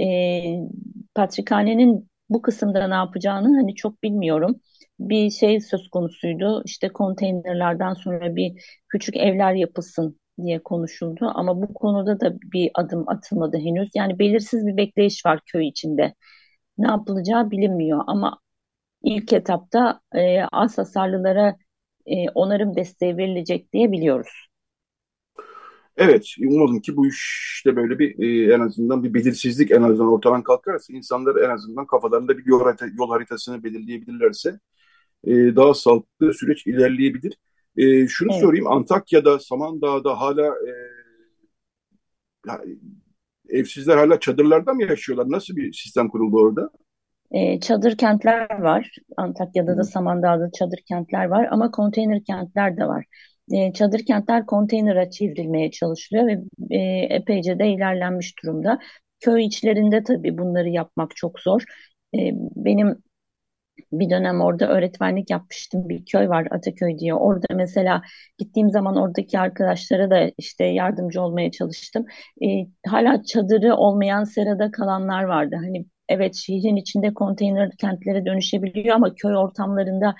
E, 0.00 0.06
Patrikhane'nin 1.14 2.08
bu 2.28 2.42
kısımda 2.42 2.88
ne 2.88 2.94
yapacağını 2.94 3.56
hani 3.56 3.74
çok 3.74 4.02
bilmiyorum. 4.02 4.60
Bir 5.00 5.30
şey 5.30 5.60
söz 5.60 5.88
konusuydu. 5.88 6.62
İşte 6.64 6.88
konteynerlerden 6.88 7.94
sonra 7.94 8.36
bir 8.36 8.52
küçük 8.88 9.16
evler 9.16 9.54
yapılsın 9.54 10.20
diye 10.42 10.62
konuşuldu 10.62 11.32
ama 11.34 11.62
bu 11.62 11.74
konuda 11.74 12.20
da 12.20 12.34
bir 12.40 12.70
adım 12.74 13.08
atılmadı 13.08 13.58
henüz. 13.58 13.90
Yani 13.94 14.18
belirsiz 14.18 14.66
bir 14.66 14.76
bekleyiş 14.76 15.26
var 15.26 15.40
köy 15.46 15.68
içinde. 15.68 16.14
Ne 16.78 16.86
yapılacağı 16.88 17.50
bilinmiyor 17.50 18.04
ama 18.06 18.38
ilk 19.02 19.32
etapta 19.32 20.00
e, 20.14 20.42
az 20.42 20.78
hasarlılara 20.78 21.56
e, 22.06 22.30
onarım 22.30 22.76
desteği 22.76 23.16
verilecek 23.16 23.72
diye 23.72 23.92
biliyoruz. 23.92 24.48
Evet, 25.96 26.26
umalım 26.48 26.80
ki 26.80 26.96
bu 26.96 27.06
işte 27.08 27.76
böyle 27.76 27.98
bir 27.98 28.18
e, 28.50 28.54
en 28.54 28.60
azından 28.60 29.04
bir 29.04 29.14
belirsizlik 29.14 29.70
en 29.70 29.82
azından 29.82 30.08
ortadan 30.12 30.42
kalkarsa 30.42 30.92
insanlar 30.92 31.36
en 31.36 31.50
azından 31.50 31.86
kafalarında 31.86 32.38
bir 32.38 32.46
yol, 32.46 32.60
harita, 32.60 32.86
yol 32.98 33.10
haritasını 33.10 33.64
belirleyebilirlerse 33.64 34.60
e, 35.24 35.32
daha 35.56 35.74
sağlıklı 35.74 36.34
süreç 36.34 36.66
ilerleyebilir. 36.66 37.38
E, 37.76 38.08
şunu 38.08 38.32
evet. 38.32 38.42
sorayım, 38.42 38.66
Antakya'da, 38.66 39.38
Samandağ'da 39.38 40.20
hala 40.20 40.46
e, 40.46 40.72
evsizler 43.48 43.96
hala 43.96 44.20
çadırlarda 44.20 44.72
mı 44.72 44.82
yaşıyorlar? 44.82 45.30
Nasıl 45.30 45.56
bir 45.56 45.72
sistem 45.72 46.08
kuruldu 46.08 46.36
orada? 46.36 46.70
E, 47.30 47.60
çadır 47.60 47.96
kentler 47.96 48.60
var. 48.60 48.90
Antakya'da 49.16 49.76
da 49.76 49.84
Samandağ'da 49.84 50.50
çadır 50.50 50.78
kentler 50.88 51.24
var 51.24 51.48
ama 51.50 51.70
konteyner 51.70 52.24
kentler 52.24 52.76
de 52.76 52.86
var. 52.86 53.04
E, 53.52 53.72
çadır 53.72 53.98
kentler 53.98 54.46
konteynere 54.46 55.10
çevrilmeye 55.10 55.70
çalışılıyor 55.70 56.26
ve 56.26 56.40
e, 56.70 56.78
epeyce 57.14 57.58
de 57.58 57.68
ilerlenmiş 57.68 58.34
durumda. 58.42 58.78
Köy 59.20 59.44
içlerinde 59.44 60.02
tabii 60.02 60.38
bunları 60.38 60.68
yapmak 60.68 61.16
çok 61.16 61.40
zor. 61.40 61.62
E, 62.14 62.18
benim 62.56 63.02
bir 63.92 64.10
dönem 64.10 64.40
orada 64.40 64.68
öğretmenlik 64.68 65.30
yapmıştım. 65.30 65.88
Bir 65.88 66.04
köy 66.04 66.28
var 66.28 66.46
Ataköy 66.50 66.98
diye. 66.98 67.14
Orada 67.14 67.46
mesela 67.54 68.02
gittiğim 68.38 68.70
zaman 68.70 68.96
oradaki 68.96 69.38
arkadaşlara 69.38 70.10
da 70.10 70.30
işte 70.38 70.64
yardımcı 70.64 71.22
olmaya 71.22 71.50
çalıştım. 71.50 72.06
E, 72.44 72.46
hala 72.86 73.22
çadırı 73.24 73.74
olmayan 73.76 74.24
serada 74.24 74.70
kalanlar 74.70 75.24
vardı. 75.24 75.56
Hani 75.64 75.86
evet 76.08 76.34
şehrin 76.34 76.76
içinde 76.76 77.14
konteyner 77.14 77.70
kentlere 77.78 78.24
dönüşebiliyor 78.26 78.96
ama 78.96 79.14
köy 79.14 79.36
ortamlarında 79.36 80.14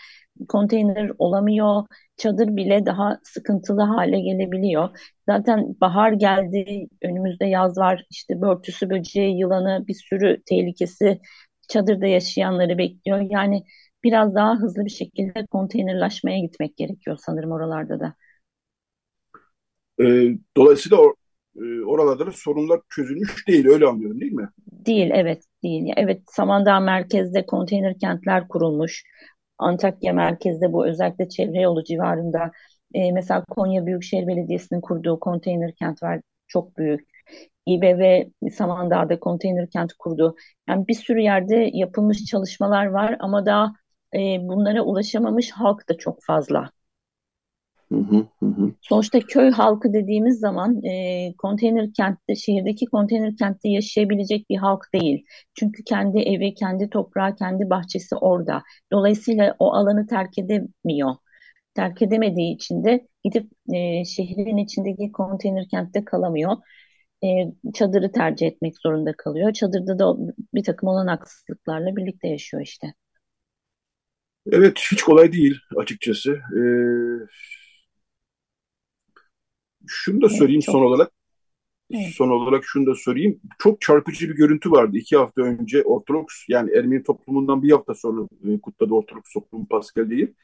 konteyner 0.48 1.10
olamıyor. 1.18 1.84
Çadır 2.16 2.56
bile 2.56 2.86
daha 2.86 3.18
sıkıntılı 3.22 3.82
hale 3.82 4.20
gelebiliyor. 4.20 4.88
Zaten 5.28 5.76
bahar 5.80 6.12
geldi, 6.12 6.86
önümüzde 7.02 7.46
yaz 7.46 7.78
var. 7.78 8.04
İşte 8.10 8.40
börtüsü, 8.40 8.90
böceği, 8.90 9.38
yılanı 9.38 9.84
bir 9.88 9.94
sürü 9.94 10.42
tehlikesi 10.46 11.20
çadırda 11.68 12.06
yaşayanları 12.06 12.78
bekliyor. 12.78 13.20
Yani 13.30 13.64
biraz 14.04 14.34
daha 14.34 14.56
hızlı 14.56 14.84
bir 14.84 14.90
şekilde 14.90 15.46
konteynerlaşmaya 15.46 16.38
gitmek 16.38 16.76
gerekiyor 16.76 17.18
sanırım 17.20 17.52
oralarda 17.52 18.00
da. 18.00 18.14
E, 20.00 20.04
dolayısıyla 20.56 20.96
or, 20.98 21.14
e, 21.56 21.84
oralarda 21.84 22.26
da 22.26 22.32
sorunlar 22.32 22.80
çözülmüş 22.88 23.48
değil 23.48 23.66
öyle 23.66 23.86
anlıyorum 23.86 24.20
değil 24.20 24.32
mi? 24.32 24.48
Değil 24.86 25.10
evet 25.14 25.42
değil. 25.62 25.92
Evet 25.96 26.22
Samandağ 26.26 26.80
merkezde 26.80 27.46
konteyner 27.46 27.98
kentler 27.98 28.48
kurulmuş. 28.48 29.04
Antakya 29.58 30.12
merkezde 30.12 30.72
bu 30.72 30.86
özellikle 30.86 31.28
çevre 31.28 31.60
yolu 31.60 31.84
civarında 31.84 32.50
e, 32.94 33.12
mesela 33.12 33.44
Konya 33.44 33.86
Büyükşehir 33.86 34.26
Belediyesi'nin 34.26 34.80
kurduğu 34.80 35.20
konteyner 35.20 35.74
kent 35.74 36.02
var 36.02 36.20
çok 36.48 36.78
büyük. 36.78 37.13
İBB 37.66 38.30
Samandağ'da 38.50 39.20
konteyner 39.20 39.70
kent 39.70 39.92
kurdu. 39.92 40.36
Yani 40.68 40.88
bir 40.88 40.94
sürü 40.94 41.20
yerde 41.20 41.70
yapılmış 41.72 42.24
çalışmalar 42.24 42.86
var 42.86 43.16
ama 43.20 43.46
daha 43.46 43.72
e, 44.14 44.18
bunlara 44.40 44.82
ulaşamamış 44.82 45.50
halk 45.50 45.88
da 45.88 45.98
çok 45.98 46.18
fazla. 46.22 46.70
Hı 47.92 47.98
hı 47.98 48.26
hı. 48.46 48.72
Sonuçta 48.80 49.20
köy 49.20 49.50
halkı 49.50 49.92
dediğimiz 49.92 50.38
zaman 50.40 50.84
e, 50.84 51.34
konteyner 51.38 51.92
kentte, 51.92 52.34
şehirdeki 52.34 52.86
konteyner 52.86 53.36
kentte 53.36 53.68
yaşayabilecek 53.68 54.50
bir 54.50 54.56
halk 54.56 54.84
değil. 54.94 55.24
Çünkü 55.54 55.84
kendi 55.84 56.18
evi, 56.18 56.54
kendi 56.54 56.90
toprağı, 56.90 57.34
kendi 57.36 57.70
bahçesi 57.70 58.16
orada. 58.16 58.62
Dolayısıyla 58.92 59.56
o 59.58 59.72
alanı 59.72 60.06
terk 60.06 60.38
edemiyor. 60.38 61.14
Terk 61.74 62.02
edemediği 62.02 62.54
için 62.54 62.84
de 62.84 63.08
gidip 63.24 63.50
e, 63.74 64.04
şehrin 64.04 64.56
içindeki 64.56 65.12
konteyner 65.12 65.68
kentte 65.68 66.04
kalamıyor 66.04 66.56
e, 67.24 67.52
çadırı 67.74 68.12
tercih 68.12 68.46
etmek 68.46 68.78
zorunda 68.78 69.12
kalıyor. 69.16 69.52
Çadırda 69.52 69.98
da 69.98 70.16
bir 70.54 70.64
takım 70.64 70.88
olanaksızlıklarla 70.88 71.96
birlikte 71.96 72.28
yaşıyor 72.28 72.62
işte. 72.62 72.94
Evet, 74.52 74.78
hiç 74.92 75.02
kolay 75.02 75.32
değil 75.32 75.58
açıkçası. 75.76 76.32
Ee, 76.32 76.64
şunu 79.86 80.20
da 80.20 80.28
söyleyeyim 80.28 80.58
evet, 80.58 80.66
çok... 80.66 80.72
son 80.72 80.82
olarak. 80.82 81.12
Evet. 81.90 82.14
Son 82.14 82.28
olarak 82.28 82.64
şunu 82.66 82.86
da 82.86 82.94
söyleyeyim. 82.94 83.40
Çok 83.58 83.80
çarpıcı 83.80 84.28
bir 84.28 84.34
görüntü 84.34 84.70
vardı. 84.70 84.96
iki 84.96 85.16
hafta 85.16 85.42
önce 85.42 85.82
Ortodoks 85.82 86.34
yani 86.48 86.70
Ermeni 86.70 87.02
toplumundan 87.02 87.62
bir 87.62 87.70
hafta 87.70 87.94
sonra 87.94 88.28
e, 88.48 88.60
kutladı 88.60 88.94
Ortodoks 88.94 89.32
toplumu 89.32 89.66
Pascal 89.68 90.10
değil. 90.10 90.34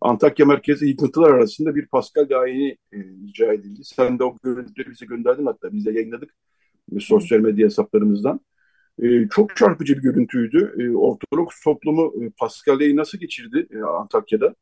Antakya 0.00 0.46
merkezi 0.46 0.86
yıkıntılar 0.86 1.30
arasında 1.30 1.74
bir 1.74 1.86
Pascal 1.86 2.40
ayini 2.40 2.76
e, 2.92 2.98
icra 3.24 3.52
edildi. 3.52 3.84
Sen 3.84 4.18
de 4.18 4.24
o 4.24 4.36
görüntüleri 4.42 4.90
bize 4.90 5.06
gönderdin 5.06 5.46
hatta 5.46 5.72
biz 5.72 5.86
de 5.86 5.92
yayınladık 5.92 6.30
e, 6.96 7.00
sosyal 7.00 7.38
medya 7.38 7.66
hesaplarımızdan. 7.66 8.40
E, 9.02 9.28
çok 9.28 9.56
çarpıcı 9.56 9.96
bir 9.96 10.02
görüntüydü. 10.02 10.74
E, 10.78 10.96
Ortodoks 10.96 11.60
toplumu 11.64 12.14
e, 12.24 12.96
nasıl 12.96 13.18
geçirdi 13.18 13.66
e, 13.70 13.78
Antakya'da? 13.78 14.54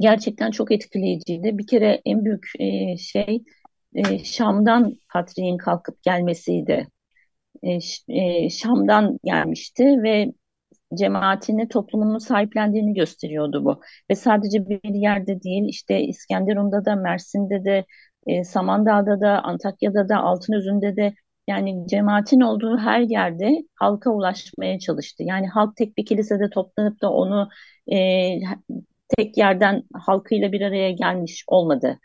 Gerçekten 0.00 0.50
çok 0.50 0.72
etkileyiciydi. 0.72 1.58
Bir 1.58 1.66
kere 1.66 2.00
en 2.04 2.24
büyük 2.24 2.46
şey 2.98 3.42
Şam'dan 4.24 4.96
Patriğin 5.12 5.58
kalkıp 5.58 6.02
gelmesiydi. 6.02 6.88
Şam'dan 8.50 9.18
gelmişti 9.24 9.84
ve 9.84 10.32
cemaatini, 10.94 11.68
toplumunu 11.68 12.20
sahiplendiğini 12.20 12.94
gösteriyordu 12.94 13.64
bu. 13.64 13.80
Ve 14.10 14.14
sadece 14.14 14.68
bir 14.68 14.94
yerde 14.94 15.42
değil, 15.42 15.64
işte 15.68 16.00
İskenderun'da 16.00 16.84
da, 16.84 16.96
Mersin'de 16.96 17.64
de, 17.64 17.84
e, 18.26 18.44
Samandağ'da 18.44 19.20
da, 19.20 19.42
Antakya'da 19.44 20.08
da, 20.08 20.16
Altınözü'nde 20.18 20.96
de 20.96 21.14
Yani 21.48 21.86
cemaatin 21.88 22.40
olduğu 22.40 22.78
her 22.78 23.00
yerde 23.00 23.50
halka 23.74 24.10
ulaşmaya 24.10 24.78
çalıştı. 24.78 25.22
Yani 25.26 25.48
halk 25.48 25.76
tek 25.76 25.96
bir 25.98 26.06
kilisede 26.06 26.50
toplanıp 26.50 27.02
da 27.02 27.12
onu 27.12 27.48
e, 27.92 27.96
tek 29.16 29.38
yerden 29.38 29.82
halkıyla 29.94 30.52
bir 30.52 30.60
araya 30.60 30.90
gelmiş 30.92 31.44
olmadı. 31.48 31.98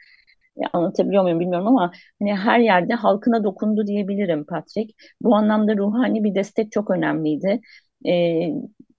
E, 0.58 0.62
anlatabiliyor 0.74 1.24
muyum 1.24 1.40
bilmiyorum 1.40 1.68
ama 1.68 1.92
hani 2.22 2.36
her 2.36 2.60
yerde 2.60 2.94
halkına 2.94 3.44
dokundu 3.44 3.88
diyebilirim 3.88 4.46
Patrick. 4.46 4.94
Bu 5.22 5.36
anlamda 5.36 5.78
ruhani 5.78 6.24
bir 6.24 6.36
destek 6.36 6.72
çok 6.72 6.92
önemliydi. 6.92 7.62
E, 8.08 8.50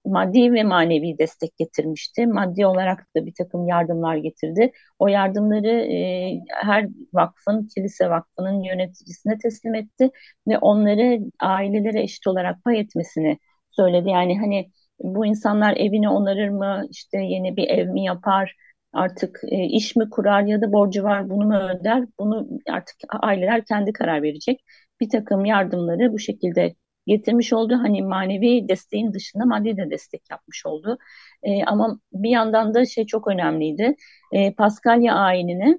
maddi 0.05 0.53
ve 0.53 0.63
manevi 0.63 1.19
destek 1.19 1.57
getirmişti. 1.57 2.27
Maddi 2.27 2.67
olarak 2.67 3.07
da 3.17 3.27
bir 3.27 3.35
takım 3.39 3.69
yardımlar 3.69 4.17
getirdi. 4.17 4.73
O 4.99 5.09
yardımları 5.09 5.69
e, 5.69 6.41
her 6.49 6.89
vakfın, 7.13 7.69
kilise 7.75 8.11
vakfının 8.11 8.63
yöneticisine 8.63 9.39
teslim 9.39 9.75
etti 9.75 10.11
ve 10.49 10.59
onları 10.59 11.21
ailelere 11.41 12.03
eşit 12.03 12.27
olarak 12.27 12.65
pay 12.65 12.81
etmesini 12.81 13.39
söyledi. 13.71 14.11
Yani 14.11 14.39
hani 14.39 14.71
bu 15.01 15.27
insanlar 15.27 15.77
evini 15.77 16.09
onarır 16.09 16.49
mı, 16.49 16.83
işte 16.91 17.19
yeni 17.19 17.57
bir 17.57 17.69
ev 17.69 17.89
mi 17.89 18.05
yapar, 18.05 18.57
artık 18.93 19.41
e, 19.51 19.65
iş 19.65 19.97
mi 19.97 20.11
kurar 20.11 20.43
ya 20.43 20.61
da 20.63 20.73
borcu 20.73 21.03
var 21.03 21.31
bunu 21.31 21.47
mu 21.47 21.55
öder? 21.57 22.05
Bunu 22.21 22.49
artık 22.71 22.97
aileler 23.23 23.65
kendi 23.65 23.93
karar 23.93 24.23
verecek. 24.23 24.61
Bir 25.01 25.09
takım 25.11 25.45
yardımları 25.45 26.13
bu 26.13 26.19
şekilde 26.19 26.75
getirmiş 27.07 27.53
oldu. 27.53 27.75
Hani 27.83 28.03
manevi 28.03 28.69
desteğin 28.69 29.13
dışında 29.13 29.45
maddi 29.45 29.77
de 29.77 29.91
destek 29.91 30.31
yapmış 30.31 30.67
oldu. 30.67 30.99
E, 31.43 31.65
ama 31.65 32.01
bir 32.13 32.31
yandan 32.31 32.75
da 32.75 32.85
şey 32.87 33.07
çok 33.07 33.29
önemliydi. 33.29 33.97
E, 34.33 34.55
Paskalya 34.55 35.15
ayinini 35.15 35.79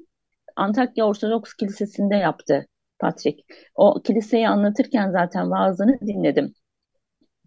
Antakya 0.55 1.05
Ortodoks 1.07 1.53
Kilisesi'nde 1.53 2.15
yaptı 2.15 2.67
Patrick. 2.99 3.43
O 3.75 4.01
kiliseyi 4.03 4.49
anlatırken 4.49 5.11
zaten 5.11 5.51
vaazını 5.51 5.99
dinledim. 6.01 6.53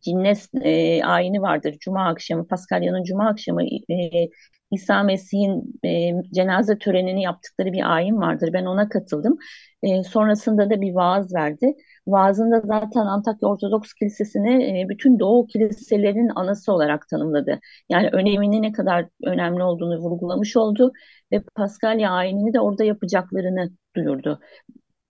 Cinnes 0.00 0.48
e, 0.62 1.02
ayini 1.04 1.42
vardır. 1.42 1.76
Cuma 1.80 2.08
akşamı, 2.08 2.46
Paskalya'nın 2.48 3.02
Cuma 3.04 3.28
akşamı 3.28 3.62
e, 3.64 4.28
İsa 4.70 5.02
Mesih'in 5.02 5.80
e, 5.84 6.12
cenaze 6.34 6.78
törenini 6.78 7.22
yaptıkları 7.22 7.72
bir 7.72 7.94
ayin 7.96 8.16
vardır. 8.20 8.50
Ben 8.52 8.64
ona 8.66 8.88
katıldım. 8.88 9.38
E, 9.82 10.02
sonrasında 10.04 10.70
da 10.70 10.80
bir 10.80 10.92
vaaz 10.94 11.34
verdi. 11.34 11.74
Vaazında 12.06 12.60
zaten 12.60 13.00
Antakya 13.06 13.48
Ortodoks 13.48 13.92
Kilisesi'ni 13.94 14.80
e, 14.82 14.88
bütün 14.88 15.18
Doğu 15.18 15.46
kiliselerinin 15.46 16.30
anası 16.34 16.72
olarak 16.72 17.08
tanımladı. 17.08 17.60
Yani 17.88 18.08
önemini 18.12 18.62
ne 18.62 18.72
kadar 18.72 19.06
önemli 19.24 19.62
olduğunu 19.62 19.98
vurgulamış 19.98 20.56
oldu 20.56 20.92
ve 21.32 21.42
Paskalya 21.56 22.10
ayinini 22.10 22.52
de 22.54 22.60
orada 22.60 22.84
yapacaklarını 22.84 23.70
duyurdu. 23.96 24.40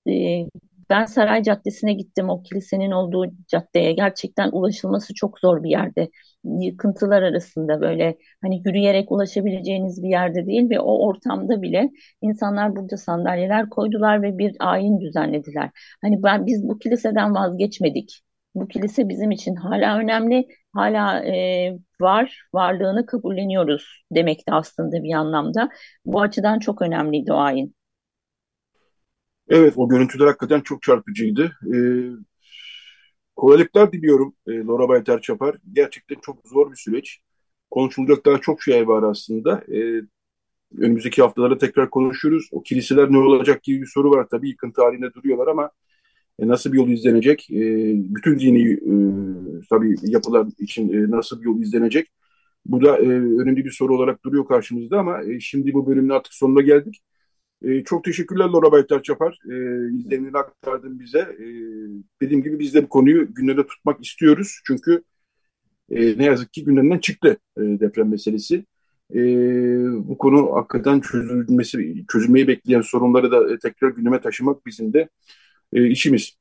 E, 0.08 0.12
ben 0.90 1.04
Saray 1.04 1.42
Caddesi'ne 1.42 1.92
gittim 1.94 2.30
o 2.30 2.42
kilisenin 2.42 2.90
olduğu 2.90 3.26
caddeye. 3.48 3.92
Gerçekten 3.92 4.48
ulaşılması 4.52 5.14
çok 5.14 5.38
zor 5.38 5.62
bir 5.62 5.70
yerde. 5.70 6.08
Yıkıntılar 6.44 7.22
arasında 7.22 7.80
böyle 7.80 8.18
hani 8.42 8.62
yürüyerek 8.64 9.12
ulaşabileceğiniz 9.12 10.02
bir 10.02 10.08
yerde 10.08 10.46
değil 10.46 10.70
ve 10.70 10.80
o 10.80 11.06
ortamda 11.06 11.62
bile 11.62 11.90
insanlar 12.22 12.76
burada 12.76 12.96
sandalyeler 12.96 13.68
koydular 13.68 14.22
ve 14.22 14.38
bir 14.38 14.56
ayin 14.60 15.00
düzenlediler. 15.00 15.70
Hani 16.02 16.22
ben 16.22 16.46
biz 16.46 16.68
bu 16.68 16.78
kiliseden 16.78 17.34
vazgeçmedik. 17.34 18.20
Bu 18.54 18.68
kilise 18.68 19.08
bizim 19.08 19.30
için 19.30 19.54
hala 19.54 19.98
önemli, 19.98 20.48
hala 20.74 21.24
e, 21.24 21.78
var, 22.00 22.42
varlığını 22.54 23.06
kabulleniyoruz 23.06 24.04
demekti 24.14 24.52
aslında 24.52 25.02
bir 25.02 25.14
anlamda. 25.14 25.68
Bu 26.04 26.20
açıdan 26.20 26.58
çok 26.58 26.82
önemliydi 26.82 27.32
o 27.32 27.36
ayin. 27.36 27.74
Evet, 29.50 29.74
o 29.76 29.88
görüntüler 29.88 30.26
hakikaten 30.26 30.60
çok 30.60 30.82
çarpıcıydı. 30.82 31.52
Ee, 31.74 31.78
kolaylıklar 33.36 33.92
diliyorum 33.92 34.34
e, 34.46 34.52
Laura 34.52 34.88
Baytar 34.88 35.20
Çapar. 35.20 35.56
Gerçekten 35.72 36.16
çok 36.22 36.48
zor 36.48 36.70
bir 36.70 36.76
süreç. 36.76 37.18
Konuşulacak 37.70 38.26
daha 38.26 38.38
çok 38.40 38.62
şey 38.62 38.88
var 38.88 39.02
aslında. 39.02 39.64
Ee, 39.74 40.02
önümüzdeki 40.78 41.22
haftalarda 41.22 41.58
tekrar 41.58 41.90
konuşuruz. 41.90 42.48
O 42.52 42.62
kiliseler 42.62 43.12
ne 43.12 43.18
olacak 43.18 43.62
gibi 43.62 43.82
bir 43.82 43.86
soru 43.94 44.10
var. 44.10 44.28
Tabii 44.30 44.48
yıkıntı 44.48 44.82
halinde 44.82 45.14
duruyorlar 45.14 45.48
ama 45.48 45.70
e, 46.40 46.48
nasıl 46.48 46.72
bir 46.72 46.78
yol 46.78 46.88
izlenecek? 46.88 47.50
E, 47.50 47.56
bütün 47.96 48.40
dini 48.40 48.72
e, 48.72 48.94
tabii 49.70 49.96
yapılar 50.02 50.46
için 50.58 50.92
e, 50.92 51.10
nasıl 51.10 51.40
bir 51.40 51.46
yol 51.46 51.60
izlenecek? 51.60 52.08
Bu 52.66 52.82
da 52.82 52.98
e, 52.98 53.06
önemli 53.08 53.64
bir 53.64 53.70
soru 53.70 53.96
olarak 53.96 54.24
duruyor 54.24 54.46
karşımızda 54.48 54.98
ama 55.00 55.24
e, 55.24 55.40
şimdi 55.40 55.72
bu 55.74 55.86
bölümün 55.86 56.08
artık 56.10 56.34
sonuna 56.34 56.62
geldik. 56.62 57.02
E, 57.62 57.84
çok 57.84 58.04
teşekkürler 58.04 58.44
Laura 58.44 58.72
Baytar 58.72 59.02
Çapar. 59.02 59.38
E, 59.44 59.54
izlenimini 59.96 60.36
aktardın 60.36 61.00
bize. 61.00 61.18
E, 61.18 61.46
dediğim 62.22 62.42
gibi 62.42 62.58
biz 62.58 62.74
de 62.74 62.82
bu 62.82 62.88
konuyu 62.88 63.34
gündemde 63.34 63.66
tutmak 63.66 64.04
istiyoruz. 64.04 64.60
Çünkü 64.66 65.02
e, 65.90 66.18
ne 66.18 66.24
yazık 66.24 66.52
ki 66.52 66.64
gündemden 66.64 66.98
çıktı 66.98 67.36
e, 67.56 67.60
deprem 67.60 68.08
meselesi. 68.08 68.64
E, 69.14 69.20
bu 70.08 70.18
konu 70.18 70.56
hakikaten 70.56 71.00
çözülmesi, 71.00 72.04
çözülmeyi 72.12 72.48
bekleyen 72.48 72.80
sorunları 72.80 73.30
da 73.30 73.54
e, 73.54 73.58
tekrar 73.58 73.90
gündeme 73.90 74.20
taşımak 74.20 74.66
bizim 74.66 74.92
de 74.92 75.08
e, 75.72 75.86
işimiz. 75.86 76.36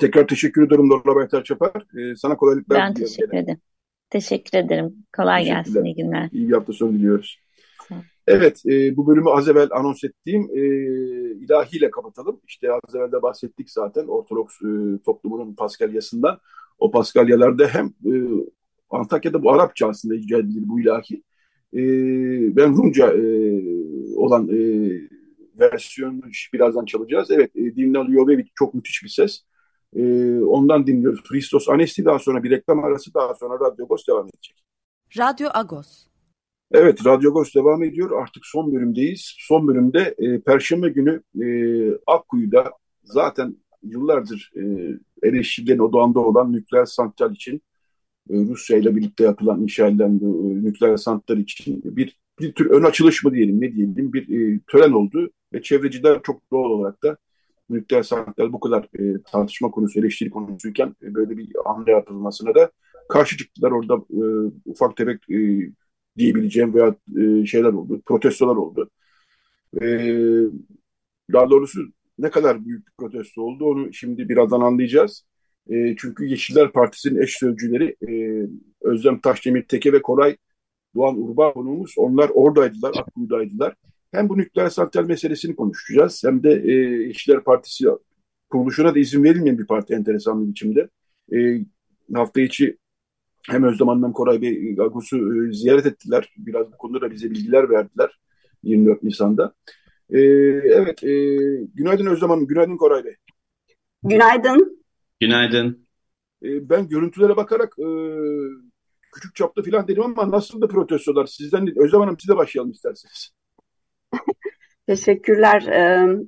Tekrar 0.00 0.28
teşekkür 0.28 0.66
ederim 0.66 0.90
Laura 0.90 1.16
Baytar 1.16 1.44
Çapar. 1.44 1.98
E, 1.98 2.16
sana 2.16 2.36
kolaylıklar 2.36 2.78
Ben 2.78 2.94
teşekkür 2.94 3.36
ederim. 3.36 3.60
Teşekkür 4.10 4.58
ederim. 4.58 4.94
Kolay 5.16 5.44
gelsin. 5.44 5.84
İyi 5.84 5.94
günler. 5.94 6.28
İyi 6.32 6.48
bir 6.48 6.52
hafta 6.52 6.72
sonu 6.72 6.92
diliyoruz. 6.92 7.38
Evet, 8.28 8.62
e, 8.66 8.96
bu 8.96 9.06
bölümü 9.06 9.30
az 9.30 9.48
evvel 9.48 9.68
anons 9.70 10.04
ettiğim 10.04 10.42
e, 10.42 10.60
ilahiyle 11.44 11.90
kapatalım. 11.90 12.40
İşte 12.48 12.72
az 12.72 12.94
evvel 12.94 13.12
de 13.12 13.22
bahsettik 13.22 13.70
zaten 13.70 14.06
Ortodoks 14.06 14.54
e, 14.62 15.02
toplumunun 15.04 15.54
Paskalyasından. 15.54 16.38
O 16.78 16.90
Paskalyalarda 16.90 17.66
hem 17.66 17.86
e, 17.86 18.12
Antakya'da 18.90 19.42
bu 19.42 19.52
Arapça 19.52 19.88
aslında 19.88 20.14
icra 20.14 20.38
edilir 20.38 20.62
bu 20.68 20.80
ilahi. 20.80 21.22
E, 21.74 21.80
ben 22.56 22.76
Rumca 22.76 23.12
e, 23.12 23.22
olan 24.16 24.48
e, 24.48 24.90
versiyonunu 25.60 26.22
birazdan 26.52 26.84
çalacağız. 26.84 27.30
Evet, 27.30 27.56
e, 27.56 27.76
Dimnal 27.76 28.08
Yovevic 28.08 28.48
çok 28.54 28.74
müthiş 28.74 29.02
bir 29.04 29.08
ses. 29.08 29.40
E, 29.96 30.02
ondan 30.40 30.86
dinliyoruz. 30.86 31.22
Christos 31.22 31.68
Anesti 31.68 32.04
daha 32.04 32.18
sonra 32.18 32.42
bir 32.42 32.50
reklam 32.50 32.84
arası 32.84 33.14
daha 33.14 33.34
sonra 33.34 33.54
Radyo 33.54 33.84
Agos 33.84 34.06
devam 34.08 34.26
edecek. 34.26 34.64
Radyo 35.18 35.48
Agos. 35.54 36.07
Evet, 36.72 37.06
Radyo 37.06 37.30
Agos 37.30 37.54
devam 37.54 37.82
ediyor. 37.82 38.22
Artık 38.22 38.46
son 38.46 38.72
bölümdeyiz. 38.74 39.34
Son 39.38 39.68
bölümde 39.68 40.14
e, 40.18 40.40
Perşembe 40.40 40.88
günü 40.88 41.22
e, 41.42 41.46
Akkuyu'da 42.06 42.72
zaten 43.04 43.56
yıllardır 43.82 44.52
e, 44.56 44.62
eleştirilen 45.28 45.78
odağında 45.78 46.20
olan 46.20 46.52
nükleer 46.52 46.84
santral 46.84 47.32
için 47.32 47.62
e, 48.30 48.34
Rusya 48.34 48.78
ile 48.78 48.96
birlikte 48.96 49.24
yapılan 49.24 49.62
inşa 49.62 49.86
edilen 49.86 50.14
e, 50.16 50.64
nükleer 50.64 50.96
santral 50.96 51.38
için 51.38 51.82
bir 51.84 52.18
bir 52.40 52.52
tür 52.52 52.70
ön 52.70 52.82
açılış 52.82 53.24
mı 53.24 53.34
diyelim 53.34 53.60
ne 53.60 53.72
diyelim 53.72 54.12
bir 54.12 54.22
e, 54.22 54.60
tören 54.66 54.92
oldu 54.92 55.30
ve 55.52 55.62
çevreciler 55.62 56.22
çok 56.22 56.42
doğal 56.52 56.70
olarak 56.70 57.02
da 57.02 57.16
nükleer 57.70 58.02
santral 58.02 58.52
bu 58.52 58.60
kadar 58.60 58.88
e, 58.98 59.22
tartışma 59.32 59.70
konusu, 59.70 60.00
eleştiri 60.00 60.30
konusuyken 60.30 60.94
e, 61.02 61.14
böyle 61.14 61.38
bir 61.38 61.48
hamle 61.64 61.92
yapılmasına 61.92 62.54
da 62.54 62.70
karşı 63.08 63.36
çıktılar. 63.36 63.70
Orada 63.70 63.94
e, 63.94 64.22
ufak 64.64 64.96
tefek 64.96 65.30
e, 65.30 65.36
diyebileceğim 66.18 66.74
veya 66.74 66.94
e, 67.18 67.46
şeyler 67.46 67.72
oldu, 67.72 68.02
protestolar 68.06 68.56
oldu. 68.56 68.90
E, 69.82 69.86
daha 71.32 71.50
doğrusu 71.50 71.80
ne 72.18 72.30
kadar 72.30 72.64
büyük 72.64 72.86
bir 72.86 72.92
protesto 72.98 73.42
oldu 73.42 73.64
onu 73.64 73.92
şimdi 73.92 74.28
birazdan 74.28 74.60
anlayacağız. 74.60 75.24
E, 75.70 75.96
çünkü 75.96 76.26
Yeşiller 76.26 76.72
Partisi'nin 76.72 77.22
eş 77.22 77.38
sözcüleri 77.38 77.96
Özlem 78.82 79.20
Taşdemir 79.20 79.62
Teke 79.62 79.92
ve 79.92 80.02
Koray 80.02 80.36
Doğan 80.94 81.22
Urbanumuz 81.22 81.94
onlar 81.96 82.30
oradaydılar, 82.34 82.94
Akkuyu'daydılar. 82.98 83.74
Hem 84.12 84.28
bu 84.28 84.38
nükleer 84.38 84.68
santral 84.68 85.04
meselesini 85.04 85.56
konuşacağız 85.56 86.22
hem 86.24 86.42
de 86.42 86.50
Yeşiller 87.06 87.44
Partisi 87.44 87.86
kuruluşuna 88.50 88.94
da 88.94 88.98
izin 88.98 89.24
verilmeyen 89.24 89.58
bir 89.58 89.66
parti 89.66 89.94
enteresan 89.94 90.44
bir 90.44 90.50
biçimde. 90.50 90.88
Hafta 92.14 92.40
içi 92.40 92.76
hem 93.48 93.64
Özlem 93.64 93.88
Hanım 93.88 94.12
Koray 94.12 94.42
Bey 94.42 94.76
Agus'u 94.80 95.16
e, 95.16 95.52
ziyaret 95.52 95.86
ettiler. 95.86 96.32
Biraz 96.36 96.72
bu 96.72 96.76
konuda 96.76 97.00
da 97.00 97.10
bize 97.10 97.30
bilgiler 97.30 97.70
verdiler 97.70 98.18
24 98.62 99.02
Nisan'da. 99.02 99.54
E, 100.10 100.20
evet, 100.20 101.04
e, 101.04 101.10
günaydın 101.74 102.06
Özlem 102.06 102.30
Hanım, 102.30 102.46
günaydın 102.46 102.76
Koray 102.76 103.04
Bey. 103.04 103.16
Günaydın. 104.02 104.84
Günaydın. 105.20 105.86
E, 106.42 106.68
ben 106.68 106.88
görüntülere 106.88 107.36
bakarak 107.36 107.74
e, 107.78 107.88
küçük 109.12 109.34
çapta 109.34 109.62
falan 109.62 109.88
dedim 109.88 110.02
ama 110.02 110.30
nasıl 110.30 110.60
da 110.60 110.68
protestolar? 110.68 111.26
Sizden 111.26 111.78
Özlem 111.78 112.00
Hanım 112.00 112.18
size 112.18 112.36
başlayalım 112.36 112.72
isterseniz. 112.72 113.30
Teşekkürler. 114.88 115.62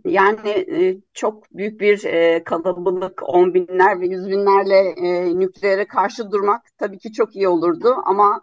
Yani 0.05 0.67
çok 1.15 1.45
büyük 1.53 1.81
bir 1.81 2.05
kalabalık, 2.45 3.23
on 3.23 3.55
binler 3.55 4.01
ve 4.01 4.07
yüz 4.07 4.29
binlerle 4.29 4.95
nükleere 5.39 5.87
karşı 5.87 6.31
durmak 6.31 6.63
tabii 6.79 6.99
ki 6.99 7.13
çok 7.13 7.37
iyi 7.37 7.49
olurdu. 7.49 7.97
Ama 8.05 8.43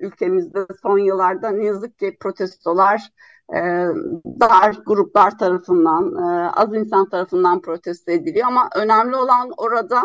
ülkemizde 0.00 0.66
son 0.82 0.98
yıllarda 0.98 1.50
ne 1.50 1.64
yazık 1.64 1.98
ki 1.98 2.16
protestolar 2.20 3.10
e, 3.54 3.58
dar 4.40 4.78
gruplar 4.86 5.38
tarafından, 5.38 6.16
e, 6.16 6.50
az 6.50 6.74
insan 6.74 7.08
tarafından 7.08 7.60
protesto 7.60 8.12
ediliyor. 8.12 8.46
Ama 8.46 8.68
önemli 8.76 9.16
olan 9.16 9.50
orada 9.56 10.02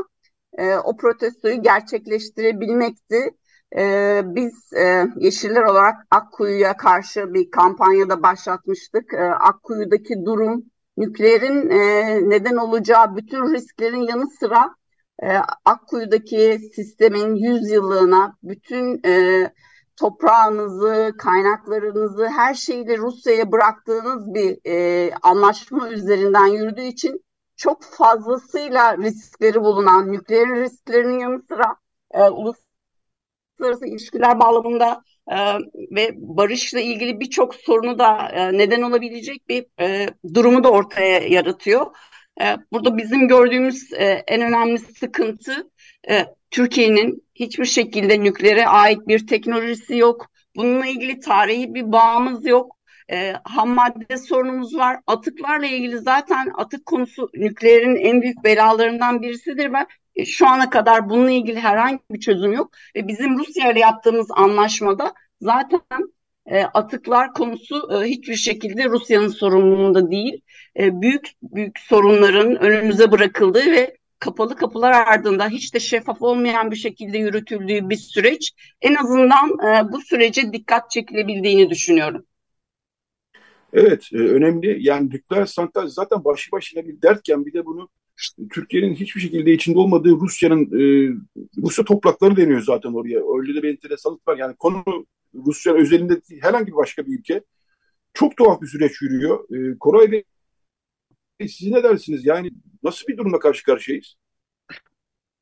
e, 0.58 0.76
o 0.76 0.98
protestoyu 0.98 1.62
gerçekleştirebilmekti. 1.62 3.32
E, 3.78 4.22
biz 4.26 4.74
e, 4.74 5.08
Yeşiller 5.20 5.62
olarak 5.64 5.96
Akkuyu'ya 6.12 6.78
karşı 6.78 7.34
bir 7.34 7.52
kampanyada 7.52 8.24
başlatmıştık. 8.24 9.14
E, 9.14 9.24
Akkuyu'daki 9.24 10.26
durum 10.26 10.64
nükleerin 10.98 11.70
e, 11.70 12.30
neden 12.30 12.56
olacağı 12.56 13.16
bütün 13.16 13.54
risklerin 13.54 14.02
yanı 14.02 14.28
sıra 14.40 14.76
e, 15.24 15.38
Akkuyu'daki 15.66 16.60
sistemin 16.76 17.36
100 17.36 17.72
yıllığına 17.72 18.38
bütün 18.44 19.02
e, 19.06 19.44
toprağınızı, 19.96 21.14
kaynaklarınızı, 21.18 22.28
her 22.28 22.54
şeyi 22.54 22.98
Rusya'ya 22.98 23.52
bıraktığınız 23.52 24.34
bir 24.34 24.60
e, 24.66 25.12
anlaşma 25.22 25.90
üzerinden 25.90 26.46
yürüdüğü 26.46 26.82
için 26.82 27.26
çok 27.56 27.84
fazlasıyla 27.84 28.98
riskleri 28.98 29.62
bulunan 29.62 30.12
nükleer 30.12 30.50
risklerinin 30.50 31.20
yanı 31.20 31.42
sıra 31.42 31.76
e, 32.12 32.24
uluslararası 32.24 32.71
ilişkiler 33.88 34.40
bağlamında 34.40 35.04
e, 35.32 35.36
ve 35.92 36.12
barışla 36.16 36.80
ilgili 36.80 37.20
birçok 37.20 37.56
sorunu 37.56 38.00
da 38.00 38.30
e, 38.30 38.58
neden 38.58 38.82
olabilecek 38.82 39.50
bir 39.50 39.66
e, 39.80 40.08
durumu 40.34 40.64
da 40.64 40.72
ortaya 40.72 41.20
yaratıyor. 41.20 41.86
E, 42.42 42.58
burada 42.72 42.98
bizim 42.98 43.28
gördüğümüz 43.28 43.94
e, 43.94 44.24
en 44.28 44.42
önemli 44.42 44.80
sıkıntı 44.80 45.70
e, 46.10 46.26
Türkiye'nin 46.52 47.24
hiçbir 47.36 47.66
şekilde 47.66 48.24
nükleere 48.24 48.68
ait 48.68 49.08
bir 49.08 49.28
teknolojisi 49.28 49.98
yok. 49.98 50.28
Bununla 50.56 50.86
ilgili 50.86 51.20
tarihi 51.20 51.74
bir 51.74 51.92
bağımız 51.92 52.46
yok. 52.46 52.78
E, 53.12 53.34
ham 53.44 53.70
madde 53.70 54.18
sorunumuz 54.18 54.78
var. 54.78 55.00
Atıklarla 55.08 55.66
ilgili 55.66 56.00
zaten 56.00 56.52
atık 56.58 56.86
konusu 56.86 57.30
nükleerin 57.34 57.96
en 57.96 58.22
büyük 58.22 58.44
belalarından 58.44 59.22
birisidir 59.22 59.74
e, 59.74 59.86
şu 60.26 60.48
ana 60.48 60.70
kadar 60.70 61.10
bununla 61.10 61.32
ilgili 61.32 61.60
herhangi 61.60 62.00
bir 62.12 62.20
çözüm 62.20 62.54
yok. 62.54 62.72
Ve 62.96 63.08
bizim 63.08 63.40
Rusya 63.40 63.72
ile 63.72 63.80
yaptığımız 63.80 64.28
anlaşmada 64.32 65.14
zaten 65.42 65.82
e, 66.46 66.64
atıklar 66.64 67.34
konusu 67.34 67.90
e, 67.94 68.06
hiçbir 68.10 68.36
şekilde 68.36 68.86
Rusya'nın 68.86 69.28
sorumluluğunda 69.28 70.12
değil. 70.12 70.42
E, 70.80 71.02
büyük 71.02 71.28
büyük 71.44 71.80
sorunların 71.80 72.56
önümüze 72.56 73.12
bırakıldığı 73.12 73.72
ve 73.72 73.98
kapalı 74.20 74.56
kapılar 74.56 74.92
ardında 74.92 75.48
hiç 75.48 75.74
de 75.74 75.80
şeffaf 75.80 76.22
olmayan 76.22 76.72
bir 76.72 76.76
şekilde 76.76 77.18
yürütüldüğü 77.18 77.90
bir 77.90 77.96
süreç 77.96 78.52
en 78.82 78.96
azından 78.96 79.50
e, 79.50 79.92
bu 79.92 80.02
sürece 80.02 80.54
dikkat 80.54 80.92
çekilebildiğini 80.92 81.70
düşünüyorum. 81.70 82.26
Evet, 83.74 84.10
e, 84.14 84.18
önemli. 84.18 84.78
Yani 84.80 85.10
nükleer 85.10 85.46
santral 85.46 85.88
zaten 85.88 86.26
başı 86.26 86.52
başına 86.52 86.88
bir 86.88 87.02
dertken 87.02 87.46
bir 87.46 87.54
de 87.54 87.66
bunu 87.66 87.90
Türkiye'nin 88.54 88.96
hiçbir 88.96 89.22
şekilde 89.22 89.54
içinde 89.54 89.80
olmadığı 89.80 90.12
Rusya'nın 90.12 90.66
e, 90.66 91.14
Rusya 91.58 91.86
toprakları 91.86 92.38
deniyor 92.38 92.62
zaten 92.62 92.94
oraya. 92.94 93.40
Öyle 93.40 93.56
de 93.56 93.64
bir 93.64 93.70
enteresanlık 93.70 94.28
var. 94.28 94.38
Yani 94.38 94.56
konu 94.56 95.06
Rusya 95.46 95.74
özelinde 95.74 96.22
değil, 96.30 96.42
herhangi 96.42 96.68
bir 96.68 96.76
başka 96.76 97.06
bir 97.08 97.20
ülke. 97.20 97.44
Çok 98.14 98.38
tuhaf 98.38 98.62
bir 98.62 98.68
süreç 98.68 99.02
yürüyor. 99.02 99.46
E, 99.56 99.78
Koray 99.80 100.12
Bey 100.12 100.24
siz 101.48 101.72
ne 101.72 101.84
dersiniz? 101.84 102.26
Yani 102.26 102.52
nasıl 102.84 103.08
bir 103.08 103.18
durumla 103.18 103.40
karşı 103.40 103.64
karşıyayız? 103.64 104.16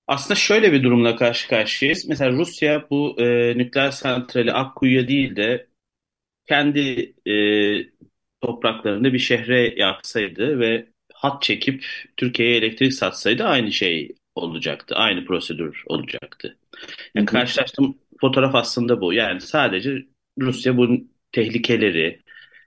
Aslında 0.07 0.36
şöyle 0.36 0.73
bir 0.73 0.84
durumla 0.84 1.15
karşı 1.15 1.47
karşıyayız. 1.47 2.07
Mesela 2.07 2.32
Rusya 2.32 2.88
bu 2.89 3.21
e, 3.21 3.57
nükleer 3.57 3.91
santrali 3.91 4.53
Akkuyu'ya 4.53 5.07
değil 5.07 5.36
de 5.36 5.67
kendi 6.47 7.13
e, 7.25 7.34
topraklarında 8.41 9.13
bir 9.13 9.19
şehre 9.19 9.73
yapsaydı 9.77 10.59
ve 10.59 10.88
hat 11.20 11.41
çekip 11.43 11.86
Türkiye'ye 12.17 12.57
elektrik 12.57 12.93
satsaydı 12.93 13.43
aynı 13.43 13.72
şey 13.72 14.15
olacaktı. 14.36 14.95
Aynı 14.95 15.26
prosedür 15.26 15.84
olacaktı. 15.86 16.57
Yani 17.15 17.26
karşılaştığım 17.26 17.97
fotoğraf 18.22 18.55
aslında 18.55 19.01
bu. 19.01 19.13
Yani 19.13 19.41
sadece 19.41 20.05
Rusya 20.41 20.78
bu 20.78 20.88
tehlikeleri, 21.32 22.22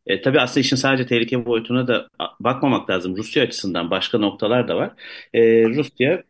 e, 0.07 0.21
tabii 0.23 0.41
aslında 0.41 0.61
işin 0.61 0.77
sadece 0.77 1.07
tehlike 1.07 1.47
boyutuna 1.47 1.89
da 1.89 2.09
bakmamak 2.41 2.91
lazım. 2.91 3.17
Rusya 3.17 3.43
açısından 3.45 3.91
başka 3.91 4.19
noktalar 4.19 4.69
da 4.69 4.77
var. 4.77 4.93
E, 5.35 5.65
Rusya 5.69 6.25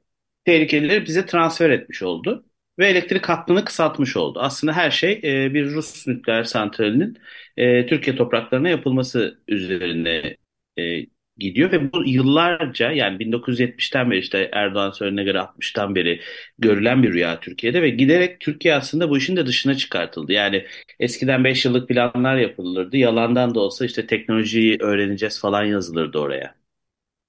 tehlikeleri 0.45 1.07
bize 1.07 1.27
transfer 1.27 1.71
etmiş 1.71 2.03
oldu 2.03 2.47
ve 2.79 2.87
elektrik 2.89 3.29
hattını 3.29 3.65
kısaltmış 3.65 4.17
oldu. 4.17 4.41
Aslında 4.41 4.73
her 4.73 4.91
şey 4.91 5.13
e, 5.25 5.55
bir 5.55 5.71
Rus 5.71 6.07
nükleer 6.07 6.45
santralinin 6.45 7.19
e, 7.57 7.87
Türkiye 7.87 8.17
topraklarına 8.17 8.69
yapılması 8.69 9.43
üzerine 9.49 10.37
e, 10.79 11.07
gidiyor 11.39 11.73
ve 11.73 11.93
bu 11.93 12.05
yıllarca 12.07 12.91
yani 12.93 13.19
1970'ten 13.19 14.11
beri 14.11 14.19
işte 14.21 14.51
Erdoğan 14.53 14.91
söylediğine 14.91 15.25
göre 15.25 15.39
60'tan 15.39 15.95
beri 15.95 16.21
görülen 16.59 17.03
bir 17.03 17.13
rüya 17.13 17.41
Türkiye'de 17.41 17.83
ve 17.83 17.91
giderek 17.91 18.41
Türkiye 18.41 18.75
aslında 18.75 19.11
bu 19.11 19.19
işin 19.19 19.37
de 19.37 19.47
dışına 19.47 19.75
çıkartıldı. 19.75 20.33
Yani 20.33 20.67
eskiden 21.01 21.45
5 21.45 21.65
yıllık 21.65 21.89
planlar 21.89 22.37
yapılırdı. 22.37 22.97
Yalandan 22.97 23.55
da 23.55 23.61
olsa 23.61 23.85
işte 23.85 24.07
teknolojiyi 24.07 24.77
öğreneceğiz 24.81 25.41
falan 25.41 25.65
yazılırdı 25.65 26.19
oraya. 26.19 26.55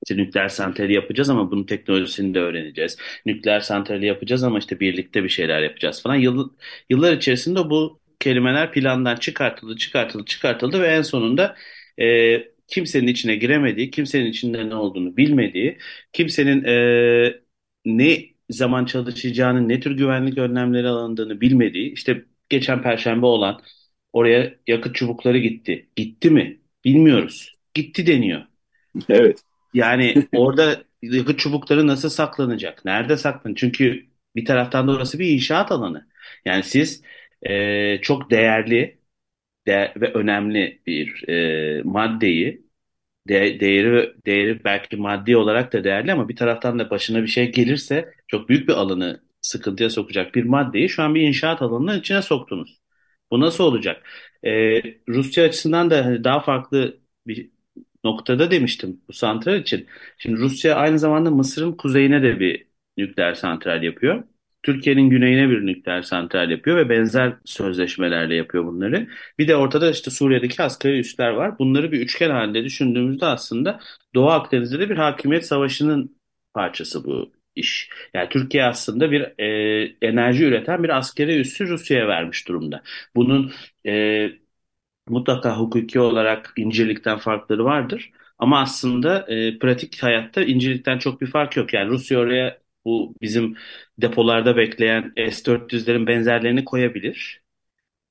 İşte 0.05 0.17
nükleer 0.23 0.49
santrali 0.49 0.93
yapacağız 0.93 1.29
ama 1.29 1.51
bunun 1.51 1.63
teknolojisini 1.63 2.33
de 2.33 2.39
öğreneceğiz. 2.39 2.97
Nükleer 3.25 3.59
santrali 3.59 4.05
yapacağız 4.05 4.43
ama 4.43 4.59
işte 4.59 4.79
birlikte 4.79 5.23
bir 5.23 5.29
şeyler 5.29 5.61
yapacağız 5.61 6.03
falan. 6.03 6.15
Yıl, 6.15 6.49
yıllar 6.89 7.13
içerisinde 7.13 7.59
bu 7.69 7.99
kelimeler 8.19 8.71
plandan 8.71 9.15
çıkartıldı, 9.15 9.77
çıkartıldı, 9.77 10.25
çıkartıldı 10.25 10.81
ve 10.81 10.87
en 10.87 11.01
sonunda 11.01 11.55
kimsenin 12.67 13.07
içine 13.07 13.35
giremediği, 13.35 13.91
kimsenin 13.91 14.25
içinde 14.25 14.69
ne 14.69 14.75
olduğunu 14.75 15.17
bilmediği, 15.17 15.77
kimsenin 16.13 16.63
e, 16.63 17.41
ne 17.85 18.25
zaman 18.49 18.85
çalışacağını, 18.85 19.69
ne 19.69 19.79
tür 19.79 19.97
güvenlik 19.97 20.37
önlemleri 20.37 20.87
alındığını 20.87 21.41
bilmediği, 21.41 21.93
işte 21.93 22.25
geçen 22.49 22.81
perşembe 22.81 23.25
olan 23.25 23.61
oraya 24.13 24.55
yakıt 24.67 24.95
çubukları 24.95 25.37
gitti. 25.37 25.89
Gitti 25.95 26.29
mi? 26.29 26.61
Bilmiyoruz. 26.85 27.55
Gitti 27.73 28.07
deniyor. 28.07 28.41
Evet. 29.09 29.41
Yani 29.73 30.27
orada 30.33 30.83
yakıt 31.01 31.39
çubukları 31.39 31.87
nasıl 31.87 32.09
saklanacak? 32.09 32.85
Nerede 32.85 33.17
saklanacak? 33.17 33.57
Çünkü 33.57 34.05
bir 34.35 34.45
taraftan 34.45 34.87
da 34.87 34.91
orası 34.91 35.19
bir 35.19 35.29
inşaat 35.29 35.71
alanı. 35.71 36.07
Yani 36.45 36.63
siz 36.63 37.01
e, 37.43 37.97
çok 38.01 38.31
değerli 38.31 38.97
de 39.67 39.93
ve 40.01 40.13
önemli 40.13 40.81
bir 40.87 41.29
e, 41.29 41.81
maddeyi 41.83 42.65
de, 43.29 43.59
değeri 43.59 44.15
değeri 44.25 44.63
belki 44.63 44.97
maddi 44.97 45.37
olarak 45.37 45.73
da 45.73 45.83
değerli 45.83 46.11
ama 46.13 46.29
bir 46.29 46.35
taraftan 46.35 46.79
da 46.79 46.89
başına 46.89 47.21
bir 47.23 47.27
şey 47.27 47.51
gelirse 47.51 48.13
çok 48.27 48.49
büyük 48.49 48.67
bir 48.69 48.73
alanı 48.73 49.23
sıkıntıya 49.41 49.89
sokacak 49.89 50.35
bir 50.35 50.43
maddeyi 50.43 50.89
şu 50.89 51.03
an 51.03 51.15
bir 51.15 51.21
inşaat 51.21 51.61
alanının 51.61 51.99
içine 51.99 52.21
soktunuz. 52.21 52.79
Bu 53.31 53.39
nasıl 53.39 53.63
olacak? 53.63 54.03
Ee, 54.45 54.81
Rusya 55.09 55.45
açısından 55.45 55.89
da 55.89 56.05
hani 56.05 56.23
daha 56.23 56.39
farklı 56.39 56.99
bir 57.27 57.51
noktada 58.03 58.51
demiştim 58.51 59.01
bu 59.07 59.13
santral 59.13 59.59
için. 59.59 59.87
Şimdi 60.17 60.39
Rusya 60.39 60.75
aynı 60.75 60.99
zamanda 60.99 61.31
Mısır'ın 61.31 61.71
kuzeyine 61.73 62.23
de 62.23 62.39
bir 62.39 62.67
nükleer 62.97 63.33
santral 63.33 63.83
yapıyor. 63.83 64.23
Türkiye'nin 64.63 65.09
güneyine 65.09 65.49
bir 65.49 65.65
nükleer 65.65 66.01
santral 66.01 66.51
yapıyor 66.51 66.77
ve 66.77 66.89
benzer 66.89 67.33
sözleşmelerle 67.45 68.35
yapıyor 68.35 68.65
bunları. 68.65 69.07
Bir 69.39 69.47
de 69.47 69.55
ortada 69.55 69.91
işte 69.91 70.11
Suriye'deki 70.11 70.63
askeri 70.63 70.99
üsler 70.99 71.29
var. 71.29 71.59
Bunları 71.59 71.91
bir 71.91 71.99
üçgen 72.01 72.29
halinde 72.29 72.63
düşündüğümüzde 72.63 73.25
aslında 73.25 73.79
Doğu 74.15 74.29
Akdeniz'de 74.29 74.79
de 74.79 74.89
bir 74.89 74.97
hakimiyet 74.97 75.45
savaşının 75.45 76.17
parçası 76.53 77.03
bu 77.05 77.31
iş. 77.55 77.89
Yani 78.13 78.29
Türkiye 78.29 78.63
aslında 78.65 79.11
bir 79.11 79.21
e, 79.39 79.95
enerji 80.01 80.45
üreten 80.45 80.83
bir 80.83 80.97
askeri 80.97 81.39
üssü 81.39 81.67
Rusya'ya 81.67 82.07
vermiş 82.07 82.47
durumda. 82.47 82.83
Bunun 83.15 83.51
e, 83.87 84.29
mutlaka 85.07 85.57
hukuki 85.59 85.99
olarak 85.99 86.53
incirlikten 86.57 87.17
farkları 87.17 87.65
vardır. 87.65 88.11
Ama 88.37 88.61
aslında 88.61 89.25
e, 89.27 89.59
pratik 89.59 90.03
hayatta 90.03 90.43
incirlikten 90.43 90.97
çok 90.99 91.21
bir 91.21 91.27
fark 91.27 91.57
yok. 91.57 91.73
Yani 91.73 91.89
Rusya 91.89 92.19
oraya 92.19 92.62
bu 92.85 93.15
bizim 93.21 93.57
depolarda 93.97 94.57
bekleyen 94.57 95.13
S-400'lerin 95.31 96.07
benzerlerini 96.07 96.65
koyabilir 96.65 97.43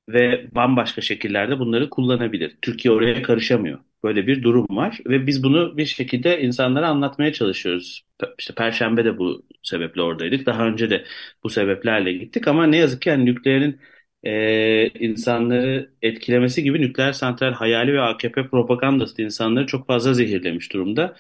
ve 0.09 0.49
bambaşka 0.55 1.01
şekillerde 1.01 1.59
bunları 1.59 1.91
kullanabilir. 1.91 2.57
Türkiye 2.62 2.95
oraya 2.95 3.23
karışamıyor. 3.23 3.79
Böyle 4.05 4.27
bir 4.27 4.43
durum 4.43 4.66
var 4.70 5.01
ve 5.07 5.27
biz 5.27 5.43
bunu 5.45 5.77
bir 5.77 5.87
şekilde 5.87 6.41
insanlara 6.43 6.89
anlatmaya 6.89 7.33
çalışıyoruz. 7.33 8.03
İşte 8.39 8.55
Perşembe 8.55 9.05
de 9.05 9.18
bu 9.18 9.47
sebeple 9.62 10.03
oradaydık. 10.03 10.47
Daha 10.47 10.66
önce 10.66 10.91
de 10.91 11.05
bu 11.45 11.51
sebeplerle 11.51 12.12
gittik 12.12 12.49
ama 12.49 12.66
ne 12.66 12.77
yazık 12.77 13.03
ki 13.03 13.09
yani 13.09 13.25
nükleerin 13.25 13.81
e, 14.25 14.89
insanları 14.89 15.93
etkilemesi 16.03 16.62
gibi 16.62 16.81
nükleer 16.81 17.12
santral 17.12 17.53
hayali 17.53 17.93
ve 17.93 18.01
AKP 18.01 18.49
propagandası 18.49 19.23
insanları 19.23 19.66
çok 19.66 19.87
fazla 19.87 20.14
zehirlemiş 20.14 20.73
durumda. 20.73 21.16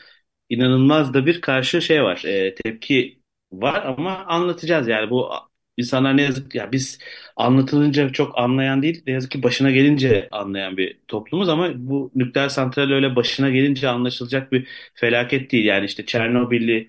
İnanılmaz 0.48 1.14
da 1.14 1.26
bir 1.26 1.40
karşı 1.40 1.82
şey 1.82 2.02
var, 2.02 2.22
e, 2.24 2.54
tepki 2.54 3.21
var 3.52 3.84
ama 3.86 4.16
anlatacağız 4.26 4.88
yani 4.88 5.10
bu 5.10 5.30
insanlar 5.76 6.16
ne 6.16 6.22
yazık 6.22 6.54
ya 6.54 6.72
biz 6.72 6.98
anlatılınca 7.36 8.12
çok 8.12 8.38
anlayan 8.38 8.82
değil, 8.82 9.02
ne 9.06 9.12
yazık 9.12 9.30
ki 9.30 9.42
başına 9.42 9.70
gelince 9.70 10.28
anlayan 10.30 10.76
bir 10.76 11.00
toplumuz 11.08 11.48
ama 11.48 11.68
bu 11.76 12.10
nükleer 12.14 12.48
santral 12.48 12.90
öyle 12.90 13.16
başına 13.16 13.50
gelince 13.50 13.88
anlaşılacak 13.88 14.52
bir 14.52 14.68
felaket 14.94 15.52
değil. 15.52 15.64
Yani 15.64 15.84
işte 15.86 16.06
Çernobil'i 16.06 16.88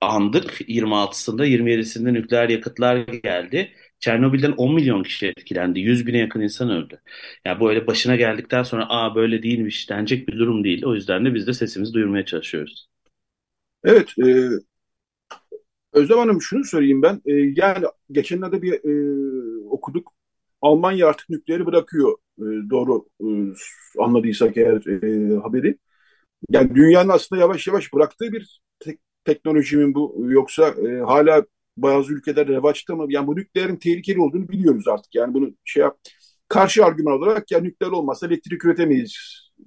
andık 0.00 0.60
26'sında 0.68 1.44
27'sinde 1.46 2.12
nükleer 2.12 2.48
yakıtlar 2.48 2.96
geldi. 2.96 3.72
Çernobil'den 4.00 4.52
10 4.52 4.74
milyon 4.74 5.02
kişi 5.02 5.26
etkilendi. 5.26 5.80
100 5.80 6.06
bine 6.06 6.18
yakın 6.18 6.40
insan 6.40 6.70
öldü. 6.70 7.00
Yani 7.44 7.60
bu 7.60 7.70
öyle 7.70 7.86
başına 7.86 8.16
geldikten 8.16 8.62
sonra 8.62 8.86
aa 8.88 9.14
böyle 9.14 9.42
değilmiş 9.42 9.90
denecek 9.90 10.28
bir 10.28 10.38
durum 10.38 10.64
değil. 10.64 10.84
O 10.86 10.94
yüzden 10.94 11.24
de 11.24 11.34
biz 11.34 11.46
de 11.46 11.52
sesimizi 11.54 11.94
duyurmaya 11.94 12.24
çalışıyoruz. 12.24 12.88
Evet, 13.84 14.14
e, 14.18 14.48
Özlem 15.92 16.18
Hanım 16.18 16.42
şunu 16.42 16.64
söyleyeyim 16.64 17.02
ben. 17.02 17.22
E, 17.26 17.32
yani 17.56 17.86
geçenlerde 18.10 18.62
bir 18.62 18.72
e, 18.72 19.66
okuduk. 19.70 20.12
Almanya 20.62 21.08
artık 21.08 21.30
nükleeri 21.30 21.66
bırakıyor. 21.66 22.12
E, 22.38 22.44
doğru 22.70 23.06
e, 23.20 23.26
anladıysak 24.02 24.56
eğer 24.56 24.86
e, 24.86 25.36
haberi. 25.40 25.78
Yani 26.50 26.74
dünyanın 26.74 27.08
aslında 27.08 27.42
yavaş 27.42 27.66
yavaş 27.66 27.94
bıraktığı 27.94 28.32
bir 28.32 28.60
tek, 28.80 29.00
teknoloji 29.24 29.76
mi 29.76 29.94
bu 29.94 30.16
yoksa 30.28 30.68
e, 30.68 31.00
hala 31.00 31.44
bazı 31.76 32.12
ülkeler 32.14 32.48
revaçta 32.48 32.96
mı? 32.96 33.06
Yani 33.08 33.26
bu 33.26 33.36
nükleerin 33.36 33.76
tehlikeli 33.76 34.20
olduğunu 34.20 34.48
biliyoruz 34.48 34.88
artık. 34.88 35.14
Yani 35.14 35.34
bunu 35.34 35.54
şey 35.64 35.82
yap, 35.82 35.98
karşı 36.48 36.84
argüman 36.84 37.14
olarak 37.14 37.50
ya 37.50 37.60
nükleer 37.60 37.90
olmazsa 37.90 38.26
elektrik 38.26 38.64
üretemeyiz 38.64 39.14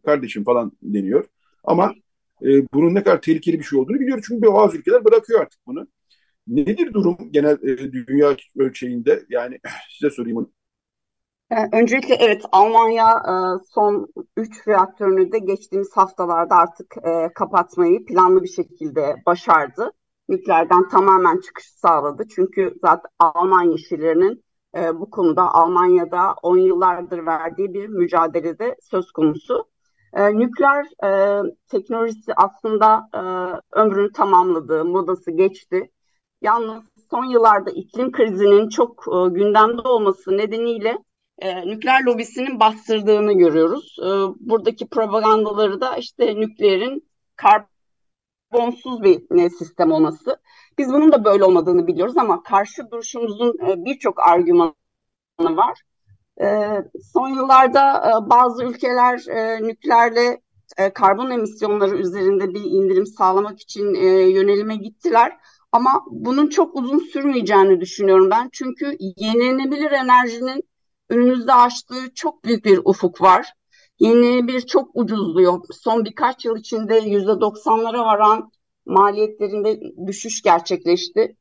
kardeşim 0.05 0.43
falan 0.43 0.71
deniyor. 0.84 1.26
Ama 1.63 1.95
e, 2.43 2.47
bunun 2.73 2.95
ne 2.95 3.03
kadar 3.03 3.21
tehlikeli 3.21 3.59
bir 3.59 3.63
şey 3.63 3.80
olduğunu 3.80 3.99
biliyoruz. 3.99 4.26
Çünkü 4.28 4.47
bazı 4.53 4.78
ülkeler 4.78 5.05
bırakıyor 5.05 5.41
artık 5.41 5.59
bunu. 5.67 5.88
Nedir 6.47 6.93
durum 6.93 7.17
genel 7.31 7.57
e, 7.63 7.91
dünya 8.07 8.35
ölçeğinde? 8.57 9.25
Yani 9.29 9.59
size 9.89 10.09
sorayım 10.09 10.37
onu. 10.37 10.49
Öncelikle 11.71 12.15
evet 12.15 12.41
Almanya 12.51 13.09
e, 13.09 13.33
son 13.73 14.07
3 14.37 14.67
reaktörünü 14.67 15.31
de 15.31 15.39
geçtiğimiz 15.39 15.97
haftalarda 15.97 16.55
artık 16.55 16.97
e, 17.03 17.33
kapatmayı 17.33 18.05
planlı 18.05 18.43
bir 18.43 18.47
şekilde 18.47 19.15
başardı. 19.25 19.91
Nükleerden 20.29 20.89
tamamen 20.89 21.39
çıkış 21.39 21.65
sağladı. 21.65 22.23
Çünkü 22.35 22.73
zaten 22.81 23.11
Alman 23.19 23.63
yeşillerinin 23.63 24.43
e, 24.77 24.99
bu 24.99 25.09
konuda 25.09 25.53
Almanya'da 25.53 26.33
10 26.43 26.57
yıllardır 26.57 27.25
verdiği 27.25 27.73
bir 27.73 27.87
mücadelede 27.87 28.75
söz 28.81 29.11
konusu. 29.11 29.65
Nükleer 30.33 30.85
teknolojisi 31.67 32.33
aslında 32.35 33.09
ömrünü 33.71 34.11
tamamladı, 34.11 34.85
modası 34.85 35.31
geçti. 35.31 35.91
Yalnız 36.45 36.83
son 37.11 37.25
yıllarda 37.25 37.71
iklim 37.71 38.11
krizinin 38.11 38.69
çok 38.69 39.05
gündemde 39.31 39.81
olması 39.81 40.37
nedeniyle 40.37 40.97
e, 41.39 41.67
nükleer 41.67 42.03
lobisinin 42.03 42.59
bastırdığını 42.59 43.33
görüyoruz. 43.33 43.97
E, 43.99 44.07
buradaki 44.39 44.87
propagandaları 44.89 45.81
da 45.81 45.97
işte 45.97 46.35
nükleerin 46.35 47.09
karbonsuz 47.35 49.03
bir 49.03 49.21
ne, 49.31 49.49
sistem 49.49 49.91
olması. 49.91 50.37
Biz 50.77 50.89
bunun 50.89 51.11
da 51.11 51.25
böyle 51.25 51.43
olmadığını 51.43 51.87
biliyoruz 51.87 52.17
ama 52.17 52.43
karşı 52.43 52.91
duruşumuzun 52.91 53.57
e, 53.67 53.85
birçok 53.85 54.27
argümanı 54.27 54.73
var. 55.39 55.81
E, 56.41 56.47
son 57.13 57.29
yıllarda 57.29 57.97
e, 58.09 58.29
bazı 58.29 58.63
ülkeler 58.63 59.27
e, 59.29 59.63
nükleerle 59.63 60.41
e, 60.77 60.89
karbon 60.89 61.31
emisyonları 61.31 61.97
üzerinde 61.97 62.53
bir 62.53 62.63
indirim 62.63 63.05
sağlamak 63.05 63.61
için 63.61 63.93
e, 63.93 64.05
yönelime 64.07 64.75
gittiler. 64.75 65.37
Ama 65.76 66.03
bunun 66.11 66.47
çok 66.47 66.76
uzun 66.76 66.99
sürmeyeceğini 66.99 67.82
düşünüyorum 67.82 68.30
ben. 68.32 68.49
Çünkü 68.53 68.97
yenilenebilir 68.99 69.91
enerjinin 69.91 70.69
önümüzde 71.09 71.53
açtığı 71.53 72.13
çok 72.13 72.43
büyük 72.45 72.65
bir 72.65 72.82
ufuk 72.86 73.21
var. 73.21 73.53
Yenilenebilir 73.99 74.61
çok 74.61 74.89
ucuzluyor. 74.93 75.59
Son 75.73 76.05
birkaç 76.05 76.45
yıl 76.45 76.57
içinde 76.57 76.95
yüzde 76.95 77.41
doksanlara 77.41 78.05
varan 78.05 78.51
maliyetlerinde 78.86 79.80
düşüş 80.07 80.41
gerçekleşti. 80.41 81.36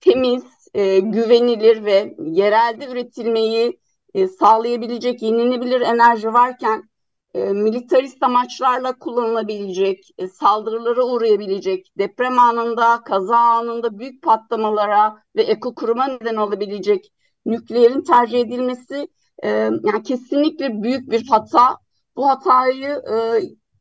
Temiz, 0.00 0.44
e, 0.74 0.98
güvenilir 0.98 1.84
ve 1.84 2.16
yerelde 2.24 2.86
üretilmeyi 2.86 3.80
e, 4.14 4.28
sağlayabilecek 4.28 5.22
yenilenebilir 5.22 5.80
enerji 5.80 6.32
varken 6.32 6.90
e, 7.34 7.44
militarist 7.44 8.22
amaçlarla 8.22 8.98
kullanılabilecek, 8.98 10.10
e, 10.18 10.28
saldırılara 10.28 11.04
uğrayabilecek, 11.04 11.92
deprem 11.98 12.38
anında, 12.38 13.02
kaza 13.04 13.36
anında 13.36 13.98
büyük 13.98 14.22
patlamalara 14.22 15.22
ve 15.36 15.42
ekokuruma 15.42 16.06
neden 16.06 16.36
olabilecek 16.36 17.12
nükleerin 17.46 18.02
tercih 18.02 18.40
edilmesi 18.40 19.08
e, 19.42 19.48
yani 19.48 20.02
kesinlikle 20.02 20.82
büyük 20.82 21.10
bir 21.10 21.28
hata. 21.28 21.78
Bu 22.16 22.28
hatayı 22.28 23.02
e, 23.12 23.40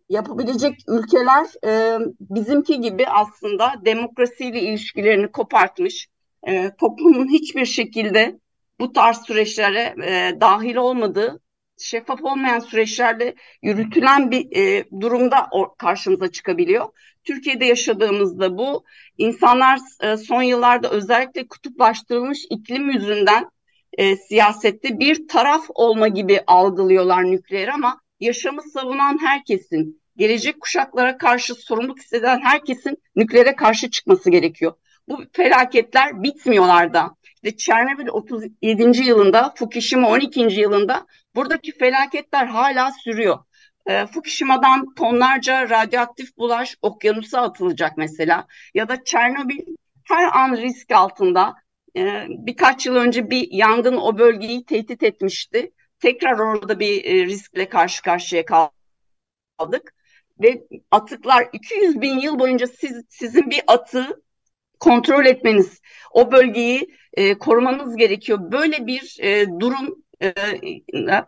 yapabilecek 0.10 0.80
ülkeler 0.88 1.47
e, 1.66 1.99
bizimki 2.20 2.82
gibi 2.82 3.08
aslında 3.08 3.74
demokrasiyle 3.86 4.62
ilişkilerini 4.62 5.32
kopartmış, 5.32 6.08
e, 6.47 6.72
toplumun 6.76 7.28
hiçbir 7.28 7.66
şekilde 7.66 8.39
bu 8.80 8.93
tarz 8.93 9.18
süreçlere 9.18 9.95
e, 10.06 10.41
dahil 10.41 10.76
olmadığı, 10.76 11.39
şeffaf 11.82 12.23
olmayan 12.23 12.59
süreçlerle 12.59 13.36
yürütülen 13.61 14.32
bir 14.32 14.57
e, 14.57 14.86
durumda 15.01 15.49
karşımıza 15.77 16.32
çıkabiliyor. 16.32 16.86
Türkiye'de 17.23 17.65
yaşadığımızda 17.65 18.57
bu 18.57 18.84
insanlar 19.17 19.79
e, 20.01 20.17
son 20.17 20.41
yıllarda 20.41 20.89
özellikle 20.89 21.47
kutuplaştırılmış 21.47 22.45
iklim 22.49 22.89
yüzünden 22.89 23.49
e, 23.97 24.15
siyasette 24.15 24.99
bir 24.99 25.27
taraf 25.27 25.65
olma 25.69 26.07
gibi 26.07 26.41
algılıyorlar 26.47 27.23
nükleer 27.23 27.67
ama 27.67 28.01
yaşamı 28.19 28.61
savunan 28.61 29.17
herkesin, 29.21 30.01
gelecek 30.17 30.61
kuşaklara 30.61 31.17
karşı 31.17 31.55
sorumluluk 31.55 31.99
hisseden 31.99 32.41
herkesin 32.41 32.97
nükleere 33.15 33.55
karşı 33.55 33.89
çıkması 33.89 34.29
gerekiyor. 34.29 34.73
Bu 35.07 35.23
felaketler 35.34 36.23
bitmiyorlar 36.23 36.93
da. 36.93 37.15
İşte 37.36 37.57
Çernobil 37.57 38.07
37. 38.07 39.03
yılında, 39.03 39.53
Fukushima 39.55 40.09
12. 40.09 40.39
yılında 40.39 41.05
buradaki 41.36 41.77
felaketler 41.77 42.45
hala 42.45 42.91
sürüyor. 42.91 43.39
E, 43.86 44.05
Fukushima'dan 44.05 44.93
tonlarca 44.93 45.69
radyoaktif 45.69 46.38
bulaş 46.38 46.77
okyanusa 46.82 47.41
atılacak 47.41 47.97
mesela. 47.97 48.47
Ya 48.73 48.89
da 48.89 49.03
Çernobil 49.03 49.59
her 50.03 50.38
an 50.38 50.57
risk 50.57 50.91
altında. 50.91 51.55
E, 51.97 52.25
birkaç 52.29 52.86
yıl 52.86 52.95
önce 52.95 53.29
bir 53.29 53.47
yangın 53.51 53.97
o 53.97 54.17
bölgeyi 54.17 54.65
tehdit 54.65 55.03
etmişti. 55.03 55.71
Tekrar 55.99 56.39
orada 56.39 56.79
bir 56.79 57.05
e, 57.05 57.25
riskle 57.25 57.69
karşı 57.69 58.01
karşıya 58.01 58.45
kaldık. 58.45 59.93
Ve 60.41 60.67
atıklar 60.91 61.49
200 61.53 62.01
bin 62.01 62.19
yıl 62.19 62.39
boyunca 62.39 62.67
siz, 62.67 63.05
sizin 63.09 63.49
bir 63.49 63.61
atığı 63.67 64.21
kontrol 64.79 65.25
etmeniz, 65.25 65.82
o 66.11 66.32
bölgeyi 66.32 66.97
e, 67.13 67.38
korumanız 67.38 67.95
gerekiyor. 67.95 68.51
Böyle 68.51 68.88
bir 68.88 69.17
e, 69.19 69.45
durum 69.59 70.01
e, 70.22 70.34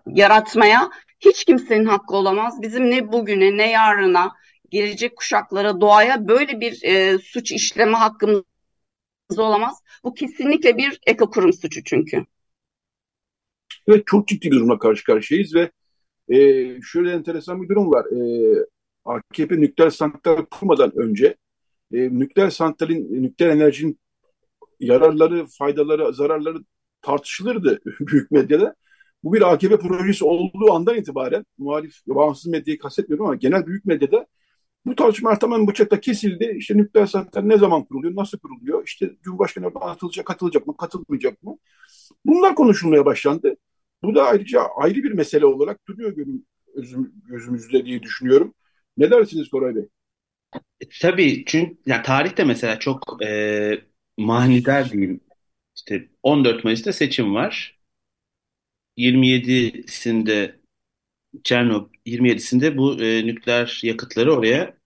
yaratmaya 0.07 0.89
hiç 1.19 1.45
kimsenin 1.45 1.85
hakkı 1.85 2.15
olamaz. 2.15 2.61
Bizim 2.61 2.89
ne 2.89 3.11
bugüne 3.11 3.57
ne 3.57 3.71
yarına 3.71 4.31
gelecek 4.69 5.15
kuşaklara 5.15 5.81
doğaya 5.81 6.27
böyle 6.27 6.59
bir 6.59 6.83
e, 6.83 7.17
suç 7.17 7.51
işleme 7.51 7.97
hakkımız 7.97 8.43
olamaz. 9.37 9.83
Bu 10.03 10.13
kesinlikle 10.13 10.77
bir 10.77 10.99
ekokurum 11.07 11.53
suçu 11.53 11.83
çünkü. 11.83 12.25
Evet 13.87 14.07
çok 14.07 14.27
ciddi 14.27 14.51
bir 14.51 14.55
durumla 14.55 14.79
karşı 14.79 15.03
karşıyayız 15.03 15.55
ve 15.55 15.71
e, 16.29 16.37
şöyle 16.81 17.11
enteresan 17.11 17.61
bir 17.61 17.69
durum 17.69 17.91
var. 17.91 18.05
E, 18.05 18.19
AKP 19.05 19.61
nükleer 19.61 19.89
santral 19.89 20.45
kurmadan 20.45 20.91
önce 20.97 21.35
e, 21.93 21.97
nükleer 22.19 22.49
santralin, 22.49 23.23
nükleer 23.23 23.49
enerjinin 23.49 23.99
yararları, 24.79 25.45
faydaları, 25.45 26.13
zararları 26.13 26.57
tartışılırdı 27.01 27.79
büyük 27.99 28.31
medyada. 28.31 28.75
Bu 29.23 29.33
bir 29.33 29.53
AKP 29.53 29.79
projesi 29.79 30.25
olduğu 30.25 30.73
andan 30.73 30.95
itibaren 30.97 31.45
muhalif, 31.57 31.95
bağımsız 32.07 32.47
medyayı 32.47 32.79
kastetmiyorum 32.79 33.25
ama 33.25 33.35
genel 33.35 33.65
büyük 33.67 33.85
medyada 33.85 34.27
bu 34.85 34.95
tartışma 34.95 35.39
tamamen 35.39 35.67
bıçakla 35.67 35.99
kesildi. 35.99 36.55
İşte 36.57 36.77
nükleer 36.77 37.05
santral 37.05 37.41
ne 37.43 37.57
zaman 37.57 37.85
kuruluyor, 37.85 38.15
nasıl 38.15 38.37
kuruluyor? 38.39 38.83
İşte 38.87 39.11
Cumhurbaşkanı 39.23 39.67
oradan 39.67 39.81
atılacak, 39.89 40.25
katılacak 40.25 40.67
mı, 40.67 40.77
katılmayacak 40.77 41.43
mı? 41.43 41.57
Bunlar 42.25 42.55
konuşulmaya 42.55 43.05
başlandı. 43.05 43.55
Bu 44.03 44.15
da 44.15 44.23
ayrıca 44.23 44.61
ayrı 44.61 44.95
bir 44.95 45.11
mesele 45.11 45.45
olarak 45.45 45.87
duruyor 45.87 46.11
gözüm, 46.15 46.45
gözümüzde 47.29 47.85
diye 47.85 48.03
düşünüyorum. 48.03 48.53
Ne 48.97 49.11
dersiniz 49.11 49.49
Koray 49.49 49.75
Bey? 49.75 49.87
E, 50.81 50.85
tabii 51.01 51.43
çünkü 51.45 51.77
yani 51.85 52.03
tarihte 52.03 52.43
mesela 52.43 52.79
çok 52.79 53.23
e, 53.23 53.81
manidar 54.17 54.91
diyeyim. 54.91 55.19
İşte 55.75 56.09
14 56.23 56.63
Mayıs'ta 56.63 56.93
seçim 56.93 57.35
var. 57.35 57.79
27'sinde 58.97 60.59
Çernobil 61.43 61.99
27'sinde 62.05 62.77
bu 62.77 63.01
e, 63.03 63.27
nükleer 63.27 63.81
yakıtları 63.83 64.33
oraya 64.35 64.77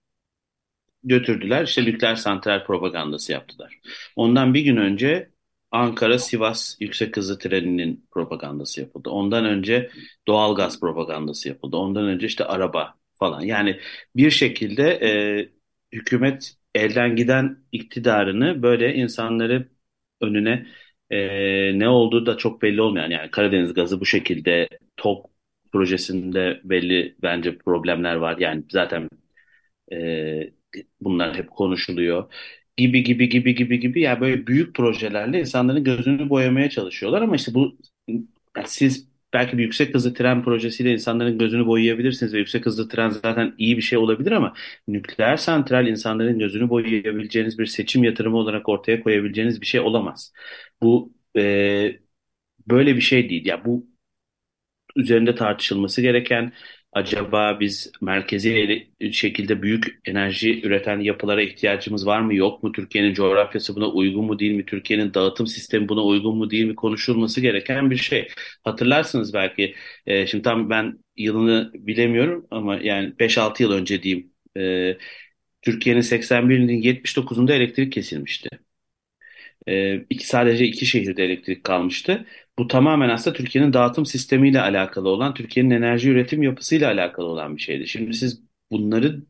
götürdüler. 1.04 1.64
İşte 1.64 1.84
nükleer 1.84 2.16
santral 2.16 2.64
propagandası 2.66 3.32
yaptılar. 3.32 3.80
Ondan 4.16 4.54
bir 4.54 4.60
gün 4.60 4.76
önce 4.76 5.30
Ankara-Sivas 5.70 6.76
yüksek 6.80 7.16
hızlı 7.16 7.38
treninin 7.38 8.06
propagandası 8.10 8.80
yapıldı. 8.80 9.10
Ondan 9.10 9.44
önce 9.44 9.90
doğalgaz 10.28 10.80
propagandası 10.80 11.48
yapıldı. 11.48 11.76
Ondan 11.76 12.04
önce 12.04 12.26
işte 12.26 12.44
araba 12.44 12.94
falan. 13.14 13.40
Yani 13.40 13.80
bir 14.16 14.30
şekilde 14.30 14.82
e, 15.02 15.50
hükümet 15.96 16.54
elden 16.74 17.16
giden 17.16 17.58
iktidarını 17.72 18.62
böyle 18.62 18.94
insanları 18.94 19.68
önüne 20.20 20.66
e, 21.10 21.18
ne 21.78 21.88
olduğu 21.88 22.26
da 22.26 22.36
çok 22.36 22.62
belli 22.62 22.82
olmayan 22.82 23.10
yani 23.10 23.30
Karadeniz 23.30 23.74
gazı 23.74 24.00
bu 24.00 24.06
şekilde 24.06 24.68
TOK 24.96 25.30
projesinde 25.72 26.60
belli 26.64 27.16
bence 27.22 27.58
problemler 27.58 28.14
var. 28.16 28.38
Yani 28.38 28.64
zaten 28.70 29.08
e, 29.92 30.52
bunlar 31.00 31.36
hep 31.36 31.50
konuşuluyor 31.50 32.32
gibi 32.76 33.02
gibi 33.04 33.28
gibi 33.28 33.54
gibi 33.54 33.80
gibi 33.80 34.00
yani 34.00 34.20
böyle 34.20 34.46
büyük 34.46 34.76
projelerle 34.76 35.40
insanların 35.40 35.84
gözünü 35.84 36.30
boyamaya 36.30 36.70
çalışıyorlar 36.70 37.22
ama 37.22 37.36
işte 37.36 37.54
bu 37.54 37.78
yani 38.56 38.68
siz 38.68 39.07
belki 39.32 39.58
bir 39.58 39.62
yüksek 39.62 39.94
hızlı 39.94 40.14
tren 40.14 40.42
projesiyle 40.44 40.92
insanların 40.92 41.38
gözünü 41.38 41.66
boyayabilirsiniz 41.66 42.34
ve 42.34 42.38
yüksek 42.38 42.66
hızlı 42.66 42.88
tren 42.88 43.10
zaten 43.10 43.54
iyi 43.58 43.76
bir 43.76 43.82
şey 43.82 43.98
olabilir 43.98 44.32
ama 44.32 44.54
nükleer 44.88 45.36
santral 45.36 45.86
insanların 45.86 46.38
gözünü 46.38 46.68
boyayabileceğiniz 46.68 47.58
bir 47.58 47.66
seçim 47.66 48.04
yatırımı 48.04 48.36
olarak 48.36 48.68
ortaya 48.68 49.02
koyabileceğiniz 49.02 49.60
bir 49.60 49.66
şey 49.66 49.80
olamaz. 49.80 50.32
Bu 50.82 51.14
e, 51.36 52.00
böyle 52.68 52.96
bir 52.96 53.00
şey 53.00 53.30
değil. 53.30 53.46
Ya 53.46 53.54
yani 53.56 53.64
bu 53.64 53.86
üzerinde 54.96 55.34
tartışılması 55.34 56.02
gereken 56.02 56.52
acaba 56.92 57.60
biz 57.60 57.92
merkezi 58.00 58.88
şekilde 59.12 59.62
büyük 59.62 60.00
enerji 60.04 60.62
üreten 60.66 61.00
yapılara 61.00 61.42
ihtiyacımız 61.42 62.06
var 62.06 62.20
mı 62.20 62.34
yok 62.34 62.62
mu? 62.62 62.72
Türkiye'nin 62.72 63.14
coğrafyası 63.14 63.76
buna 63.76 63.86
uygun 63.88 64.24
mu 64.24 64.38
değil 64.38 64.52
mi? 64.52 64.66
Türkiye'nin 64.66 65.14
dağıtım 65.14 65.46
sistemi 65.46 65.88
buna 65.88 66.04
uygun 66.04 66.36
mu 66.36 66.50
değil 66.50 66.64
mi? 66.64 66.74
Konuşulması 66.74 67.40
gereken 67.40 67.90
bir 67.90 67.96
şey. 67.96 68.28
Hatırlarsınız 68.64 69.34
belki 69.34 69.74
e, 70.06 70.26
şimdi 70.26 70.42
tam 70.44 70.70
ben 70.70 70.98
yılını 71.16 71.70
bilemiyorum 71.74 72.46
ama 72.50 72.76
yani 72.76 73.18
5-6 73.18 73.62
yıl 73.62 73.72
önce 73.72 74.02
diyeyim 74.02 74.32
e, 74.56 74.96
Türkiye'nin 75.62 76.00
81'inin 76.00 76.82
79'unda 76.82 77.52
elektrik 77.54 77.92
kesilmişti. 77.92 78.48
E, 79.68 79.96
iki, 80.10 80.26
sadece 80.26 80.64
iki 80.66 80.86
şehirde 80.86 81.24
elektrik 81.24 81.64
kalmıştı. 81.64 82.26
Bu 82.58 82.68
tamamen 82.68 83.08
aslında 83.08 83.36
Türkiye'nin 83.36 83.72
dağıtım 83.72 84.06
sistemiyle 84.06 84.60
alakalı 84.60 85.08
olan, 85.08 85.34
Türkiye'nin 85.34 85.70
enerji 85.70 86.10
üretim 86.10 86.42
yapısıyla 86.42 86.88
alakalı 86.92 87.26
olan 87.26 87.56
bir 87.56 87.60
şeydi. 87.62 87.86
Şimdi 87.88 88.14
siz 88.14 88.42
bunları 88.70 89.22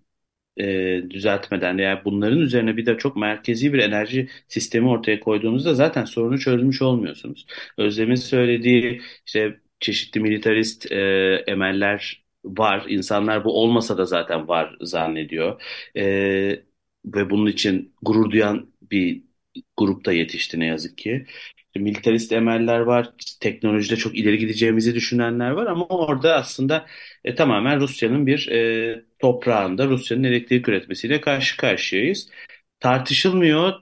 e, 0.58 0.64
düzeltmeden 1.10 1.78
veya 1.78 2.04
bunların 2.04 2.38
üzerine 2.40 2.76
bir 2.76 2.86
de 2.86 2.98
çok 2.98 3.16
merkezi 3.16 3.72
bir 3.72 3.78
enerji 3.78 4.30
sistemi 4.48 4.88
ortaya 4.88 5.20
koyduğunuzda 5.20 5.74
zaten 5.74 6.04
sorunu 6.04 6.38
çözmüş 6.40 6.82
olmuyorsunuz. 6.82 7.46
Özlem'in 7.78 8.14
söylediği 8.14 9.02
işte 9.26 9.60
çeşitli 9.80 10.20
militarist 10.20 10.92
e, 10.92 10.96
emeller 11.48 12.24
var. 12.44 12.86
İnsanlar 12.88 13.44
bu 13.44 13.62
olmasa 13.62 13.98
da 13.98 14.04
zaten 14.06 14.48
var 14.48 14.76
zannediyor. 14.82 15.62
E, 15.96 16.64
ve 17.04 17.30
bunun 17.30 17.46
için 17.46 17.94
gurur 18.02 18.30
duyan 18.30 18.72
bir 18.82 19.22
grupta 19.76 20.12
yetişti 20.12 20.60
ne 20.60 20.66
yazık 20.66 20.98
ki. 20.98 21.26
Militarist 21.78 22.32
emeller 22.32 22.78
var, 22.80 23.12
teknolojide 23.40 23.96
çok 23.96 24.18
ileri 24.18 24.38
gideceğimizi 24.38 24.94
düşünenler 24.94 25.50
var 25.50 25.66
ama 25.66 25.86
orada 25.86 26.34
aslında 26.36 26.86
e, 27.24 27.34
tamamen 27.34 27.80
Rusya'nın 27.80 28.26
bir 28.26 28.48
e, 28.48 29.04
toprağında 29.18 29.86
Rusya'nın 29.86 30.24
elektrik 30.24 30.68
üretmesiyle 30.68 31.20
karşı 31.20 31.56
karşıyayız. 31.56 32.30
Tartışılmıyor. 32.80 33.72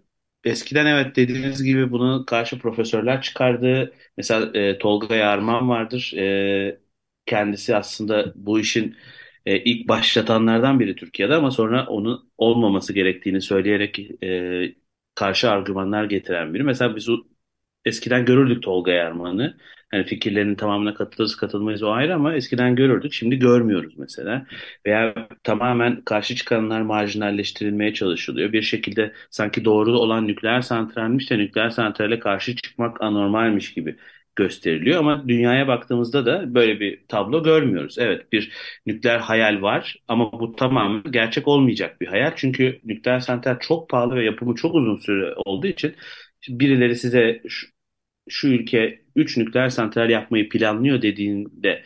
Eskiden 0.45 0.87
evet 0.87 1.17
dediğiniz 1.17 1.63
gibi 1.63 1.91
bunu 1.91 2.27
karşı 2.27 2.59
profesörler 2.59 3.23
çıkardı. 3.23 3.95
Mesela 4.17 4.59
e, 4.59 4.79
Tolga 4.79 5.15
Yarman 5.17 5.69
vardır. 5.69 6.13
E, 6.17 6.81
kendisi 7.27 7.77
aslında 7.77 8.33
bu 8.37 8.61
işin 8.61 8.97
e, 9.47 9.59
ilk 9.65 9.89
başlatanlardan 9.89 10.81
biri 10.81 10.97
Türkiye'de 10.97 11.35
ama 11.35 11.51
sonra 11.51 11.87
onun 11.87 12.31
olmaması 12.39 12.93
gerektiğini 12.93 13.41
söyleyerek 13.43 13.99
e, 14.23 14.75
karşı 15.15 15.51
argümanlar 15.51 16.05
getiren 16.05 16.55
biri. 16.55 16.63
Mesela 16.63 16.97
biz 16.97 17.09
eskiden 17.87 18.25
görürdük 18.25 18.63
Tolga 18.63 18.93
Yarman'ı. 18.93 19.57
Yani 19.93 20.05
fikirlerinin 20.05 20.55
tamamına 20.55 20.95
katılırız 20.95 21.37
katılmayız 21.37 21.83
o 21.83 21.91
ayrı 21.91 22.15
ama 22.15 22.35
eskiden 22.35 22.77
görürdük. 22.77 23.13
Şimdi 23.13 23.39
görmüyoruz 23.39 23.95
mesela. 23.99 24.47
Veya 24.87 25.29
tamamen 25.43 26.03
karşı 26.05 26.37
çıkanlar 26.37 26.81
marjinalleştirilmeye 26.81 27.95
çalışılıyor. 27.95 28.53
Bir 28.53 28.63
şekilde 28.63 29.13
sanki 29.31 29.65
doğru 29.65 29.99
olan 29.99 30.29
nükleer 30.29 30.61
santralmiş 30.63 31.31
de 31.31 31.39
nükleer 31.39 31.71
santrale 31.71 32.19
karşı 32.19 32.57
çıkmak 32.57 33.03
anormalmiş 33.03 33.75
gibi 33.75 33.97
gösteriliyor 34.37 34.99
ama 35.01 35.29
dünyaya 35.29 35.69
baktığımızda 35.69 36.27
da 36.27 36.55
böyle 36.55 36.81
bir 36.81 37.07
tablo 37.09 37.43
görmüyoruz. 37.43 37.99
Evet 37.99 38.33
bir 38.33 38.53
nükleer 38.87 39.19
hayal 39.19 39.63
var 39.63 39.97
ama 40.09 40.33
bu 40.33 40.57
tamamen 40.57 41.13
gerçek 41.13 41.49
olmayacak 41.49 42.01
bir 42.01 42.07
hayal. 42.07 42.33
Çünkü 42.37 42.81
nükleer 42.85 43.21
santral 43.21 43.59
çok 43.61 43.89
pahalı 43.91 44.15
ve 44.17 44.25
yapımı 44.25 44.55
çok 44.55 44.75
uzun 44.75 44.97
süre 44.97 45.35
olduğu 45.37 45.67
için 45.67 45.95
birileri 46.49 46.97
size 46.97 47.43
şu, 48.29 48.49
ülke 48.49 49.03
3 49.17 49.37
nükleer 49.37 49.69
santral 49.69 50.11
yapmayı 50.11 50.49
planlıyor 50.49 51.03
dediğinde 51.03 51.83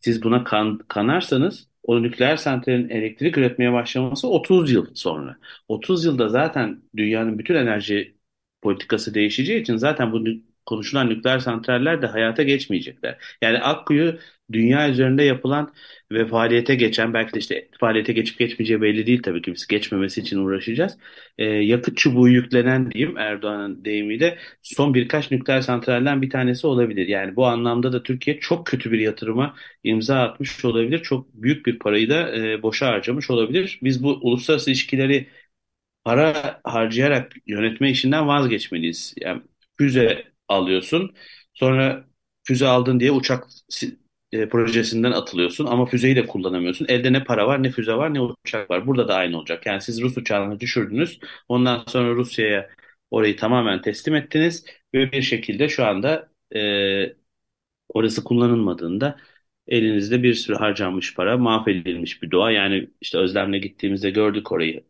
siz 0.00 0.22
buna 0.22 0.44
kan, 0.44 0.78
kanarsanız 0.88 1.68
o 1.82 2.02
nükleer 2.02 2.36
santralin 2.36 2.88
elektrik 2.88 3.38
üretmeye 3.38 3.72
başlaması 3.72 4.28
30 4.28 4.72
yıl 4.72 4.86
sonra. 4.94 5.38
30 5.68 6.04
yılda 6.04 6.28
zaten 6.28 6.82
dünyanın 6.96 7.38
bütün 7.38 7.54
enerji 7.54 8.16
politikası 8.62 9.14
değişeceği 9.14 9.60
için 9.62 9.76
zaten 9.76 10.12
bu 10.12 10.24
konuşulan 10.70 11.10
nükleer 11.10 11.38
santraller 11.38 12.02
de 12.02 12.06
hayata 12.06 12.42
geçmeyecekler. 12.42 13.18
Yani 13.42 13.58
Akkuyu 13.58 14.18
dünya 14.52 14.90
üzerinde 14.90 15.22
yapılan 15.24 15.74
ve 16.12 16.26
faaliyete 16.26 16.74
geçen 16.74 17.14
belki 17.14 17.34
de 17.34 17.38
işte 17.38 17.68
faaliyete 17.80 18.12
geçip 18.12 18.38
geçmeyeceği 18.38 18.82
belli 18.82 19.06
değil 19.06 19.22
tabii 19.22 19.42
ki 19.42 19.52
biz 19.54 19.66
geçmemesi 19.66 20.20
için 20.20 20.38
uğraşacağız. 20.38 20.98
E, 21.38 21.44
yakıt 21.44 21.96
çubuğu 21.96 22.28
yüklenen 22.28 22.90
diyeyim 22.90 23.18
Erdoğan'ın 23.18 23.84
deyimiyle 23.84 24.38
son 24.62 24.94
birkaç 24.94 25.30
nükleer 25.30 25.60
santralden 25.60 26.22
bir 26.22 26.30
tanesi 26.30 26.66
olabilir. 26.66 27.08
Yani 27.08 27.36
bu 27.36 27.46
anlamda 27.46 27.92
da 27.92 28.02
Türkiye 28.02 28.40
çok 28.40 28.66
kötü 28.66 28.92
bir 28.92 28.98
yatırıma 28.98 29.54
imza 29.84 30.20
atmış 30.20 30.64
olabilir. 30.64 31.02
Çok 31.02 31.34
büyük 31.34 31.66
bir 31.66 31.78
parayı 31.78 32.10
da 32.10 32.36
e, 32.36 32.62
boşa 32.62 32.86
harcamış 32.88 33.30
olabilir. 33.30 33.78
Biz 33.82 34.02
bu 34.02 34.18
uluslararası 34.22 34.70
ilişkileri 34.70 35.26
para 36.04 36.60
harcayarak 36.64 37.32
yönetme 37.46 37.90
işinden 37.90 38.28
vazgeçmeliyiz. 38.28 39.14
Yani 39.20 39.42
füze 39.78 40.29
alıyorsun. 40.50 41.14
Sonra 41.54 42.06
füze 42.44 42.66
aldın 42.66 43.00
diye 43.00 43.12
uçak 43.12 43.48
e, 44.32 44.48
projesinden 44.48 45.12
atılıyorsun 45.12 45.66
ama 45.66 45.86
füzeyi 45.86 46.16
de 46.16 46.26
kullanamıyorsun. 46.26 46.86
Elde 46.88 47.12
ne 47.12 47.24
para 47.24 47.46
var, 47.46 47.62
ne 47.62 47.70
füze 47.70 47.94
var, 47.94 48.14
ne 48.14 48.20
uçak 48.20 48.70
var. 48.70 48.86
Burada 48.86 49.08
da 49.08 49.14
aynı 49.14 49.38
olacak. 49.38 49.66
Yani 49.66 49.80
siz 49.80 50.02
Rus 50.02 50.16
uçağını 50.18 50.60
düşürdünüz. 50.60 51.20
Ondan 51.48 51.84
sonra 51.88 52.14
Rusya'ya 52.14 52.70
orayı 53.10 53.36
tamamen 53.36 53.82
teslim 53.82 54.14
ettiniz 54.14 54.64
ve 54.94 55.12
bir 55.12 55.22
şekilde 55.22 55.68
şu 55.68 55.84
anda 55.86 56.30
e, 56.54 56.60
orası 57.88 58.24
kullanılmadığında 58.24 59.20
elinizde 59.66 60.22
bir 60.22 60.34
sürü 60.34 60.56
harcanmış 60.56 61.14
para, 61.14 61.38
mahvedilmiş 61.38 62.22
bir 62.22 62.30
doğa. 62.30 62.50
Yani 62.50 62.90
işte 63.00 63.18
Özlem'le 63.18 63.52
gittiğimizde 63.60 64.10
gördük 64.10 64.52
orayı. 64.52 64.84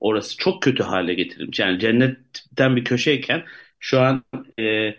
Orası 0.00 0.36
çok 0.36 0.62
kötü 0.62 0.82
hale 0.82 1.14
getirilmiş. 1.14 1.58
Yani 1.58 1.78
cennetten 1.78 2.76
bir 2.76 2.84
köşeyken 2.84 3.44
şu 3.80 4.00
an 4.00 4.24
e, 4.58 4.94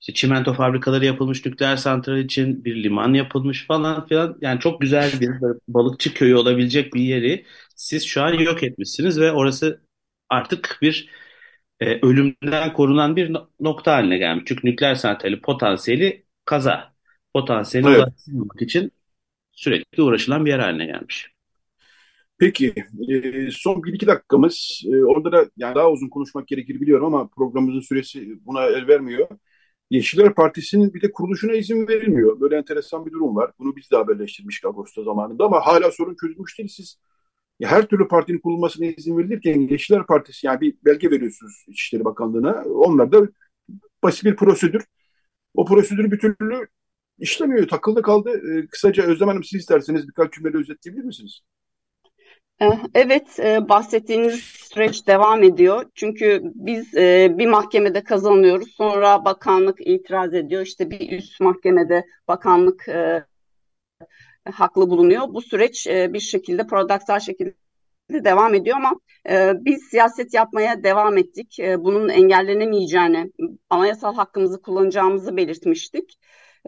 işte 0.00 0.14
çimento 0.14 0.54
fabrikaları 0.54 1.04
yapılmış 1.04 1.46
nükleer 1.46 1.76
santral 1.76 2.18
için 2.18 2.64
bir 2.64 2.82
liman 2.82 3.14
yapılmış 3.14 3.66
falan 3.66 4.06
filan. 4.06 4.38
Yani 4.40 4.60
çok 4.60 4.80
güzel 4.80 5.12
bir 5.20 5.30
balıkçı 5.68 6.14
köyü 6.14 6.36
olabilecek 6.36 6.94
bir 6.94 7.00
yeri 7.02 7.46
siz 7.76 8.06
şu 8.06 8.22
an 8.22 8.32
yok 8.34 8.62
etmişsiniz 8.62 9.20
ve 9.20 9.32
orası 9.32 9.80
artık 10.28 10.78
bir 10.82 11.10
e, 11.80 11.98
ölümden 12.06 12.72
korunan 12.72 13.16
bir 13.16 13.36
nokta 13.60 13.92
haline 13.92 14.18
gelmiş. 14.18 14.44
Çünkü 14.46 14.66
nükleer 14.66 14.94
santrali 14.94 15.40
potansiyeli 15.40 16.26
kaza. 16.44 16.92
Potansiyeli 17.34 17.88
evet. 17.88 17.98
ulaştırmak 17.98 18.62
için 18.62 18.92
sürekli 19.52 20.02
uğraşılan 20.02 20.44
bir 20.44 20.50
yer 20.50 20.58
haline 20.58 20.86
gelmiş. 20.86 21.31
Peki, 22.42 22.74
e, 23.08 23.50
son 23.50 23.82
bir 23.84 23.92
iki 23.94 24.06
dakikamız. 24.06 24.82
E, 24.86 25.04
orada 25.04 25.32
da 25.32 25.46
yani 25.56 25.74
daha 25.74 25.90
uzun 25.90 26.08
konuşmak 26.08 26.48
gerekir 26.48 26.80
biliyorum 26.80 27.06
ama 27.06 27.28
programımızın 27.28 27.80
süresi 27.80 28.46
buna 28.46 28.66
el 28.66 28.88
vermiyor. 28.88 29.28
Yeşiller 29.90 30.34
Partisi'nin 30.34 30.94
bir 30.94 31.02
de 31.02 31.12
kuruluşuna 31.12 31.52
izin 31.52 31.88
verilmiyor. 31.88 32.40
Böyle 32.40 32.56
enteresan 32.56 33.06
bir 33.06 33.12
durum 33.12 33.36
var. 33.36 33.50
Bunu 33.58 33.76
biz 33.76 33.90
de 33.90 33.96
haberleştirmiştik 33.96 34.64
Ağustos 34.66 35.04
zamanında 35.04 35.44
ama 35.44 35.66
hala 35.66 35.90
sorun 35.90 36.16
çözülmüş 36.20 36.58
değil. 36.58 36.68
Siz 36.68 36.98
ya 37.60 37.70
her 37.70 37.86
türlü 37.86 38.08
partinin 38.08 38.38
kurulmasına 38.38 38.86
izin 38.86 39.18
verilirken 39.18 39.60
Yeşiller 39.60 40.06
Partisi 40.06 40.46
yani 40.46 40.60
bir 40.60 40.74
belge 40.84 41.10
veriyorsunuz 41.10 41.64
İçişleri 41.68 42.04
Bakanlığı'na. 42.04 42.64
Onlar 42.64 43.12
da 43.12 43.28
basit 44.02 44.24
bir 44.24 44.36
prosedür. 44.36 44.84
O 45.54 45.64
prosedür 45.64 46.12
bir 46.12 46.18
türlü 46.18 46.68
işlemiyor. 47.18 47.68
Takıldı 47.68 48.02
kaldı. 48.02 48.30
Ee, 48.30 48.66
kısaca 48.66 49.02
Özlem 49.04 49.28
Hanım 49.28 49.44
siz 49.44 49.60
isterseniz 49.60 50.08
birkaç 50.08 50.32
cümleyle 50.34 50.58
özetleyebilir 50.58 51.04
misiniz? 51.04 51.40
Eh, 52.62 52.78
evet, 52.94 53.40
e, 53.40 53.68
bahsettiğiniz 53.68 54.40
süreç 54.40 55.06
devam 55.06 55.42
ediyor. 55.42 55.84
Çünkü 55.94 56.40
biz 56.44 56.94
e, 56.96 57.34
bir 57.38 57.46
mahkemede 57.46 58.04
kazanıyoruz, 58.04 58.70
sonra 58.76 59.24
bakanlık 59.24 59.86
itiraz 59.86 60.34
ediyor. 60.34 60.62
İşte 60.62 60.90
bir 60.90 61.18
üst 61.18 61.40
mahkemede 61.40 62.04
bakanlık 62.28 62.88
e, 62.88 63.24
haklı 64.52 64.90
bulunuyor. 64.90 65.22
Bu 65.28 65.42
süreç 65.42 65.86
bir 65.86 66.20
şekilde 66.20 66.66
paradoksal 66.66 67.20
şekilde 67.20 67.54
devam 68.10 68.54
ediyor 68.54 68.76
ama 68.76 68.94
biz 69.64 69.82
siyaset 69.82 70.34
yapmaya 70.34 70.82
devam 70.84 71.18
ettik. 71.18 71.58
bunun 71.78 72.08
engellenemeyeceğini, 72.08 73.32
anayasal 73.70 74.14
hakkımızı 74.14 74.62
kullanacağımızı 74.62 75.36
belirtmiştik. 75.36 76.18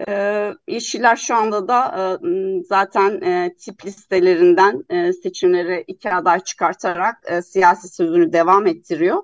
E, 0.09 0.53
Yeşiller 0.68 1.16
şu 1.16 1.34
anda 1.34 1.68
da 1.68 1.97
e, 1.99 2.62
zaten 2.62 3.20
e, 3.20 3.55
tip 3.59 3.86
listelerinden 3.86 4.84
e, 4.90 5.12
seçimlere 5.12 5.84
iki 5.86 6.12
aday 6.12 6.40
çıkartarak 6.40 7.16
e, 7.26 7.42
siyasi 7.42 7.88
sözünü 7.88 8.32
devam 8.32 8.66
ettiriyor. 8.66 9.22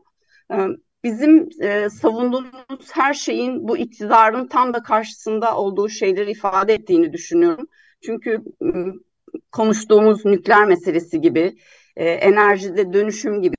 E, 0.52 0.56
bizim 1.04 1.48
e, 1.62 1.90
savunduğumuz 1.90 2.90
her 2.92 3.14
şeyin 3.14 3.68
bu 3.68 3.78
iktidarın 3.78 4.46
tam 4.46 4.74
da 4.74 4.82
karşısında 4.82 5.56
olduğu 5.56 5.88
şeyleri 5.88 6.30
ifade 6.30 6.74
ettiğini 6.74 7.12
düşünüyorum. 7.12 7.66
Çünkü 8.04 8.42
e, 8.62 8.68
konuştuğumuz 9.52 10.24
nükleer 10.24 10.64
meselesi 10.64 11.20
gibi, 11.20 11.56
e, 11.96 12.10
enerjide 12.10 12.92
dönüşüm 12.92 13.42
gibi 13.42 13.56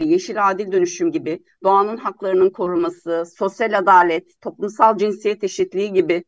yeşil 0.00 0.50
adil 0.50 0.72
dönüşüm 0.72 1.12
gibi, 1.12 1.42
doğanın 1.64 1.96
haklarının 1.96 2.50
korunması, 2.50 3.24
sosyal 3.36 3.78
adalet, 3.78 4.40
toplumsal 4.40 4.98
cinsiyet 4.98 5.44
eşitliği 5.44 5.92
gibi 5.92 6.24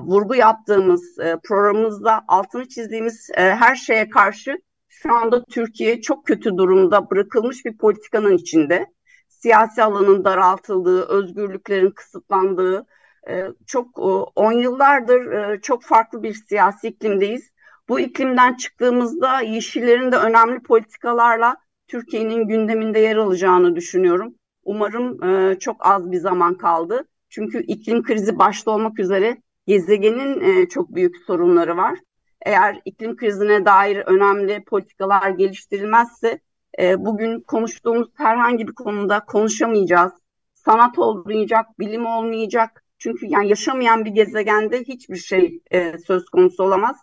vurgu 0.00 0.34
yaptığımız 0.34 1.18
e, 1.18 1.36
programımızda 1.44 2.24
altını 2.28 2.68
çizdiğimiz 2.68 3.30
e, 3.36 3.42
her 3.42 3.74
şeye 3.74 4.08
karşı 4.08 4.58
şu 4.88 5.14
anda 5.14 5.44
Türkiye 5.44 6.00
çok 6.00 6.26
kötü 6.26 6.56
durumda 6.56 7.10
bırakılmış 7.10 7.64
bir 7.64 7.78
politikanın 7.78 8.36
içinde. 8.36 8.86
Siyasi 9.28 9.82
alanın 9.82 10.24
daraltıldığı, 10.24 11.08
özgürlüklerin 11.08 11.90
kısıtlandığı, 11.90 12.86
e, 13.28 13.46
çok 13.66 13.98
on 14.36 14.52
yıllardır 14.52 15.60
çok 15.60 15.82
farklı 15.82 16.22
bir 16.22 16.34
siyasi 16.34 16.88
iklimdeyiz. 16.88 17.52
Bu 17.88 18.00
iklimden 18.00 18.54
çıktığımızda 18.54 19.40
yeşillerin 19.40 20.12
de 20.12 20.16
önemli 20.16 20.62
politikalarla 20.62 21.56
Türkiye'nin 21.92 22.48
gündeminde 22.48 22.98
yer 22.98 23.16
alacağını 23.16 23.76
düşünüyorum. 23.76 24.34
Umarım 24.64 25.24
e, 25.24 25.58
çok 25.58 25.86
az 25.86 26.12
bir 26.12 26.16
zaman 26.16 26.54
kaldı. 26.54 27.04
Çünkü 27.28 27.62
iklim 27.62 28.02
krizi 28.02 28.38
başta 28.38 28.70
olmak 28.70 28.98
üzere 28.98 29.36
gezegenin 29.66 30.40
e, 30.40 30.68
çok 30.68 30.94
büyük 30.94 31.16
sorunları 31.26 31.76
var. 31.76 31.98
Eğer 32.46 32.80
iklim 32.84 33.16
krizine 33.16 33.64
dair 33.64 33.96
önemli 33.96 34.64
politikalar 34.64 35.30
geliştirilmezse 35.30 36.40
e, 36.78 37.04
bugün 37.04 37.40
konuştuğumuz 37.40 38.08
herhangi 38.14 38.68
bir 38.68 38.74
konuda 38.74 39.20
konuşamayacağız. 39.20 40.12
Sanat 40.54 40.98
olmayacak, 40.98 41.66
bilim 41.78 42.06
olmayacak. 42.06 42.84
Çünkü 42.98 43.26
yani 43.26 43.48
yaşamayan 43.48 44.04
bir 44.04 44.10
gezegende 44.10 44.80
hiçbir 44.80 45.16
şey 45.16 45.60
e, 45.70 45.98
söz 45.98 46.24
konusu 46.24 46.62
olamaz. 46.62 46.96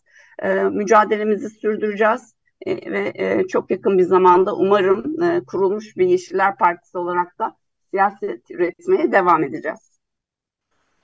E, 0.43 0.53
mücadelemizi 0.53 1.49
sürdüreceğiz 1.49 2.33
e, 2.65 2.91
ve 2.91 3.13
e, 3.15 3.47
çok 3.47 3.71
yakın 3.71 3.97
bir 3.97 4.03
zamanda 4.03 4.55
umarım 4.55 5.21
e, 5.23 5.43
kurulmuş 5.47 5.97
bir 5.97 6.07
Yeşiller 6.07 6.57
Partisi 6.57 6.97
olarak 6.97 7.39
da 7.39 7.55
siyaset 7.91 8.51
üretmeye 8.51 9.11
devam 9.11 9.43
edeceğiz. 9.43 9.99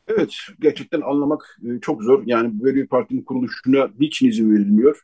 Evet, 0.08 0.36
gerçekten 0.60 1.02
anlamak 1.02 1.60
çok 1.82 2.04
zor. 2.04 2.24
Yani 2.26 2.64
böyle 2.64 2.76
bir 2.76 2.88
partinin 2.88 3.22
kuruluşuna 3.22 3.90
niçin 4.00 4.28
izin 4.28 4.54
verilmiyor? 4.54 5.02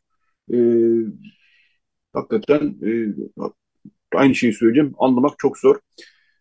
E, 0.53 0.57
hakikaten 2.13 2.75
e, 2.85 2.91
aynı 4.13 4.35
şeyi 4.35 4.53
söyleyeceğim. 4.53 4.93
Anlamak 4.97 5.39
çok 5.39 5.57
zor. 5.57 5.75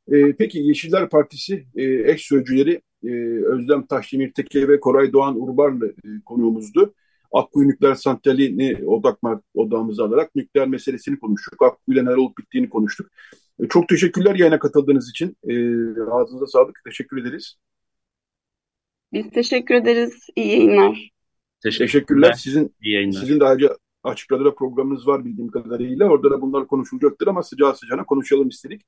E, 0.08 0.32
peki 0.36 0.58
Yeşiller 0.58 1.08
Partisi 1.08 1.66
e, 1.76 2.12
eş 2.12 2.26
sözcüleri 2.26 2.82
e, 3.04 3.10
Özlem 3.44 3.86
Taşdemir 3.86 4.32
Teke 4.32 4.68
ve 4.68 4.80
Koray 4.80 5.12
Doğan 5.12 5.42
Urbarlı 5.42 5.88
e, 5.88 6.08
konuğumuzdu. 6.26 6.94
Akkuyu 7.32 7.68
Nükleer 7.68 7.94
Santrali'ni 7.94 8.86
odak 8.86 9.18
odağımıza 9.54 10.04
alarak 10.04 10.34
nükleer 10.34 10.68
meselesini 10.68 11.18
konuştuk. 11.18 11.62
Akkuyu'yla 11.62 12.02
neler 12.02 12.16
olup 12.16 12.38
bittiğini 12.38 12.68
konuştuk. 12.68 13.06
E, 13.60 13.68
çok 13.68 13.88
teşekkürler 13.88 14.34
yayına 14.34 14.58
katıldığınız 14.58 15.10
için. 15.10 15.36
E, 15.48 15.54
ağzınıza 16.10 16.46
sağlık. 16.46 16.80
Teşekkür 16.84 17.22
ederiz. 17.22 17.54
Biz 19.12 19.30
teşekkür 19.30 19.74
ederiz. 19.74 20.26
İyi 20.36 20.48
yayınlar. 20.48 21.10
Teşekkürler. 21.62 21.86
Teşekkürler. 21.86 22.32
Sizin, 22.32 22.74
İyi 22.82 22.94
yayınlar. 22.94 23.20
sizin 23.20 23.40
daha 23.40 23.54
önce 23.54 23.68
Açık 24.04 24.32
Radyo'da 24.32 24.54
programınız 24.54 25.06
var 25.06 25.24
bildiğim 25.24 25.50
kadarıyla. 25.50 26.08
Orada 26.08 26.30
da 26.30 26.40
bunlar 26.40 26.66
konuşulacaktır 26.66 27.26
ama 27.26 27.42
sıcağı 27.42 27.76
sıcağına 27.76 28.04
konuşalım 28.04 28.48
istedik. 28.48 28.82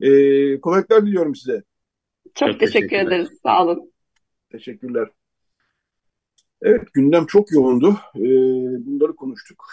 E, 0.00 0.60
kolaylıklar 0.60 1.06
diliyorum 1.06 1.34
size. 1.34 1.62
Çok, 2.34 2.50
Çok 2.50 2.60
teşekkür 2.60 2.96
ederiz. 2.96 3.28
Sağ 3.42 3.64
olun. 3.64 3.92
Teşekkürler. 4.50 5.08
Evet 6.62 6.92
gündem 6.94 7.26
çok 7.26 7.52
yoğundu. 7.52 7.96
E, 8.16 8.20
bunları 8.86 9.16
konuştuk. 9.16 9.64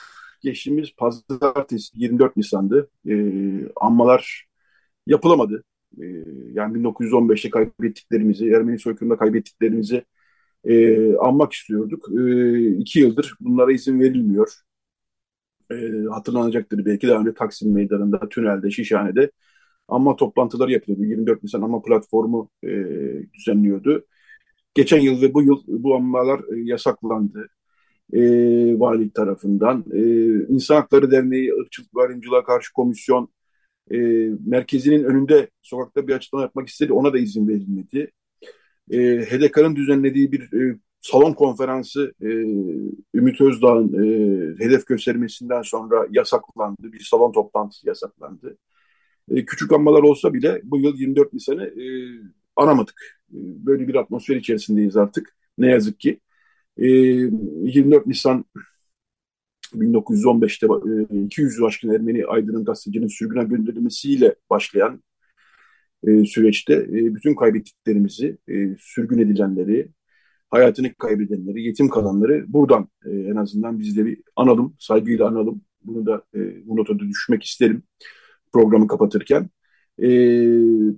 Geçtiğimiz 0.42 0.96
pazartesi 0.96 2.00
24 2.02 2.38
Nisan'dı. 2.38 2.90
E, 3.10 3.14
anmalar 3.76 4.48
yapılamadı. 5.08 5.64
E, 6.02 6.06
yani 6.54 6.76
1915'te 6.76 7.50
kaybettiklerimizi, 7.50 8.50
Ermeni 8.50 8.80
soykırımda 8.80 9.18
kaybettiklerimizi 9.18 10.06
e, 10.66 11.16
anmak 11.18 11.54
istiyorduk. 11.54 12.10
E, 12.20 12.70
iki 12.78 13.00
yıldır 13.00 13.36
bunlara 13.42 13.72
izin 13.74 14.00
verilmiyor. 14.00 14.54
E, 15.72 15.76
hatırlanacaktır 16.12 16.86
belki 16.86 17.08
daha 17.08 17.20
önce 17.22 17.34
Taksim 17.34 17.74
Meydanı'nda, 17.74 18.30
Tünel'de, 18.30 18.72
Şişhane'de 18.72 19.32
anma 19.88 20.16
toplantıları 20.16 20.72
yapılıyordu. 20.72 21.06
24 21.06 21.44
Nisan 21.44 21.62
anma 21.62 21.82
platformu 21.82 22.50
e, 22.64 22.70
düzenliyordu. 23.34 24.06
Geçen 24.76 25.00
yıl 25.00 25.22
ve 25.22 25.34
bu 25.34 25.44
yıl 25.44 25.64
bu 25.68 25.96
anmalar 25.96 26.40
e, 26.40 26.60
yasaklandı 26.64 27.50
e, 28.14 28.20
valilik 28.80 29.16
tarafından. 29.16 29.86
E, 29.94 30.02
İnsan 30.54 30.76
Hakları 30.76 31.12
Derneği, 31.12 31.52
Irkçılık 31.62 31.96
ve 31.96 32.44
Karşı 32.44 32.74
Komisyon 32.74 33.30
e, 33.92 33.98
merkezinin 34.46 35.04
önünde 35.04 35.50
sokakta 35.62 36.08
bir 36.08 36.14
açıklama 36.14 36.44
yapmak 36.44 36.68
istedi. 36.68 36.94
Ona 36.94 37.14
da 37.14 37.20
izin 37.20 37.48
verilmedi. 37.48 38.12
E, 38.92 38.98
HDK'nın 39.26 39.76
düzenlediği 39.76 40.32
bir 40.32 40.54
e, 40.54 40.80
salon 41.00 41.34
konferansı 41.34 42.14
e, 42.22 42.28
Ümit 43.14 43.42
Özdağ'ın 43.42 43.94
e, 43.94 44.64
hedef 44.64 44.88
göstermesinden 44.88 45.62
sonra 45.62 46.08
yasaklandı. 46.12 46.94
Bir 46.94 47.00
salon 47.00 47.32
toplantısı 47.32 47.88
yasaklandı. 47.88 48.58
E, 49.32 49.46
küçük 49.46 49.74
anmalar 49.74 50.04
olsa 50.04 50.34
bile 50.34 50.62
bu 50.64 50.78
yıl 50.78 50.98
24 50.98 51.34
Nisan'ı 51.34 51.66
e, 51.66 51.86
anamadık. 52.56 53.20
Böyle 53.32 53.88
bir 53.88 53.96
atmosfer 53.96 54.36
içerisindeyiz 54.36 54.98
artık. 54.98 55.36
Ne 55.58 55.68
yazık 55.68 56.00
ki. 56.00 56.20
24 56.78 58.08
ee, 58.08 58.10
Nisan 58.10 58.46
1915'te 59.74 60.68
200 61.26 61.64
aşkın 61.64 61.90
Ermeni 61.90 62.26
aydının 62.26 62.66
gazetecinin 62.66 63.08
sürgüne 63.08 63.44
gönderilmesiyle 63.44 64.36
başlayan 64.50 65.02
e, 66.08 66.26
süreçte 66.26 66.74
e, 66.74 67.16
bütün 67.16 67.36
kaybettiklerimizi, 67.36 68.38
e, 68.48 68.76
sürgün 68.80 69.18
edilenleri, 69.18 69.90
hayatını 70.50 70.94
kaybedenleri, 70.94 71.64
yetim 71.64 71.90
kalanları 71.90 72.46
buradan 72.48 72.90
en 73.06 73.36
azından 73.36 73.80
biz 73.80 73.98
de 73.98 74.06
bir 74.06 74.22
analım, 74.36 74.76
saygıyla 74.80 75.28
analım. 75.28 75.62
Bunu 75.84 76.06
da 76.06 76.24
bu 76.66 76.78
notada 76.78 77.00
düşmek 77.00 77.44
isterim 77.44 77.84
programı 78.54 78.88
kapatırken. 78.88 79.50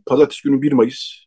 Pazartesi 0.06 0.44
günü 0.44 0.62
1 0.62 0.72
Mayıs 0.72 1.27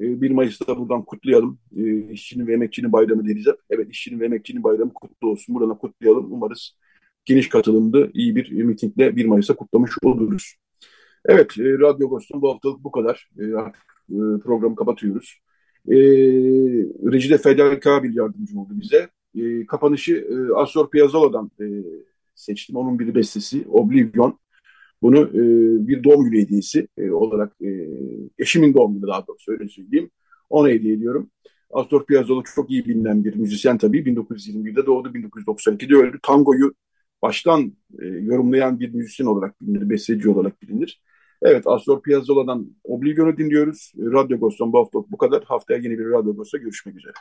1 0.00 0.30
ee, 0.30 0.34
Mayıs'ta 0.34 0.78
buradan 0.78 1.04
kutlayalım. 1.04 1.58
E, 1.76 2.12
işçinin 2.12 2.46
ve 2.46 2.52
emekçinin 2.52 2.92
bayramı 2.92 3.24
diyeceğim. 3.24 3.58
Evet 3.70 3.88
işçinin 3.90 4.20
ve 4.20 4.24
emekçinin 4.24 4.64
bayramı 4.64 4.94
kutlu 4.94 5.28
olsun. 5.28 5.54
Buradan 5.54 5.78
kutlayalım. 5.78 6.32
Umarız 6.32 6.76
geniş 7.24 7.48
katılımlı 7.48 8.10
iyi 8.14 8.36
bir 8.36 8.50
mitingle 8.62 9.16
1 9.16 9.26
Mayıs'a 9.26 9.56
kutlamış 9.56 9.90
oluruz. 10.02 10.54
Evet, 11.24 11.58
e, 11.58 11.78
Radyo 11.78 12.06
Agos'un 12.06 12.42
bu 12.42 12.52
haftalık 12.54 12.84
bu 12.84 12.90
kadar. 12.90 13.30
E, 13.38 13.54
artık 13.54 13.82
e, 14.10 14.16
programı 14.44 14.76
kapatıyoruz. 14.76 15.38
E, 15.88 15.96
Recide 17.12 17.38
Fedel 17.38 17.80
Kabil 17.80 18.16
yardımcı 18.16 18.60
oldu 18.60 18.72
bize. 18.80 19.08
E, 19.34 19.66
kapanışı 19.66 20.14
e, 20.14 20.54
Astor 20.54 20.90
Piazzolla'dan 20.90 21.50
seçtim. 22.34 22.76
Onun 22.76 22.98
bir 22.98 23.14
bestesi 23.14 23.64
Oblivion. 23.68 24.38
Bunu 25.02 25.18
e, 25.18 25.88
bir 25.88 26.04
doğum 26.04 26.24
günü 26.24 26.42
hediyesi 26.42 26.88
e, 26.98 27.10
olarak 27.10 27.52
e, 27.62 27.68
eşimin 28.38 28.74
doğum 28.74 28.94
günü 28.94 29.06
daha 29.06 29.26
doğrusu 29.26 29.52
öyle 29.52 29.68
söyleyeyim. 29.68 30.10
Ona 30.50 30.68
hediye 30.68 30.94
ediyorum. 30.94 31.30
Astor 31.70 32.06
Piazzolla 32.06 32.42
çok 32.54 32.70
iyi 32.70 32.86
bilinen 32.86 33.24
bir 33.24 33.34
müzisyen 33.34 33.78
tabii. 33.78 34.06
1921'de 34.06 34.86
doğdu, 34.86 35.14
1992'de 35.14 35.94
öldü. 35.96 36.18
Tangoyu 36.22 36.74
baştan 37.22 37.72
e, 37.98 38.06
yorumlayan 38.06 38.80
bir 38.80 38.94
müzisyen 38.94 39.26
olarak 39.26 39.60
bilinir, 39.60 39.90
besteci 39.90 40.28
olarak 40.28 40.62
bilinir. 40.62 41.02
Evet, 41.42 41.66
Astor 41.66 42.02
Piazzolla'dan 42.02 42.76
Oblivion'u 42.84 43.36
dinliyoruz. 43.36 43.92
Radyo 43.98 44.38
Ghost'tan 44.40 44.72
bu 44.72 44.78
hafta 44.78 44.98
bu 45.10 45.16
kadar. 45.18 45.44
Haftaya 45.44 45.80
yeni 45.80 45.98
bir 45.98 46.04
Radyo 46.04 46.36
Ghost'ta 46.36 46.58
görüşmek 46.58 46.96
üzere. 46.96 47.12